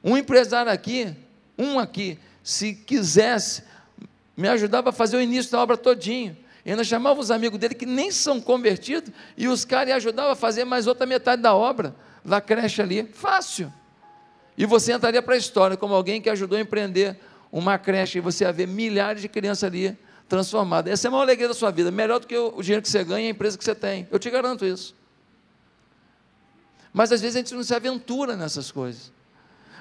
Um 0.02 0.16
empresário 0.16 0.70
aqui, 0.70 1.14
um 1.58 1.78
aqui, 1.78 2.18
se 2.42 2.74
quisesse, 2.74 3.62
me 4.36 4.48
ajudava 4.48 4.90
a 4.90 4.92
fazer 4.92 5.16
o 5.16 5.20
início 5.20 5.50
da 5.52 5.60
obra 5.60 5.76
todinho. 5.76 6.36
Ainda 6.64 6.82
chamava 6.82 7.20
os 7.20 7.30
amigos 7.30 7.58
dele 7.58 7.74
que 7.74 7.86
nem 7.86 8.10
são 8.10 8.40
convertidos 8.40 9.12
e 9.36 9.46
os 9.46 9.64
caras 9.64 9.94
ajudavam 9.94 10.32
a 10.32 10.36
fazer 10.36 10.64
mais 10.64 10.86
outra 10.86 11.06
metade 11.06 11.40
da 11.40 11.54
obra, 11.54 11.94
da 12.24 12.40
creche 12.40 12.82
ali. 12.82 13.04
Fácil. 13.12 13.72
E 14.58 14.66
você 14.66 14.92
entraria 14.92 15.22
para 15.22 15.34
a 15.34 15.38
história 15.38 15.76
como 15.76 15.94
alguém 15.94 16.20
que 16.20 16.28
ajudou 16.28 16.58
a 16.58 16.60
empreender 16.60 17.18
uma 17.52 17.78
creche 17.78 18.18
e 18.18 18.20
você 18.20 18.44
ia 18.44 18.52
ver 18.52 18.66
milhares 18.66 19.22
de 19.22 19.28
crianças 19.28 19.64
ali 19.64 19.96
transformadas. 20.28 20.92
Essa 20.92 21.06
é 21.06 21.08
a 21.08 21.10
maior 21.12 21.22
alegria 21.22 21.46
da 21.46 21.54
sua 21.54 21.70
vida, 21.70 21.90
melhor 21.90 22.18
do 22.18 22.26
que 22.26 22.36
o 22.36 22.60
dinheiro 22.62 22.82
que 22.82 22.88
você 22.88 23.04
ganha 23.04 23.26
e 23.26 23.28
a 23.28 23.30
empresa 23.30 23.56
que 23.56 23.64
você 23.64 23.74
tem. 23.74 24.08
Eu 24.10 24.18
te 24.18 24.28
garanto 24.28 24.64
isso. 24.64 24.94
Mas 26.96 27.12
às 27.12 27.20
vezes 27.20 27.36
a 27.36 27.40
gente 27.40 27.54
não 27.54 27.62
se 27.62 27.74
aventura 27.74 28.34
nessas 28.34 28.72
coisas. 28.72 29.12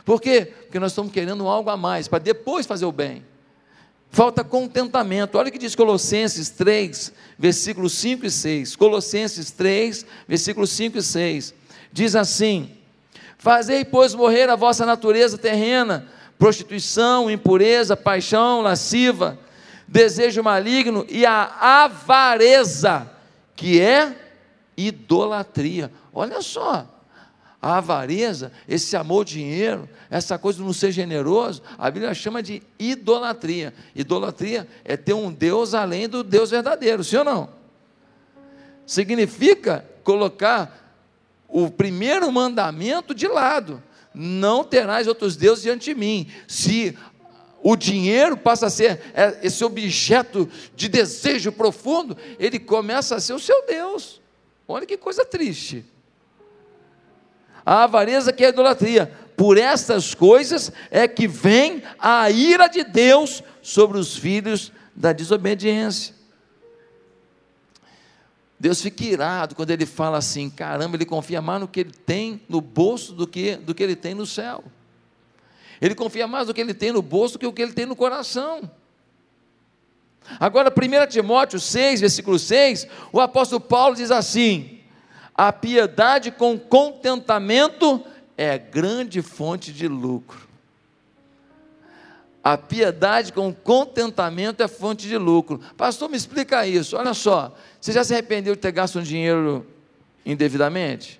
Por 0.04 0.20
quê? 0.20 0.52
Porque 0.64 0.82
nós 0.82 0.92
estamos 0.92 1.14
querendo 1.14 1.48
algo 1.48 1.70
a 1.70 1.78
mais, 1.78 2.10
para 2.10 2.20
depois 2.20 2.66
fazer 2.66 2.84
o 2.84 2.92
bem. 2.92 3.26
Falta 4.12 4.44
contentamento. 4.44 5.38
Olha 5.38 5.48
o 5.48 5.52
que 5.52 5.58
diz 5.58 5.76
Colossenses 5.76 6.50
3, 6.50 7.14
versículos 7.40 7.94
5 7.94 8.26
e 8.26 8.30
6. 8.30 8.76
Colossenses 8.76 9.50
3, 9.52 10.06
versículos 10.28 10.72
5 10.72 10.98
e 10.98 11.02
6. 11.02 11.54
Diz 11.90 12.18
assim: 12.18 12.78
Fazei, 13.38 13.86
pois, 13.86 14.14
morrer 14.14 14.50
a 14.50 14.58
vossa 14.58 14.86
natureza 14.86 15.38
terrena, 15.38 16.10
prostituição, 16.38 17.32
impureza, 17.32 17.96
paixão 17.96 18.60
lasciva, 18.60 19.40
desejo 19.88 20.44
maligno 20.44 21.06
e 21.08 21.26
a 21.26 21.84
avareza, 21.86 23.10
que 23.56 23.80
é 23.80 24.14
idolatria. 24.76 25.90
Olha 26.14 26.42
só, 26.42 26.92
a 27.66 27.78
avareza, 27.78 28.52
esse 28.70 28.96
amor 28.96 29.18
ao 29.18 29.24
dinheiro, 29.24 29.90
essa 30.08 30.38
coisa 30.38 30.60
de 30.60 30.64
não 30.64 30.72
ser 30.72 30.92
generoso, 30.92 31.64
a 31.80 31.90
Bíblia 31.90 32.14
chama 32.14 32.44
de 32.44 32.62
idolatria. 32.78 33.74
Idolatria 33.96 34.68
é 34.84 34.96
ter 34.96 35.16
um 35.16 35.32
Deus 35.32 35.74
além 35.74 36.08
do 36.08 36.24
Deus 36.24 36.52
verdadeiro, 36.52 37.04
sim 37.04 37.18
ou 37.18 37.24
não? 37.24 37.50
Significa 38.86 39.84
colocar 40.04 40.96
o 41.50 41.68
primeiro 41.72 42.32
mandamento 42.32 43.16
de 43.16 43.28
lado. 43.28 43.82
não 44.14 44.64
terás 44.64 45.08
outros 45.08 45.36
deuses 45.36 45.64
diante 45.64 45.86
de 45.86 46.00
mim. 46.00 46.28
Se 46.48 46.96
o 47.64 47.76
dinheiro 47.76 48.38
passa 48.38 48.68
a 48.68 48.70
ser 48.70 49.02
é, 49.16 49.40
esse 49.42 49.64
objeto 49.66 50.48
de 50.76 50.88
desejo 50.88 51.52
profundo, 51.52 52.16
ele 52.38 52.60
começa 52.60 53.16
a 53.16 53.20
ser 53.20 53.34
o 53.34 53.40
seu 53.40 53.66
Deus. 53.66 54.22
Olha 54.68 54.86
que 54.86 54.98
coisa 54.98 55.26
triste. 55.26 55.84
A 57.66 57.84
avareza 57.84 58.32
que 58.32 58.44
é 58.44 58.48
a 58.48 58.50
idolatria. 58.50 59.12
Por 59.36 59.58
estas 59.58 60.14
coisas 60.14 60.72
é 60.92 61.08
que 61.08 61.28
vem 61.28 61.84
a 62.00 62.30
ira 62.30 62.68
de 62.68 62.84
Deus 62.84 63.44
sobre 63.62 63.98
os 63.98 64.16
filhos 64.16 64.72
da 64.96 65.12
desobediência. 65.12 66.14
Deus 68.58 68.82
fica 68.82 69.04
irado 69.04 69.56
quando 69.56 69.72
ele 69.72 69.86
fala 69.86 70.18
assim: 70.18 70.50
caramba, 70.50 70.96
ele 70.96 71.06
confia 71.06 71.42
mais 71.42 71.62
no 71.62 71.68
que 71.68 71.82
ele 71.82 71.92
tem 71.92 72.42
no 72.48 72.62
bolso 72.62 73.14
do 73.14 73.28
que, 73.28 73.58
do 73.58 73.76
que 73.76 73.84
ele 73.84 73.96
tem 73.96 74.14
no 74.14 74.26
céu. 74.26 74.64
Ele 75.82 75.94
confia 75.94 76.26
mais 76.26 76.48
no 76.48 76.54
que 76.54 76.62
ele 76.62 76.74
tem 76.74 76.92
no 76.92 77.02
bolso 77.02 77.34
do 77.34 77.40
que 77.40 77.48
o 77.48 77.52
que 77.52 77.62
ele 77.62 77.74
tem 77.74 77.86
no 77.86 77.96
coração. 77.96 78.70
Agora, 80.40 80.72
1 80.72 81.08
Timóteo 81.08 81.60
6, 81.60 82.00
versículo 82.00 82.40
6, 82.40 82.88
o 83.12 83.20
apóstolo 83.20 83.60
Paulo 83.60 83.96
diz 83.96 84.10
assim: 84.10 84.75
a 85.38 85.52
piedade 85.52 86.32
com 86.32 86.58
contentamento 86.58 88.04
é 88.38 88.58
grande 88.58 89.22
fonte 89.22 89.74
de 89.74 89.88
lucro. 89.88 90.46
A 92.44 92.58
piedade 92.58 93.34
com 93.34 93.52
contentamento 93.52 94.62
é 94.62 94.68
fonte 94.68 95.08
de 95.08 95.18
lucro. 95.18 95.60
Pastor, 95.76 96.08
me 96.08 96.16
explica 96.16 96.66
isso. 96.66 96.96
Olha 96.96 97.14
só, 97.14 97.56
você 97.82 97.92
já 97.92 98.04
se 98.04 98.14
arrependeu 98.14 98.56
de 98.56 98.62
ter 98.62 98.72
gasto 98.72 99.00
um 99.00 99.04
dinheiro 99.04 99.66
indevidamente? 100.26 101.20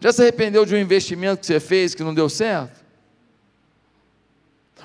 Já 0.00 0.12
se 0.12 0.22
arrependeu 0.22 0.64
de 0.64 0.74
um 0.74 0.78
investimento 0.78 1.40
que 1.40 1.46
você 1.46 1.60
fez 1.60 1.94
que 1.94 2.02
não 2.02 2.14
deu 2.14 2.28
certo? 2.28 2.85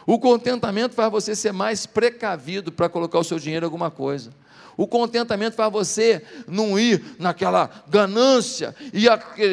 O 0.06 0.20
contentamento 0.20 0.96
faz 0.96 1.12
você 1.12 1.36
ser 1.36 1.52
mais 1.52 1.86
precavido 1.86 2.72
para 2.72 2.90
colocar 2.90 3.20
o 3.20 3.24
seu 3.24 3.40
dinheiro 3.40 3.66
em 3.66 3.68
alguma 3.68 3.92
coisa. 3.92 4.32
O 4.78 4.88
contentamento 4.88 5.56
faz 5.56 5.72
você 5.72 6.24
não 6.48 6.80
ir 6.80 7.16
naquela 7.20 7.70
ganância 7.88 8.76
e 8.94 9.06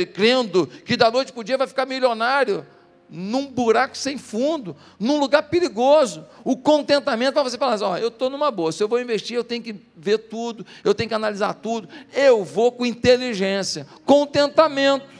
crendo 0.06 0.66
que 0.66 0.96
da 0.96 1.10
noite 1.10 1.32
para 1.32 1.40
o 1.40 1.44
dia 1.44 1.58
vai 1.58 1.66
ficar 1.66 1.86
milionário 1.86 2.64
num 3.10 3.46
buraco 3.46 3.96
sem 3.96 4.18
fundo, 4.18 4.76
num 4.98 5.18
lugar 5.18 5.42
perigoso. 5.44 6.26
O 6.44 6.56
contentamento 6.56 7.34
para 7.34 7.42
você 7.42 7.58
falar 7.58 7.74
assim: 7.74 7.84
ó, 7.84 7.96
eu 7.96 8.08
estou 8.08 8.30
numa 8.30 8.50
boa, 8.50 8.70
se 8.70 8.82
eu 8.82 8.88
vou 8.88 9.00
investir, 9.00 9.36
eu 9.36 9.44
tenho 9.44 9.62
que 9.62 9.74
ver 9.96 10.18
tudo, 10.18 10.64
eu 10.84 10.94
tenho 10.94 11.08
que 11.08 11.14
analisar 11.14 11.54
tudo, 11.54 11.88
eu 12.12 12.44
vou 12.44 12.72
com 12.72 12.86
inteligência. 12.86 13.86
Contentamento. 14.04 15.18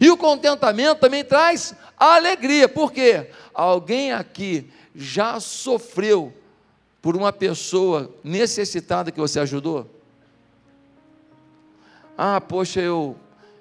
E 0.00 0.08
o 0.10 0.16
contentamento 0.16 1.00
também 1.00 1.24
traz 1.24 1.74
alegria, 1.98 2.68
por 2.68 2.92
quê? 2.92 3.30
Alguém 3.54 4.12
aqui 4.12 4.70
já 4.94 5.38
sofreu 5.40 6.32
por 7.00 7.16
uma 7.16 7.32
pessoa 7.32 8.14
necessitada 8.22 9.10
que 9.10 9.20
você 9.20 9.40
ajudou? 9.40 9.90
Ah, 12.16 12.40
poxa, 12.40 12.80
eu 12.80 13.16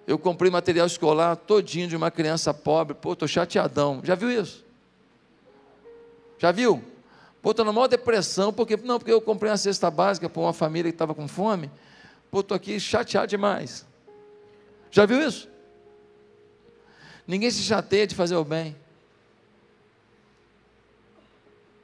eu 0.07 0.17
comprei 0.17 0.51
material 0.51 0.87
escolar 0.87 1.35
todinho 1.35 1.87
de 1.87 1.95
uma 1.95 2.11
criança 2.11 2.53
pobre, 2.53 2.93
pô, 2.93 3.13
estou 3.13 3.27
chateadão. 3.27 4.01
Já 4.03 4.15
viu 4.15 4.29
isso? 4.29 4.65
Já 6.37 6.51
viu? 6.51 6.83
Pô, 7.41 7.51
estou 7.51 7.63
na 7.63 7.71
maior 7.71 7.87
depressão, 7.87 8.51
porque 8.51 8.75
não, 8.77 8.99
porque 8.99 9.13
eu 9.13 9.21
comprei 9.21 9.49
uma 9.51 9.57
cesta 9.57 9.89
básica 9.89 10.29
para 10.29 10.41
uma 10.41 10.53
família 10.53 10.91
que 10.91 10.95
estava 10.95 11.15
com 11.15 11.27
fome. 11.27 11.71
Pô, 12.29 12.41
estou 12.41 12.55
aqui 12.55 12.79
chateado 12.79 13.27
demais. 13.27 13.85
Já 14.89 15.05
viu 15.05 15.25
isso? 15.25 15.49
Ninguém 17.25 17.49
se 17.49 17.61
chateia 17.61 18.05
de 18.05 18.15
fazer 18.15 18.35
o 18.35 18.43
bem. 18.43 18.75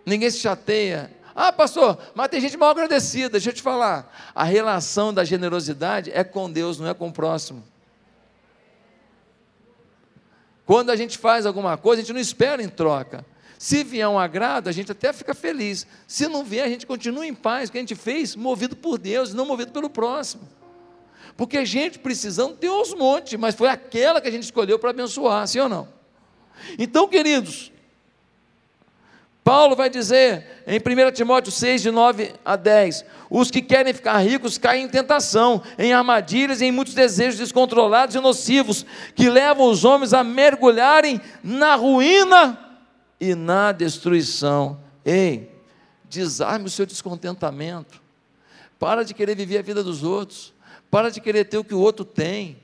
Ninguém 0.08 0.32
se 0.32 0.40
chateia. 0.40 1.12
Ah, 1.36 1.52
pastor, 1.52 2.00
mas 2.16 2.30
tem 2.30 2.40
gente 2.40 2.56
mal 2.56 2.70
agradecida. 2.70 3.32
Deixa 3.32 3.50
eu 3.50 3.54
te 3.54 3.62
falar. 3.62 4.10
A 4.34 4.46
relação 4.46 5.14
da 5.14 5.26
generosidade 5.26 6.10
é 6.14 6.24
com 6.24 6.50
Deus, 6.50 6.80
não 6.80 6.88
é 6.88 6.94
com 6.94 7.10
o 7.10 7.12
próximo. 7.12 7.62
Quando 10.66 10.92
a 10.92 10.96
gente 10.96 11.18
faz 11.18 11.46
alguma 11.46 11.78
coisa, 11.78 12.02
a 12.02 12.06
gente 12.06 12.14
não 12.14 12.22
espera 12.22 12.64
em 12.64 12.70
troca. 12.70 13.26
Se 13.60 13.84
vier 13.84 14.08
um 14.08 14.18
agrado, 14.18 14.70
a 14.70 14.72
gente 14.72 14.94
até 14.94 15.12
fica 15.12 15.34
feliz. 15.34 15.86
Se 16.08 16.26
não 16.30 16.42
vier, 16.42 16.66
a 16.66 16.70
gente 16.70 16.88
continua 16.88 17.28
em 17.28 17.34
paz, 17.34 17.70
porque 17.70 17.80
a 17.80 17.82
gente 17.82 17.96
fez 17.96 18.34
movido 18.34 18.78
por 18.78 18.98
Deus, 18.98 19.34
não 19.34 19.46
movido 19.46 19.74
pelo 19.74 19.90
próximo. 19.90 20.48
Porque 21.36 21.58
a 21.58 21.66
gente 21.66 22.00
precisando 22.00 22.56
tem 22.56 22.70
uns 22.70 22.94
montes, 22.94 23.38
mas 23.38 23.56
foi 23.56 23.68
aquela 23.68 24.22
que 24.22 24.30
a 24.30 24.32
gente 24.32 24.44
escolheu 24.44 24.80
para 24.80 24.92
abençoar, 24.92 25.46
sim 25.48 25.60
ou 25.60 25.68
não? 25.68 25.90
Então, 26.80 27.10
queridos, 27.10 27.74
Paulo 29.48 29.78
vai 29.78 29.90
dizer 29.90 30.46
em 30.68 30.78
1 30.78 31.12
Timóteo 31.14 31.54
6, 31.54 31.82
de 31.82 31.90
9 31.90 32.34
a 32.44 32.58
10: 32.58 33.06
os 33.30 33.50
que 33.50 33.62
querem 33.62 33.94
ficar 33.94 34.18
ricos 34.18 34.58
caem 34.58 34.84
em 34.84 34.90
tentação, 34.90 35.64
em 35.80 35.94
armadilhas 35.94 36.60
e 36.60 36.66
em 36.66 36.72
muitos 36.74 36.94
desejos 36.94 37.40
descontrolados 37.40 38.14
e 38.14 38.20
nocivos, 38.20 38.86
que 39.16 39.30
levam 39.30 39.72
os 39.72 39.86
homens 39.86 40.14
a 40.14 40.22
mergulharem 40.22 41.22
na 41.42 41.76
ruína 41.76 42.60
e 43.22 43.36
na 43.36 43.72
destruição. 43.72 44.82
Ei, 45.06 45.50
desarme 46.10 46.66
o 46.66 46.70
seu 46.70 46.86
descontentamento, 46.86 48.02
para 48.78 49.06
de 49.06 49.14
querer 49.14 49.34
viver 49.34 49.60
a 49.60 49.62
vida 49.62 49.82
dos 49.82 50.04
outros, 50.04 50.54
para 50.92 51.10
de 51.10 51.22
querer 51.22 51.46
ter 51.46 51.58
o 51.58 51.64
que 51.64 51.74
o 51.74 51.80
outro 51.80 52.04
tem. 52.04 52.60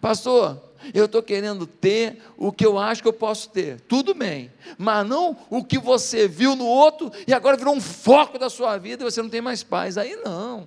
Pastor, 0.00 0.70
eu 0.94 1.04
estou 1.04 1.22
querendo 1.22 1.66
ter 1.66 2.22
o 2.36 2.50
que 2.50 2.64
eu 2.64 2.78
acho 2.78 3.02
que 3.02 3.08
eu 3.08 3.12
posso 3.12 3.50
ter. 3.50 3.80
Tudo 3.82 4.14
bem, 4.14 4.50
mas 4.78 5.06
não 5.06 5.36
o 5.50 5.62
que 5.62 5.78
você 5.78 6.26
viu 6.26 6.56
no 6.56 6.64
outro 6.64 7.12
e 7.26 7.34
agora 7.34 7.56
virou 7.56 7.74
um 7.74 7.80
foco 7.80 8.38
da 8.38 8.48
sua 8.48 8.78
vida 8.78 9.02
e 9.02 9.10
você 9.10 9.20
não 9.20 9.28
tem 9.28 9.42
mais 9.42 9.62
paz. 9.62 9.98
Aí 9.98 10.16
não. 10.16 10.66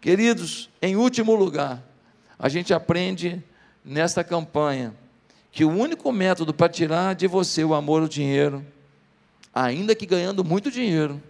Queridos, 0.00 0.70
em 0.80 0.96
último 0.96 1.34
lugar, 1.34 1.82
a 2.38 2.48
gente 2.48 2.72
aprende 2.72 3.42
nesta 3.84 4.24
campanha 4.24 4.94
que 5.52 5.64
o 5.64 5.70
único 5.70 6.10
método 6.10 6.54
para 6.54 6.68
tirar 6.68 7.14
de 7.14 7.26
você 7.26 7.62
o 7.62 7.74
amor 7.74 8.02
ao 8.02 8.08
dinheiro, 8.08 8.66
ainda 9.54 9.94
que 9.94 10.06
ganhando 10.06 10.42
muito 10.42 10.70
dinheiro, 10.70 11.22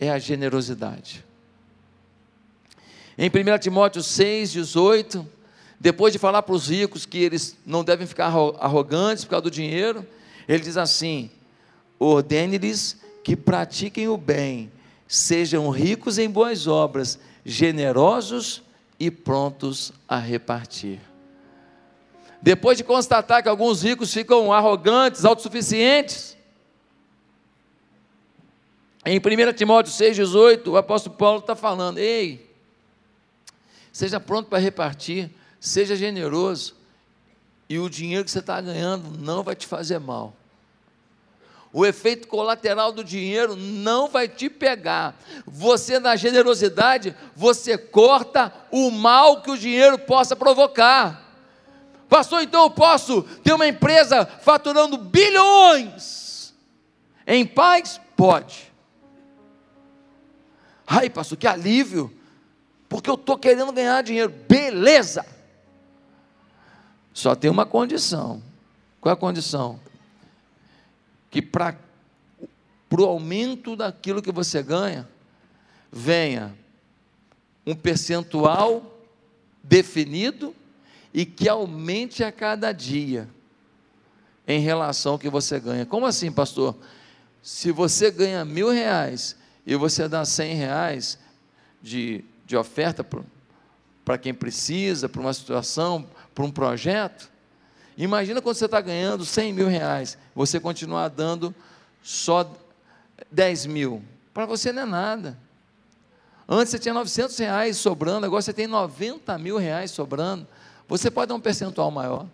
é 0.00 0.10
a 0.10 0.18
generosidade. 0.18 1.24
Em 3.22 3.28
1 3.28 3.58
Timóteo 3.58 4.02
6, 4.02 4.50
18, 4.50 5.28
depois 5.78 6.10
de 6.10 6.18
falar 6.18 6.40
para 6.40 6.54
os 6.54 6.70
ricos 6.70 7.04
que 7.04 7.18
eles 7.18 7.54
não 7.66 7.84
devem 7.84 8.06
ficar 8.06 8.32
arrogantes 8.58 9.26
por 9.26 9.32
causa 9.32 9.42
do 9.42 9.50
dinheiro, 9.50 10.06
ele 10.48 10.62
diz 10.64 10.78
assim: 10.78 11.30
ordene-lhes 11.98 12.96
que 13.22 13.36
pratiquem 13.36 14.08
o 14.08 14.16
bem, 14.16 14.72
sejam 15.06 15.68
ricos 15.68 16.16
em 16.16 16.30
boas 16.30 16.66
obras, 16.66 17.18
generosos 17.44 18.62
e 18.98 19.10
prontos 19.10 19.92
a 20.08 20.16
repartir. 20.16 20.98
Depois 22.40 22.78
de 22.78 22.84
constatar 22.84 23.42
que 23.42 23.50
alguns 23.50 23.82
ricos 23.82 24.14
ficam 24.14 24.50
arrogantes, 24.50 25.26
autossuficientes, 25.26 26.38
em 29.04 29.18
1 29.18 29.52
Timóteo 29.52 29.92
6,18, 29.92 30.68
o 30.68 30.78
apóstolo 30.78 31.16
Paulo 31.16 31.40
está 31.40 31.54
falando: 31.54 31.98
ei, 31.98 32.49
seja 34.00 34.18
pronto 34.18 34.48
para 34.48 34.58
repartir, 34.58 35.30
seja 35.60 35.94
generoso, 35.94 36.74
e 37.68 37.78
o 37.78 37.90
dinheiro 37.90 38.24
que 38.24 38.30
você 38.30 38.38
está 38.38 38.58
ganhando 38.58 39.18
não 39.18 39.42
vai 39.42 39.54
te 39.54 39.66
fazer 39.66 39.98
mal. 39.98 40.34
O 41.70 41.84
efeito 41.84 42.26
colateral 42.26 42.92
do 42.92 43.04
dinheiro 43.04 43.54
não 43.54 44.08
vai 44.08 44.26
te 44.26 44.48
pegar. 44.48 45.14
Você, 45.46 45.98
na 45.98 46.16
generosidade, 46.16 47.14
você 47.36 47.76
corta 47.76 48.50
o 48.70 48.90
mal 48.90 49.42
que 49.42 49.50
o 49.50 49.58
dinheiro 49.58 49.98
possa 49.98 50.34
provocar. 50.34 51.22
Pastor, 52.08 52.40
então 52.40 52.62
eu 52.62 52.70
posso 52.70 53.22
ter 53.44 53.52
uma 53.52 53.68
empresa 53.68 54.24
faturando 54.24 54.96
bilhões 54.96 56.54
em 57.26 57.44
paz? 57.44 58.00
Pode. 58.16 58.72
Ai, 60.86 61.10
pastor, 61.10 61.36
que 61.36 61.46
alívio, 61.46 62.10
porque 62.90 63.08
eu 63.08 63.14
estou 63.14 63.38
querendo 63.38 63.70
ganhar 63.70 64.02
dinheiro. 64.02 64.34
Beleza. 64.48 65.24
Só 67.14 67.36
tem 67.36 67.48
uma 67.48 67.64
condição. 67.64 68.42
Qual 69.00 69.12
é 69.12 69.14
a 69.14 69.16
condição? 69.16 69.78
Que 71.30 71.40
para 71.40 71.76
o 72.90 73.04
aumento 73.04 73.76
daquilo 73.76 74.20
que 74.20 74.32
você 74.32 74.60
ganha, 74.60 75.08
venha 75.92 76.52
um 77.64 77.76
percentual 77.76 79.00
definido 79.62 80.52
e 81.14 81.24
que 81.24 81.48
aumente 81.48 82.24
a 82.24 82.32
cada 82.32 82.72
dia 82.72 83.28
em 84.48 84.58
relação 84.58 85.12
ao 85.12 85.18
que 85.18 85.30
você 85.30 85.60
ganha. 85.60 85.86
Como 85.86 86.06
assim, 86.06 86.32
pastor? 86.32 86.76
Se 87.40 87.70
você 87.70 88.10
ganha 88.10 88.44
mil 88.44 88.68
reais 88.68 89.36
e 89.64 89.76
você 89.76 90.08
dá 90.08 90.24
cem 90.24 90.56
reais 90.56 91.16
de, 91.80 92.24
de 92.50 92.56
oferta 92.56 93.06
para 94.04 94.18
quem 94.18 94.34
precisa, 94.34 95.08
para 95.08 95.20
uma 95.20 95.32
situação, 95.32 96.04
para 96.34 96.44
um 96.44 96.50
projeto. 96.50 97.30
Imagina 97.96 98.42
quando 98.42 98.56
você 98.56 98.64
está 98.64 98.80
ganhando 98.80 99.24
100 99.24 99.52
mil 99.52 99.68
reais, 99.68 100.18
você 100.34 100.58
continuar 100.58 101.06
dando 101.08 101.54
só 102.02 102.52
10 103.30 103.66
mil. 103.66 104.02
Para 104.34 104.46
você 104.46 104.72
não 104.72 104.82
é 104.82 104.86
nada. 104.86 105.38
Antes 106.48 106.72
você 106.72 106.80
tinha 106.80 106.92
900 106.92 107.38
reais 107.38 107.76
sobrando, 107.76 108.26
agora 108.26 108.42
você 108.42 108.52
tem 108.52 108.66
90 108.66 109.38
mil 109.38 109.56
reais 109.56 109.92
sobrando. 109.92 110.44
Você 110.88 111.08
pode 111.08 111.28
dar 111.28 111.36
um 111.36 111.40
percentual 111.40 111.88
maior. 111.92 112.26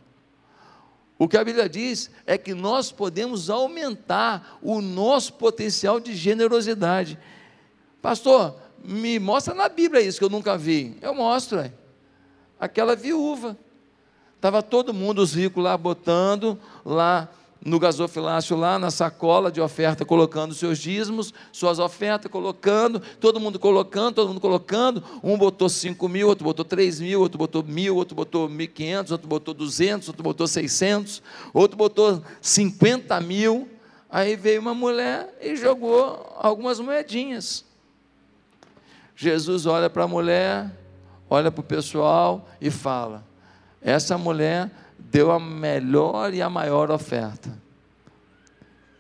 O 1.19 1.29
que 1.29 1.37
a 1.37 1.45
Bíblia 1.45 1.69
diz 1.69 2.11
é 2.25 2.39
que 2.39 2.55
nós 2.55 2.91
podemos 2.91 3.51
aumentar 3.51 4.59
o 4.63 4.81
nosso 4.81 5.35
potencial 5.35 6.01
de 6.01 6.15
generosidade. 6.15 7.19
Pastor, 8.01 8.66
me 8.87 9.19
mostra 9.19 9.55
na 9.55 9.69
Bíblia 9.69 10.01
isso 10.01 10.19
que 10.19 10.25
eu 10.25 10.31
nunca 10.31 10.57
vi. 10.57 10.97
Eu 11.01 11.15
mostro. 11.15 11.59
É. 11.59 11.73
Aquela 12.59 12.95
viúva. 12.95 13.57
Estava 14.37 14.63
todo 14.63 14.95
mundo, 14.95 15.21
os 15.21 15.35
ricos 15.35 15.63
lá, 15.63 15.77
botando 15.77 16.59
lá 16.85 17.29
no 17.65 17.81
gasofilácio, 17.81 18.57
lá 18.57 18.79
na 18.79 18.91
sacola 18.91 19.51
de 19.51 19.61
oferta, 19.61 20.05
colocando 20.05 20.55
seus 20.55 20.79
dízimos, 20.79 21.35
suas 21.51 21.81
ofertas, 21.81 22.31
colocando, 22.31 23.03
todo 23.19 23.41
mundo 23.41 23.59
colocando, 23.59 24.15
todo 24.15 24.29
mundo 24.29 24.41
colocando. 24.41 25.03
Um 25.23 25.37
botou 25.37 25.69
5 25.69 26.09
mil, 26.09 26.29
outro 26.29 26.45
botou 26.45 26.65
3 26.65 27.01
mil, 27.01 27.21
outro 27.21 27.39
botou 27.39 27.65
mil, 27.65 27.97
outro 27.97 28.15
botou 28.15 28.49
1.500, 28.49 29.11
outro 29.11 29.27
botou 29.27 29.53
200, 29.53 30.09
outro 30.09 30.23
botou 30.23 30.47
600, 30.47 31.23
outro 31.53 31.77
botou 31.77 32.23
50 32.41 33.21
mil. 33.21 33.69
Aí 34.09 34.37
veio 34.37 34.61
uma 34.61 34.75
mulher 34.75 35.37
e 35.43 35.57
jogou 35.57 36.37
algumas 36.39 36.79
moedinhas. 36.79 37.65
Jesus 39.17 39.65
olha 39.65 39.89
para 39.89 40.05
a 40.05 40.09
mulher, 40.09 40.71
olha 41.29 41.51
para 41.51 41.61
o 41.61 41.65
pessoal 41.65 42.47
e 42.61 42.71
fala: 42.71 43.25
essa 43.81 44.19
mulher 44.19 44.71
deu 44.99 45.31
a 45.31 45.41
melhor 45.41 46.35
e 46.35 46.43
a 46.43 46.51
maior 46.51 46.91
oferta. 46.91 47.51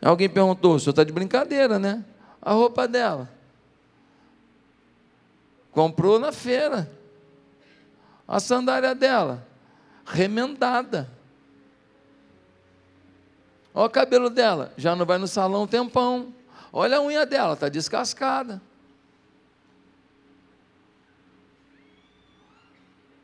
Alguém 0.01 0.29
perguntou: 0.29 0.77
o 0.77 0.81
senhor 0.81 0.93
está 0.93 1.05
de 1.05 1.13
brincadeira, 1.13 1.79
né? 1.79 2.05
A 2.41 2.53
roupa 2.53 2.89
dela. 2.89 3.29
Comprou 5.73 6.19
na 6.19 6.33
feira. 6.33 6.91
A 8.27 8.41
sandália 8.41 8.95
dela, 8.95 9.47
remendada. 10.05 11.09
Olha 13.73 13.87
o 13.87 13.91
cabelo 13.91 14.31
dela, 14.31 14.73
já 14.77 14.97
não 14.97 15.05
vai 15.05 15.19
no 15.19 15.29
salão 15.29 15.63
um 15.65 15.67
tempão. 15.67 16.33
Olha 16.73 16.97
a 16.97 17.03
unha 17.03 17.27
dela, 17.27 17.53
está 17.53 17.69
descascada. 17.69 18.61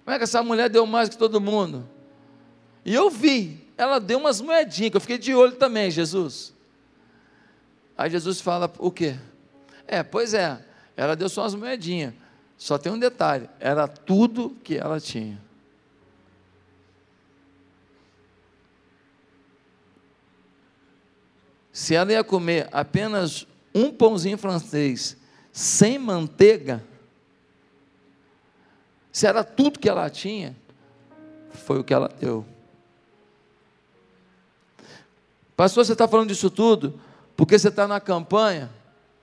Como 0.05 0.14
é 0.14 0.18
que 0.18 0.24
essa 0.24 0.42
mulher 0.42 0.68
deu 0.68 0.84
mais 0.84 1.09
que 1.09 1.16
todo 1.16 1.40
mundo? 1.40 1.88
E 2.84 2.92
eu 2.92 3.09
vi, 3.09 3.66
ela 3.76 3.98
deu 3.98 4.18
umas 4.18 4.40
moedinhas, 4.40 4.90
que 4.90 4.96
eu 4.96 5.00
fiquei 5.00 5.18
de 5.18 5.34
olho 5.34 5.53
também, 5.53 5.90
Jesus. 5.90 6.53
Aí 7.96 8.11
Jesus 8.11 8.40
fala, 8.40 8.72
o 8.78 8.90
quê? 8.90 9.16
É, 9.86 10.03
pois 10.03 10.34
é, 10.34 10.64
ela 10.96 11.14
deu 11.14 11.28
só 11.28 11.42
umas 11.42 11.55
moedinhas. 11.55 12.14
Só 12.57 12.78
tem 12.78 12.92
um 12.92 12.98
detalhe, 12.98 13.48
era 13.59 13.86
tudo 13.88 14.57
que 14.62 14.76
ela 14.76 15.00
tinha. 15.00 15.40
Se 21.72 21.94
ela 21.94 22.12
ia 22.12 22.22
comer 22.22 22.68
apenas 22.70 23.46
um 23.74 23.90
pãozinho 23.90 24.36
francês 24.36 25.16
sem 25.50 25.98
manteiga, 25.98 26.84
se 29.13 29.27
era 29.27 29.45
tudo 29.45 29.79
que 29.79 29.89
ela 29.89 30.09
tinha, 30.09 30.57
foi 31.53 31.79
o 31.79 31.85
que 31.85 31.93
ela 31.93 32.09
deu. 32.09 32.47
Pastor, 35.55 35.85
você 35.85 35.93
está 35.93 36.09
falando 36.09 36.29
disso 36.29 36.49
tudo 36.51 36.99
porque 37.37 37.59
você 37.59 37.69
está 37.69 37.87
na 37.87 38.01
campanha? 38.01 38.71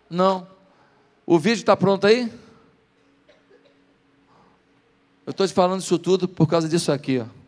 Não. 0.10 0.48
O 1.26 1.40
vídeo 1.40 1.62
está 1.62 1.76
pronto 1.76 2.06
aí? 2.06 2.32
Eu 5.26 5.32
estou 5.32 5.48
te 5.48 5.54
falando 5.54 5.82
isso 5.82 5.98
tudo 5.98 6.28
por 6.28 6.48
causa 6.48 6.70
disso 6.70 6.92
aqui, 6.92 7.20
ó. 7.20 7.39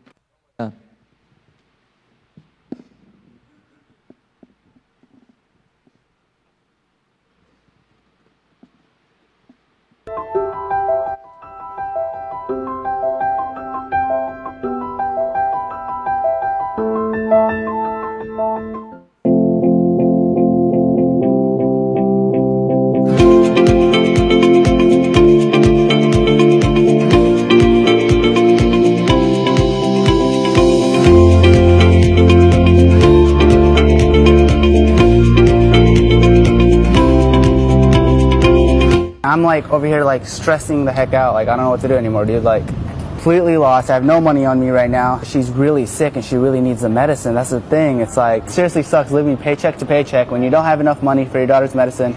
I'm 39.31 39.43
like 39.43 39.69
over 39.69 39.87
here 39.87 40.03
like 40.03 40.25
stressing 40.25 40.83
the 40.83 40.91
heck 40.91 41.13
out. 41.13 41.33
Like 41.33 41.47
I 41.47 41.55
don't 41.55 41.63
know 41.63 41.69
what 41.69 41.79
to 41.81 41.87
do 41.87 41.93
anymore, 41.93 42.25
dude. 42.25 42.43
Like 42.43 42.67
completely 42.67 43.55
lost. 43.55 43.89
I 43.89 43.93
have 43.93 44.03
no 44.03 44.19
money 44.19 44.43
on 44.43 44.59
me 44.59 44.71
right 44.71 44.89
now. 44.89 45.21
She's 45.21 45.49
really 45.49 45.85
sick 45.85 46.17
and 46.17 46.25
she 46.25 46.35
really 46.35 46.59
needs 46.59 46.81
the 46.81 46.89
medicine. 46.89 47.33
That's 47.33 47.51
the 47.51 47.61
thing. 47.61 48.01
It's 48.01 48.17
like 48.17 48.49
seriously 48.49 48.83
sucks 48.83 49.09
living 49.09 49.37
paycheck 49.37 49.77
to 49.77 49.85
paycheck 49.85 50.31
when 50.31 50.43
you 50.43 50.49
don't 50.49 50.65
have 50.65 50.81
enough 50.81 51.01
money 51.01 51.23
for 51.23 51.37
your 51.37 51.47
daughter's 51.47 51.73
medicine 51.73 52.11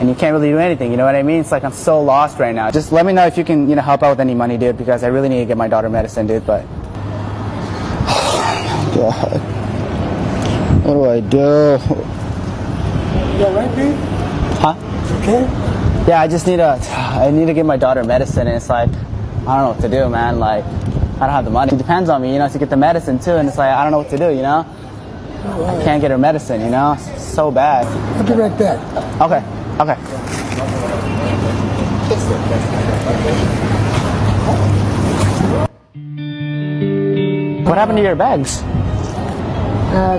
and 0.00 0.08
you 0.08 0.14
can't 0.14 0.32
really 0.32 0.48
do 0.48 0.56
anything. 0.56 0.90
You 0.90 0.96
know 0.96 1.04
what 1.04 1.16
I 1.16 1.22
mean? 1.22 1.40
It's 1.40 1.52
like 1.52 1.64
I'm 1.64 1.72
so 1.74 2.02
lost 2.02 2.38
right 2.38 2.54
now. 2.54 2.70
Just 2.70 2.92
let 2.92 3.04
me 3.04 3.12
know 3.12 3.26
if 3.26 3.36
you 3.36 3.44
can, 3.44 3.68
you 3.68 3.76
know, 3.76 3.82
help 3.82 4.02
out 4.02 4.12
with 4.12 4.20
any 4.20 4.34
money, 4.34 4.56
dude, 4.56 4.78
because 4.78 5.04
I 5.04 5.08
really 5.08 5.28
need 5.28 5.40
to 5.40 5.44
get 5.44 5.58
my 5.58 5.68
daughter 5.68 5.90
medicine, 5.90 6.26
dude. 6.26 6.46
But 6.46 6.62
God, 8.94 9.38
what 10.86 10.94
do 10.94 11.04
I 11.04 11.20
do? 11.20 11.76
You 13.36 13.44
alright, 13.44 13.76
dude? 13.76 13.94
Huh? 14.60 14.74
Okay? 15.20 15.67
Yeah, 16.08 16.22
I 16.22 16.26
just 16.26 16.46
need 16.46 16.56
to. 16.56 16.64
I 16.96 17.30
need 17.30 17.46
to 17.46 17.52
get 17.52 17.66
my 17.66 17.76
daughter 17.76 18.02
medicine, 18.02 18.46
and 18.46 18.56
it's 18.56 18.70
like, 18.70 18.88
I 18.88 18.92
don't 18.92 19.46
know 19.46 19.70
what 19.72 19.80
to 19.82 19.90
do, 19.90 20.08
man. 20.08 20.38
Like, 20.38 20.64
I 20.64 21.26
don't 21.26 21.28
have 21.28 21.44
the 21.44 21.50
money. 21.50 21.74
It 21.74 21.76
depends 21.76 22.08
on 22.08 22.22
me, 22.22 22.32
you 22.32 22.38
know, 22.38 22.48
to 22.48 22.58
get 22.58 22.70
the 22.70 22.78
medicine 22.78 23.18
too, 23.18 23.32
and 23.32 23.46
it's 23.46 23.58
like 23.58 23.70
I 23.70 23.82
don't 23.82 23.92
know 23.92 23.98
what 23.98 24.08
to 24.08 24.16
do, 24.16 24.30
you 24.30 24.40
know. 24.40 24.64
I 25.44 25.84
can't 25.84 26.00
get 26.00 26.10
her 26.10 26.16
medicine, 26.16 26.62
you 26.62 26.70
know. 26.70 26.96
It's 26.98 27.22
so 27.22 27.50
bad. 27.50 27.86
I'll 28.16 28.24
be 28.24 28.32
right 28.32 28.58
back. 28.58 28.80
Okay. 29.20 29.44
Okay. 29.82 29.96
What 37.68 37.76
happened 37.76 37.98
to 37.98 38.02
your 38.02 38.16
bags? 38.16 38.62
Uh, 39.92 40.18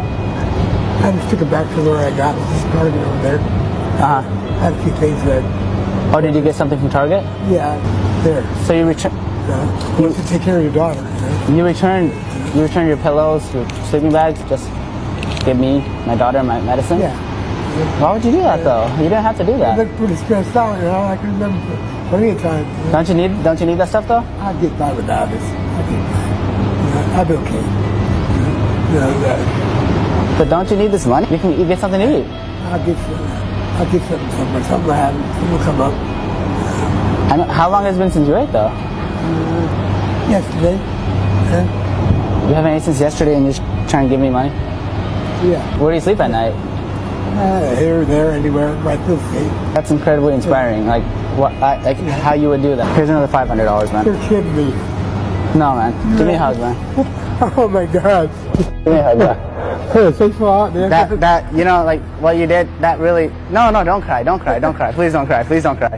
I 1.04 1.12
just 1.14 1.30
took 1.32 1.42
it 1.42 1.50
back 1.50 1.68
to 1.76 1.84
where 1.84 1.98
I 1.98 2.16
got 2.16 2.38
it. 2.38 2.70
Started 2.70 2.94
over 2.94 3.22
there. 3.24 3.40
Uh 3.40 4.22
huh. 4.22 4.22
had 4.60 4.74
a 4.74 4.84
few 4.84 4.94
things 4.98 5.24
that, 5.24 5.69
Oh, 6.12 6.20
did 6.22 6.34
you 6.34 6.42
get 6.42 6.56
something 6.56 6.80
from 6.80 6.90
Target? 6.90 7.24
yeah, 7.52 7.78
there. 8.24 8.44
So 8.66 8.74
you 8.74 8.86
return. 8.86 9.12
Uh, 9.14 9.98
you 10.02 10.14
to 10.14 10.28
take 10.28 10.42
care 10.42 10.58
of 10.58 10.64
your 10.64 10.74
daughter. 10.74 11.00
You 11.00 11.54
know? 11.54 11.58
You 11.58 11.66
return. 11.66 12.06
You 12.56 12.64
return 12.64 12.88
your 12.88 12.98
pillows, 12.98 13.44
your 13.54 13.68
sleeping 13.90 14.12
bags. 14.12 14.40
Just 14.50 14.66
give 15.46 15.58
me 15.58 15.80
my 16.08 16.16
daughter 16.16 16.42
my 16.44 16.60
medicine. 16.62 17.00
Yeah. 17.00 17.16
Why 18.02 18.14
would 18.14 18.26
you 18.26 18.32
do 18.32 18.38
that 18.42 18.64
though? 18.64 18.88
You 18.98 19.04
didn't 19.10 19.22
have 19.24 19.38
to 19.38 19.46
do 19.46 19.58
that. 19.60 19.74
I 19.74 19.76
that. 19.78 19.86
looked 19.86 19.98
pretty 19.98 20.16
stressed 20.16 20.56
out, 20.56 20.76
you 20.78 20.86
know. 20.86 21.02
I 21.04 21.16
can 21.18 21.32
remember 21.34 22.10
plenty 22.10 22.30
of 22.30 22.42
times. 22.42 22.68
You 22.68 22.86
know? 22.86 22.92
Don't 22.92 23.08
you 23.10 23.14
need? 23.16 23.44
Don't 23.44 23.60
you 23.60 23.66
need 23.68 23.78
that 23.78 23.90
stuff 23.90 24.08
though? 24.08 24.26
I'll 24.40 24.60
get 24.60 24.78
by 24.80 24.92
without 24.94 25.30
this. 25.30 25.44
I'll 25.44 25.90
get 25.90 26.02
by. 26.10 27.16
I'll 27.18 27.26
be 27.26 27.34
okay. 27.36 27.64
You 28.90 29.00
know, 29.00 29.14
uh, 29.30 30.38
But 30.40 30.50
don't 30.50 30.70
you 30.72 30.78
need 30.78 30.92
this 30.92 31.06
money? 31.06 31.28
You 31.30 31.38
can 31.38 31.52
you 31.60 31.68
get 31.68 31.78
something 31.80 32.00
to 32.02 32.20
eat. 32.22 32.26
I'll 32.74 32.84
get 32.84 32.98
some. 32.98 33.49
I'll 33.80 33.90
something. 33.92 34.32
Something, 34.32 34.64
something 34.64 34.88
will 34.88 34.94
happen. 34.94 35.22
Something 35.34 35.52
will 35.52 35.64
come 35.64 35.82
up. 35.82 35.94
I 37.32 37.36
know, 37.38 37.44
how 37.46 37.70
long 37.70 37.84
has 37.84 37.96
it 37.96 38.00
been 38.00 38.12
since 38.12 38.28
you 38.28 38.36
ate 38.36 38.52
though? 38.52 38.68
Yesterday. 40.30 40.76
Uh, 41.50 42.46
You 42.50 42.56
haven't 42.56 42.74
ate 42.74 42.82
since 42.82 43.00
yesterday, 43.00 43.36
and 43.36 43.46
you're 43.46 43.54
just 43.54 43.90
trying 43.90 44.06
to 44.06 44.10
give 44.10 44.20
me 44.20 44.30
money. 44.30 44.50
yeah. 45.48 45.64
Where 45.80 45.92
do 45.92 45.96
you 45.96 46.02
sleep 46.02 46.20
at 46.20 46.30
night? 46.32 46.52
Uh, 47.40 47.76
here, 47.78 48.04
there, 48.06 48.32
anywhere. 48.32 48.74
Right 48.84 49.00
through. 49.06 49.18
That's 49.74 49.92
incredibly 49.92 50.34
inspiring. 50.34 50.86
Like 50.88 51.04
what? 51.38 51.54
I, 51.54 51.82
like 51.82 51.98
how 51.98 52.34
you 52.34 52.50
would 52.50 52.62
do 52.62 52.76
that. 52.76 52.96
Here's 52.98 53.10
another 53.10 53.28
five 53.28 53.48
hundred 53.48 53.66
dollars, 53.66 53.92
man. 53.94 54.06
You're 54.06 54.20
kidding 54.28 54.56
me. 54.58 54.72
No, 55.58 55.74
man. 55.76 56.18
Give 56.18 56.28
me 56.28 56.34
a 56.34 56.38
hug, 56.38 56.58
man. 56.60 56.76
Oh 57.56 57.70
my 57.70 57.86
God. 57.86 58.30
Give 58.84 58.94
me 58.94 59.00
a 59.00 59.04
hug, 59.04 59.18
man. 59.20 59.49
Hey, 59.92 60.12
thanks 60.12 60.38
a 60.40 60.44
lot, 60.44 60.74
man. 60.74 60.90
That 60.90 61.20
that 61.20 61.54
you 61.54 61.66
know, 61.66 61.84
like 61.84 62.02
what 62.22 62.38
you 62.38 62.46
did. 62.46 62.68
That 62.80 63.00
really. 63.00 63.30
No, 63.50 63.70
no, 63.72 63.84
don't 63.84 64.02
cry. 64.02 64.24
Don't 64.24 64.40
cry. 64.40 64.60
Don't 64.60 64.76
cry. 64.76 64.92
Please 64.92 65.14
don't 65.14 65.26
cry. 65.26 65.44
Please 65.44 65.64
don't 65.64 65.78
cry. 65.78 65.98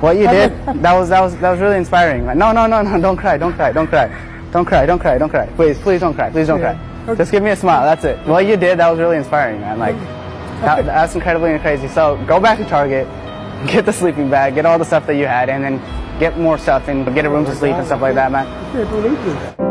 what 0.00 0.16
you 0.16 0.28
did, 0.28 0.50
that 0.82 0.92
was 0.92 1.08
that 1.08 1.20
was 1.20 1.36
that 1.38 1.50
was 1.50 1.60
really 1.60 1.76
inspiring. 1.76 2.26
Like, 2.26 2.36
no, 2.36 2.52
no, 2.52 2.66
no, 2.66 2.82
no, 2.82 3.00
don't 3.00 3.16
cry, 3.16 3.38
don't 3.38 3.54
cry, 3.54 3.72
don't 3.72 3.86
cry, 3.86 4.08
don't 4.52 4.64
cry, 4.64 4.84
don't 4.86 4.98
cry, 4.98 5.16
don't 5.18 5.30
cry. 5.30 5.46
Please, 5.56 5.78
please 5.78 6.00
don't 6.00 6.14
cry, 6.14 6.30
please 6.30 6.46
don't 6.48 6.60
Yeah. 6.60 6.74
cry. 7.06 7.14
Just 7.14 7.32
give 7.32 7.42
me 7.42 7.50
a 7.50 7.56
smile. 7.56 7.82
That's 7.82 8.04
it. 8.04 8.18
What 8.26 8.46
you 8.46 8.56
did, 8.56 8.78
that 8.78 8.90
was 8.90 8.98
really 8.98 9.16
inspiring, 9.16 9.60
man. 9.60 9.78
Like, 9.78 9.96
that, 10.60 10.84
that's 10.86 11.14
incredibly 11.14 11.58
crazy. 11.58 11.88
So 11.88 12.22
go 12.26 12.38
back 12.40 12.58
to 12.58 12.64
Target, 12.66 13.06
get 13.66 13.86
the 13.86 13.92
sleeping 13.92 14.28
bag, 14.28 14.54
get 14.54 14.66
all 14.66 14.78
the 14.78 14.84
stuff 14.84 15.06
that 15.06 15.14
you 15.14 15.26
had, 15.26 15.48
and 15.48 15.64
then 15.64 15.80
get 16.18 16.38
more 16.38 16.58
stuff 16.58 16.88
and 16.88 17.06
get 17.14 17.24
a 17.24 17.30
room 17.30 17.46
to 17.46 17.54
sleep 17.54 17.74
and 17.74 17.86
stuff 17.86 18.02
like 18.02 18.14
that, 18.16 18.30
man. 18.30 19.69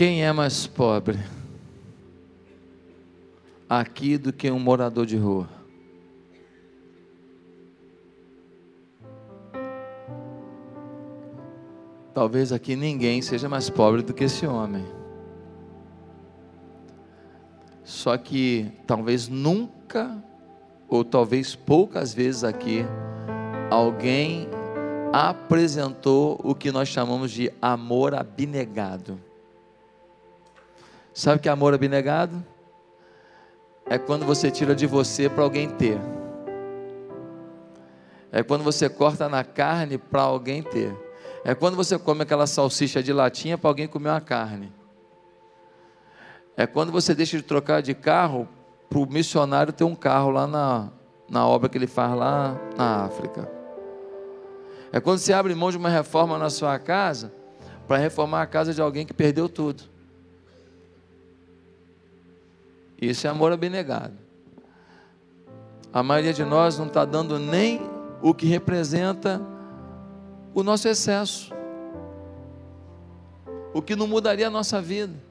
Quem 0.00 0.24
é 0.24 0.32
mais 0.32 0.66
pobre 0.66 1.18
aqui 3.68 4.16
do 4.16 4.32
que 4.32 4.50
um 4.50 4.58
morador 4.58 5.04
de 5.04 5.18
rua? 5.18 5.46
Talvez 12.14 12.50
aqui 12.50 12.74
ninguém 12.76 13.20
seja 13.20 13.46
mais 13.46 13.68
pobre 13.68 14.00
do 14.00 14.14
que 14.14 14.24
esse 14.24 14.46
homem. 14.46 14.86
Só 17.84 18.16
que 18.16 18.72
talvez 18.86 19.28
nunca, 19.28 20.16
ou 20.88 21.04
talvez 21.04 21.54
poucas 21.54 22.14
vezes 22.14 22.42
aqui, 22.42 22.86
alguém 23.70 24.48
apresentou 25.12 26.40
o 26.42 26.54
que 26.54 26.72
nós 26.72 26.88
chamamos 26.88 27.30
de 27.30 27.52
amor 27.60 28.14
abnegado. 28.14 29.28
Sabe 31.20 31.36
o 31.36 31.38
que 31.38 31.50
é 31.50 31.52
amor 31.52 31.74
abnegado? 31.74 32.42
É 33.84 33.98
quando 33.98 34.24
você 34.24 34.50
tira 34.50 34.74
de 34.74 34.86
você 34.86 35.28
para 35.28 35.44
alguém 35.44 35.68
ter. 35.68 36.00
É 38.32 38.42
quando 38.42 38.64
você 38.64 38.88
corta 38.88 39.28
na 39.28 39.44
carne 39.44 39.98
para 39.98 40.22
alguém 40.22 40.62
ter. 40.62 40.96
É 41.44 41.54
quando 41.54 41.76
você 41.76 41.98
come 41.98 42.22
aquela 42.22 42.46
salsicha 42.46 43.02
de 43.02 43.12
latinha 43.12 43.58
para 43.58 43.68
alguém 43.68 43.86
comer 43.86 44.08
uma 44.08 44.20
carne. 44.22 44.72
É 46.56 46.66
quando 46.66 46.90
você 46.90 47.14
deixa 47.14 47.36
de 47.36 47.42
trocar 47.42 47.82
de 47.82 47.92
carro 47.92 48.48
para 48.88 48.98
o 48.98 49.04
missionário 49.04 49.74
ter 49.74 49.84
um 49.84 49.94
carro 49.94 50.30
lá 50.30 50.46
na, 50.46 50.88
na 51.28 51.46
obra 51.46 51.68
que 51.68 51.76
ele 51.76 51.86
faz 51.86 52.14
lá 52.16 52.58
na 52.78 53.04
África. 53.04 53.46
É 54.90 54.98
quando 54.98 55.18
você 55.18 55.34
abre 55.34 55.54
mão 55.54 55.70
de 55.70 55.76
uma 55.76 55.90
reforma 55.90 56.38
na 56.38 56.48
sua 56.48 56.78
casa 56.78 57.30
para 57.86 57.98
reformar 57.98 58.40
a 58.40 58.46
casa 58.46 58.72
de 58.72 58.80
alguém 58.80 59.04
que 59.04 59.12
perdeu 59.12 59.50
tudo. 59.50 59.89
Isso 63.00 63.26
é 63.26 63.30
amor 63.30 63.52
abnegado. 63.52 64.14
A 65.92 66.02
maioria 66.02 66.32
de 66.32 66.44
nós 66.44 66.78
não 66.78 66.86
está 66.86 67.04
dando 67.04 67.38
nem 67.38 67.80
o 68.22 68.34
que 68.34 68.46
representa 68.46 69.40
o 70.54 70.62
nosso 70.62 70.86
excesso. 70.86 71.52
O 73.72 73.80
que 73.80 73.96
não 73.96 74.06
mudaria 74.06 74.48
a 74.48 74.50
nossa 74.50 74.80
vida. 74.80 75.29